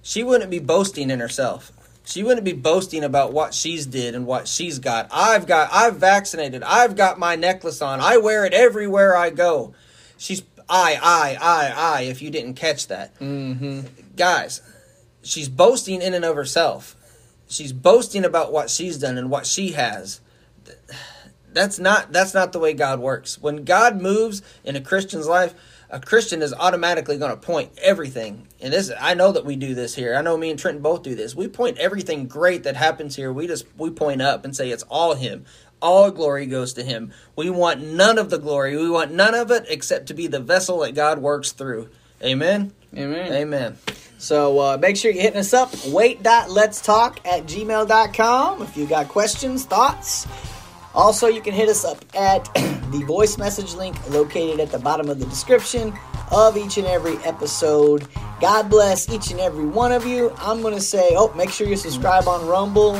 she 0.02 0.22
wouldn't 0.22 0.50
be 0.50 0.58
boasting 0.58 1.08
in 1.10 1.20
herself. 1.20 1.72
She 2.04 2.22
wouldn't 2.22 2.44
be 2.44 2.52
boasting 2.52 3.04
about 3.04 3.32
what 3.32 3.54
she's 3.54 3.86
did 3.86 4.14
and 4.14 4.26
what 4.26 4.48
she's 4.48 4.78
got. 4.78 5.08
I've 5.10 5.46
got 5.46 5.70
I've 5.72 5.96
vaccinated. 5.96 6.62
I've 6.62 6.94
got 6.94 7.18
my 7.18 7.36
necklace 7.36 7.80
on. 7.80 8.00
I 8.00 8.18
wear 8.18 8.44
it 8.44 8.52
everywhere 8.52 9.16
I 9.16 9.30
go. 9.30 9.74
She's 10.18 10.42
I 10.68 10.98
I 11.02 11.38
I 11.40 11.72
I. 11.74 12.02
If 12.02 12.20
you 12.20 12.30
didn't 12.30 12.54
catch 12.54 12.88
that, 12.88 13.18
mm-hmm 13.18 13.86
guys, 14.18 14.60
she's 15.22 15.48
boasting 15.48 16.02
in 16.02 16.12
and 16.12 16.24
of 16.24 16.36
herself. 16.36 16.96
She's 17.48 17.72
boasting 17.72 18.24
about 18.24 18.52
what 18.52 18.68
she's 18.68 18.98
done 18.98 19.16
and 19.16 19.30
what 19.30 19.46
she 19.46 19.72
has. 19.72 20.20
That's 21.50 21.78
not 21.78 22.12
that's 22.12 22.34
not 22.34 22.52
the 22.52 22.58
way 22.58 22.74
God 22.74 23.00
works. 23.00 23.40
When 23.40 23.64
God 23.64 24.00
moves 24.00 24.42
in 24.64 24.76
a 24.76 24.82
Christian's 24.82 25.26
life, 25.26 25.54
a 25.88 25.98
Christian 25.98 26.42
is 26.42 26.52
automatically 26.52 27.16
going 27.16 27.30
to 27.30 27.36
point 27.38 27.70
everything. 27.82 28.46
And 28.60 28.72
this 28.72 28.92
I 29.00 29.14
know 29.14 29.32
that 29.32 29.46
we 29.46 29.56
do 29.56 29.74
this 29.74 29.94
here. 29.94 30.14
I 30.14 30.20
know 30.20 30.36
me 30.36 30.50
and 30.50 30.58
Trenton 30.58 30.82
both 30.82 31.02
do 31.02 31.14
this. 31.14 31.34
We 31.34 31.48
point 31.48 31.78
everything 31.78 32.26
great 32.26 32.64
that 32.64 32.76
happens 32.76 33.16
here. 33.16 33.32
We 33.32 33.46
just 33.46 33.66
we 33.78 33.90
point 33.90 34.20
up 34.20 34.44
and 34.44 34.54
say 34.54 34.70
it's 34.70 34.84
all 34.84 35.14
him. 35.14 35.46
All 35.80 36.10
glory 36.10 36.46
goes 36.46 36.74
to 36.74 36.82
him. 36.82 37.12
We 37.34 37.50
want 37.50 37.80
none 37.80 38.18
of 38.18 38.30
the 38.30 38.38
glory. 38.38 38.76
We 38.76 38.90
want 38.90 39.12
none 39.12 39.34
of 39.34 39.50
it 39.50 39.64
except 39.68 40.06
to 40.08 40.14
be 40.14 40.26
the 40.26 40.40
vessel 40.40 40.80
that 40.80 40.94
God 40.94 41.20
works 41.20 41.52
through. 41.52 41.88
Amen. 42.22 42.72
Amen. 42.96 43.32
Amen. 43.32 43.76
So 44.18 44.58
uh, 44.58 44.78
make 44.78 44.96
sure 44.96 45.10
you're 45.10 45.22
hitting 45.22 45.38
us 45.38 45.54
up. 45.54 45.72
Wait.letstalk 45.86 47.18
at 47.26 47.46
gmail.com 47.46 48.62
if 48.62 48.76
you 48.76 48.86
got 48.86 49.08
questions, 49.08 49.64
thoughts. 49.64 50.26
Also, 50.94 51.28
you 51.28 51.40
can 51.40 51.54
hit 51.54 51.68
us 51.68 51.84
up 51.84 52.04
at 52.16 52.44
the 52.90 53.04
voice 53.06 53.38
message 53.38 53.74
link 53.74 53.96
located 54.10 54.58
at 54.58 54.70
the 54.70 54.78
bottom 54.78 55.08
of 55.08 55.20
the 55.20 55.26
description 55.26 55.92
of 56.32 56.56
each 56.56 56.78
and 56.78 56.86
every 56.86 57.16
episode. 57.18 58.08
God 58.40 58.68
bless 58.68 59.08
each 59.08 59.30
and 59.30 59.38
every 59.38 59.64
one 59.64 59.92
of 59.92 60.06
you. 60.06 60.32
I'm 60.38 60.60
going 60.62 60.74
to 60.74 60.80
say, 60.80 61.10
oh, 61.12 61.32
make 61.34 61.50
sure 61.50 61.68
you 61.68 61.76
subscribe 61.76 62.26
on 62.26 62.46
Rumble, 62.46 62.94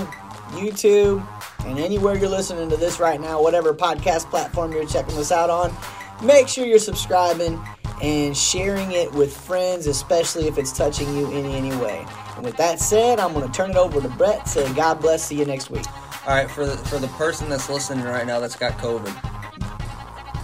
YouTube, 0.51 1.27
and 1.65 1.79
anywhere 1.79 2.17
you're 2.17 2.29
listening 2.29 2.71
to 2.71 2.77
this 2.77 3.01
right 3.01 3.21
now, 3.21 3.43
whatever 3.43 3.75
podcast 3.75 4.31
platform 4.31 4.73
you're 4.73 4.87
checking 4.87 5.17
this 5.17 5.33
out 5.33 5.51
on. 5.51 5.75
Make 6.23 6.49
sure 6.49 6.67
you're 6.67 6.79
subscribing 6.79 7.61
and 8.03 8.37
sharing 8.37 8.93
it 8.93 9.13
with 9.13 9.37
friends, 9.37 9.87
especially 9.87 10.47
if 10.47 10.59
it's 10.59 10.73
touching 10.73 11.13
you 11.17 11.31
in 11.33 11.47
any 11.47 11.75
way. 11.77 12.07
And 12.37 12.45
with 12.45 12.57
that 12.57 12.79
said, 12.79 13.19
I'm 13.19 13.33
going 13.33 13.47
to 13.47 13.53
turn 13.53 13.71
it 13.71 13.77
over 13.77 14.01
to 14.01 14.09
Brett. 14.11 14.47
Say 14.49 14.73
God 14.75 15.01
bless. 15.01 15.25
See 15.25 15.39
you 15.39 15.45
next 15.45 15.71
week. 15.71 15.85
All 16.27 16.35
right, 16.35 16.51
for 16.51 16.67
the, 16.67 16.77
for 16.77 16.99
the 16.99 17.09
person 17.09 17.49
that's 17.49 17.69
listening 17.69 18.05
right 18.05 18.27
now 18.27 18.39
that's 18.39 18.57
got 18.57 18.73
COVID, 18.79 19.15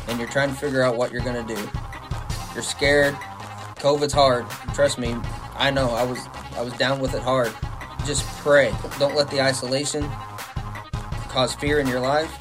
and 0.08 0.18
you're 0.18 0.28
trying 0.28 0.48
to 0.48 0.54
figure 0.54 0.82
out 0.82 0.96
what 0.96 1.12
you're 1.12 1.22
going 1.22 1.46
to 1.46 1.54
do, 1.54 1.70
you're 2.54 2.62
scared. 2.62 3.14
COVID's 3.76 4.14
hard. 4.14 4.48
Trust 4.74 4.98
me, 4.98 5.14
I 5.56 5.70
know. 5.70 5.90
I 5.90 6.04
was 6.04 6.18
I 6.56 6.62
was 6.62 6.72
down 6.74 7.00
with 7.00 7.14
it 7.14 7.22
hard. 7.22 7.52
Just 8.06 8.26
pray. 8.38 8.74
Don't 8.98 9.14
let 9.14 9.30
the 9.30 9.42
isolation 9.42 10.08
cause 11.28 11.54
fear 11.54 11.80
in 11.80 11.86
your 11.86 12.00
life. 12.00 12.32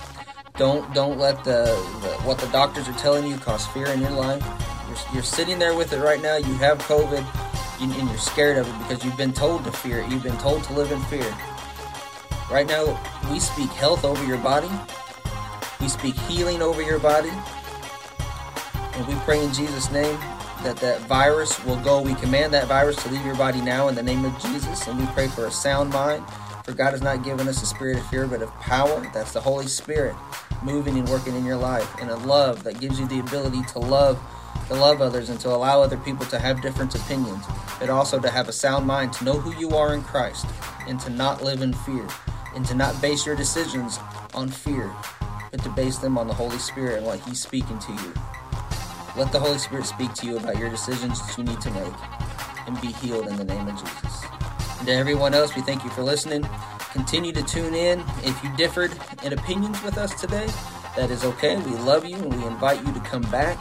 Don't 0.56 0.94
don't 0.94 1.18
let 1.18 1.44
the, 1.44 1.66
the 2.02 2.10
what 2.24 2.38
the 2.38 2.48
doctors 2.48 2.88
are 2.88 2.94
telling 2.94 3.28
you 3.28 3.36
cause 3.38 3.68
fear 3.68 3.88
in 3.88 4.00
your 4.00 4.12
life 4.12 4.42
you're, 4.94 5.14
you're 5.14 5.24
sitting 5.24 5.60
there 5.60 5.76
with 5.76 5.94
it 5.94 6.00
right 6.00 6.22
now. 6.22 6.38
You 6.38 6.54
have 6.56 6.80
COVID, 6.80 7.26
and 7.82 8.10
you're 8.10 8.18
scared 8.18 8.58
of 8.58 8.68
it 8.68 8.78
because 8.80 9.04
you've 9.04 9.18
been 9.18 9.34
told 9.34 9.64
to 9.66 9.72
fear 9.72 10.00
it. 10.00 10.12
You've 10.12 10.24
been 10.24 10.38
told 10.38 10.64
to 10.66 10.74
live 10.74 10.92
in 10.92 11.02
fear. 11.04 11.36
Right 12.52 12.68
now, 12.68 13.00
we 13.32 13.40
speak 13.40 13.70
health 13.72 14.06
over 14.06 14.24
your 14.26 14.38
body. 14.38 14.70
We 15.80 15.88
speak 15.88 16.16
healing 16.16 16.62
over 16.62 16.82
your 16.82 17.00
body. 17.00 17.32
And 18.94 19.08
we 19.08 19.16
pray 19.26 19.44
in 19.44 19.54
Jesus' 19.54 19.92
name 19.92 20.20
that 20.64 20.78
that 20.78 21.02
virus 21.02 21.64
will 21.66 21.78
go. 21.78 22.02
We 22.02 22.16
command 22.16 22.54
that 22.54 22.68
virus 22.68 22.96
to 23.04 23.10
leave 23.10 23.26
your 23.26 23.36
body 23.36 23.60
now 23.62 23.88
in 23.88 23.96
the 23.96 24.04
name 24.04 24.24
of 24.24 24.40
Jesus, 24.40 24.88
and 24.88 25.00
we 25.00 25.06
pray 25.08 25.28
for 25.28 25.48
a 25.48 25.52
sound 25.52 25.92
mind. 25.92 26.24
For 26.64 26.72
God 26.72 26.92
has 26.92 27.02
not 27.02 27.24
given 27.24 27.50
us 27.50 27.62
a 27.62 27.66
spirit 27.66 27.98
of 27.98 28.06
fear, 28.08 28.26
but 28.26 28.42
of 28.42 28.54
power. 28.62 29.06
That's 29.14 29.34
the 29.34 29.42
Holy 29.42 29.68
Spirit 29.68 30.16
moving 30.62 30.98
and 30.98 31.10
working 31.10 31.36
in 31.36 31.44
your 31.44 31.58
life, 31.58 31.94
and 32.00 32.10
a 32.10 32.16
love 32.18 32.64
that 32.64 32.80
gives 32.80 32.98
you 33.00 33.08
the 33.08 33.20
ability 33.20 33.64
to 33.64 33.80
love, 33.80 34.18
to 34.68 34.76
love 34.76 35.02
others, 35.02 35.30
and 35.30 35.40
to 35.42 35.50
allow 35.50 35.82
other 35.82 35.98
people 35.98 36.26
to 36.28 36.40
have 36.40 36.62
different 36.62 36.96
opinions, 36.96 37.46
but 37.80 37.90
also 37.90 38.20
to 38.20 38.30
have 38.30 38.48
a 38.48 38.54
sound 38.54 38.86
mind, 38.88 39.14
to 39.14 39.24
know 39.24 39.34
who 39.34 39.54
you 39.60 39.76
are 39.76 39.94
in 39.94 40.02
Christ, 40.02 40.46
and 40.88 41.00
to 41.02 41.10
not 41.10 41.44
live 41.44 41.62
in 41.62 41.74
fear, 41.74 42.08
and 42.56 42.66
to 42.66 42.76
not 42.76 43.02
base 43.02 43.26
your 43.26 43.36
decisions 43.36 44.00
on 44.34 44.50
fear, 44.50 44.92
but 45.52 45.62
to 45.64 45.70
base 45.70 45.98
them 45.98 46.18
on 46.18 46.28
the 46.28 46.34
Holy 46.34 46.58
Spirit 46.58 46.98
and 46.98 47.06
what 47.06 47.20
He's 47.20 47.42
speaking 47.42 47.80
to 47.80 47.92
you. 47.92 48.14
Let 49.16 49.32
the 49.32 49.40
Holy 49.40 49.60
Spirit 49.60 49.86
speak 49.86 50.14
to 50.16 50.26
you 50.26 50.38
about 50.38 50.58
your 50.58 50.70
decisions 50.70 51.20
that 51.20 51.38
you 51.38 51.44
need 51.44 51.62
to 51.62 51.72
make, 51.72 51.94
and 52.66 52.80
be 52.82 52.92
healed 52.94 53.28
in 53.28 53.36
the 53.36 53.44
name 53.44 53.68
of 53.68 53.76
Jesus. 53.80 54.24
And 54.80 54.88
to 54.88 54.94
everyone 54.94 55.34
else, 55.34 55.56
we 55.56 55.62
thank 55.62 55.84
you 55.84 55.90
for 55.92 56.02
listening. 56.02 56.48
Continue 56.92 57.32
to 57.34 57.44
tune 57.44 57.74
in. 57.74 58.04
If 58.24 58.44
you 58.44 58.56
differed 58.56 58.92
in 59.24 59.34
opinions 59.34 59.82
with 59.84 59.98
us 59.98 60.20
today, 60.20 60.48
that 60.96 61.10
is 61.10 61.24
okay. 61.24 61.58
We 61.58 61.72
love 61.72 62.06
you 62.06 62.16
and 62.18 62.36
we 62.36 62.46
invite 62.46 62.86
you 62.86 62.94
to 62.94 63.00
come 63.00 63.24
back. 63.24 63.58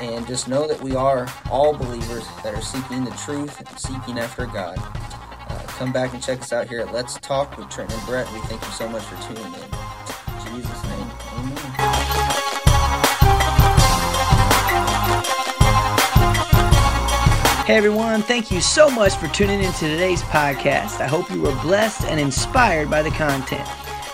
And 0.00 0.26
just 0.28 0.46
know 0.46 0.68
that 0.68 0.80
we 0.80 0.94
are 0.94 1.26
all 1.50 1.74
believers 1.76 2.24
that 2.44 2.54
are 2.54 2.60
seeking 2.60 3.04
the 3.04 3.10
truth 3.12 3.58
and 3.58 3.78
seeking 3.78 4.18
after 4.18 4.46
God. 4.46 4.78
Uh, 4.78 5.58
come 5.66 5.92
back 5.92 6.14
and 6.14 6.22
check 6.22 6.40
us 6.40 6.52
out 6.52 6.68
here 6.68 6.80
at 6.80 6.92
Let's 6.92 7.18
Talk 7.18 7.56
with 7.58 7.68
Trent 7.68 7.92
and 7.92 8.06
Brett. 8.06 8.32
We 8.32 8.38
thank 8.42 8.62
you 8.64 8.70
so 8.70 8.88
much 8.88 9.02
for 9.02 9.16
tuning 9.26 9.44
in. 9.44 9.54
In 9.54 10.62
Jesus' 10.62 10.84
name, 10.84 11.10
amen. 11.32 12.44
Hey 17.66 17.76
everyone, 17.76 18.22
thank 18.22 18.50
you 18.50 18.60
so 18.60 18.88
much 18.88 19.14
for 19.16 19.26
tuning 19.28 19.62
into 19.62 19.80
today's 19.80 20.22
podcast. 20.22 21.00
I 21.00 21.06
hope 21.06 21.28
you 21.30 21.42
were 21.42 21.54
blessed 21.60 22.04
and 22.04 22.20
inspired 22.20 22.88
by 22.88 23.02
the 23.02 23.10
content. 23.10 23.68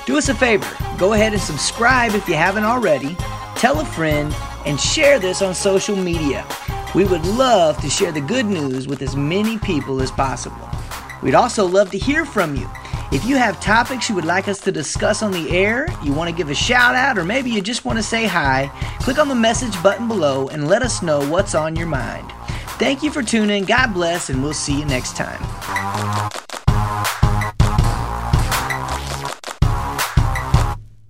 Do 0.06 0.16
us 0.16 0.28
a 0.28 0.34
favor, 0.34 0.66
go 0.98 1.12
ahead 1.12 1.34
and 1.34 1.42
subscribe 1.42 2.14
if 2.14 2.26
you 2.26 2.34
haven't 2.34 2.64
already, 2.64 3.16
tell 3.54 3.80
a 3.80 3.84
friend, 3.84 4.34
and 4.66 4.80
share 4.80 5.18
this 5.18 5.42
on 5.42 5.54
social 5.54 5.96
media. 5.96 6.46
We 6.94 7.04
would 7.04 7.24
love 7.26 7.80
to 7.82 7.90
share 7.90 8.12
the 8.12 8.20
good 8.20 8.46
news 8.46 8.86
with 8.86 9.02
as 9.02 9.16
many 9.16 9.58
people 9.58 10.00
as 10.00 10.10
possible. 10.10 10.68
We'd 11.22 11.34
also 11.34 11.66
love 11.66 11.90
to 11.90 11.98
hear 11.98 12.24
from 12.24 12.54
you. 12.54 12.68
If 13.12 13.24
you 13.24 13.36
have 13.36 13.60
topics 13.60 14.08
you 14.08 14.14
would 14.14 14.24
like 14.24 14.48
us 14.48 14.60
to 14.60 14.72
discuss 14.72 15.22
on 15.22 15.30
the 15.30 15.50
air, 15.50 15.88
you 16.02 16.12
want 16.12 16.30
to 16.30 16.36
give 16.36 16.50
a 16.50 16.54
shout 16.54 16.94
out, 16.94 17.16
or 17.16 17.24
maybe 17.24 17.50
you 17.50 17.60
just 17.60 17.84
want 17.84 17.98
to 17.98 18.02
say 18.02 18.26
hi, 18.26 18.70
click 19.00 19.18
on 19.18 19.28
the 19.28 19.34
message 19.34 19.80
button 19.82 20.08
below 20.08 20.48
and 20.48 20.68
let 20.68 20.82
us 20.82 21.02
know 21.02 21.24
what's 21.28 21.54
on 21.54 21.76
your 21.76 21.86
mind. 21.86 22.30
Thank 22.78 23.02
you 23.02 23.10
for 23.10 23.22
tuning. 23.22 23.64
God 23.64 23.94
bless, 23.94 24.30
and 24.30 24.42
we'll 24.42 24.52
see 24.52 24.78
you 24.78 24.84
next 24.84 25.16
time. 25.16 25.40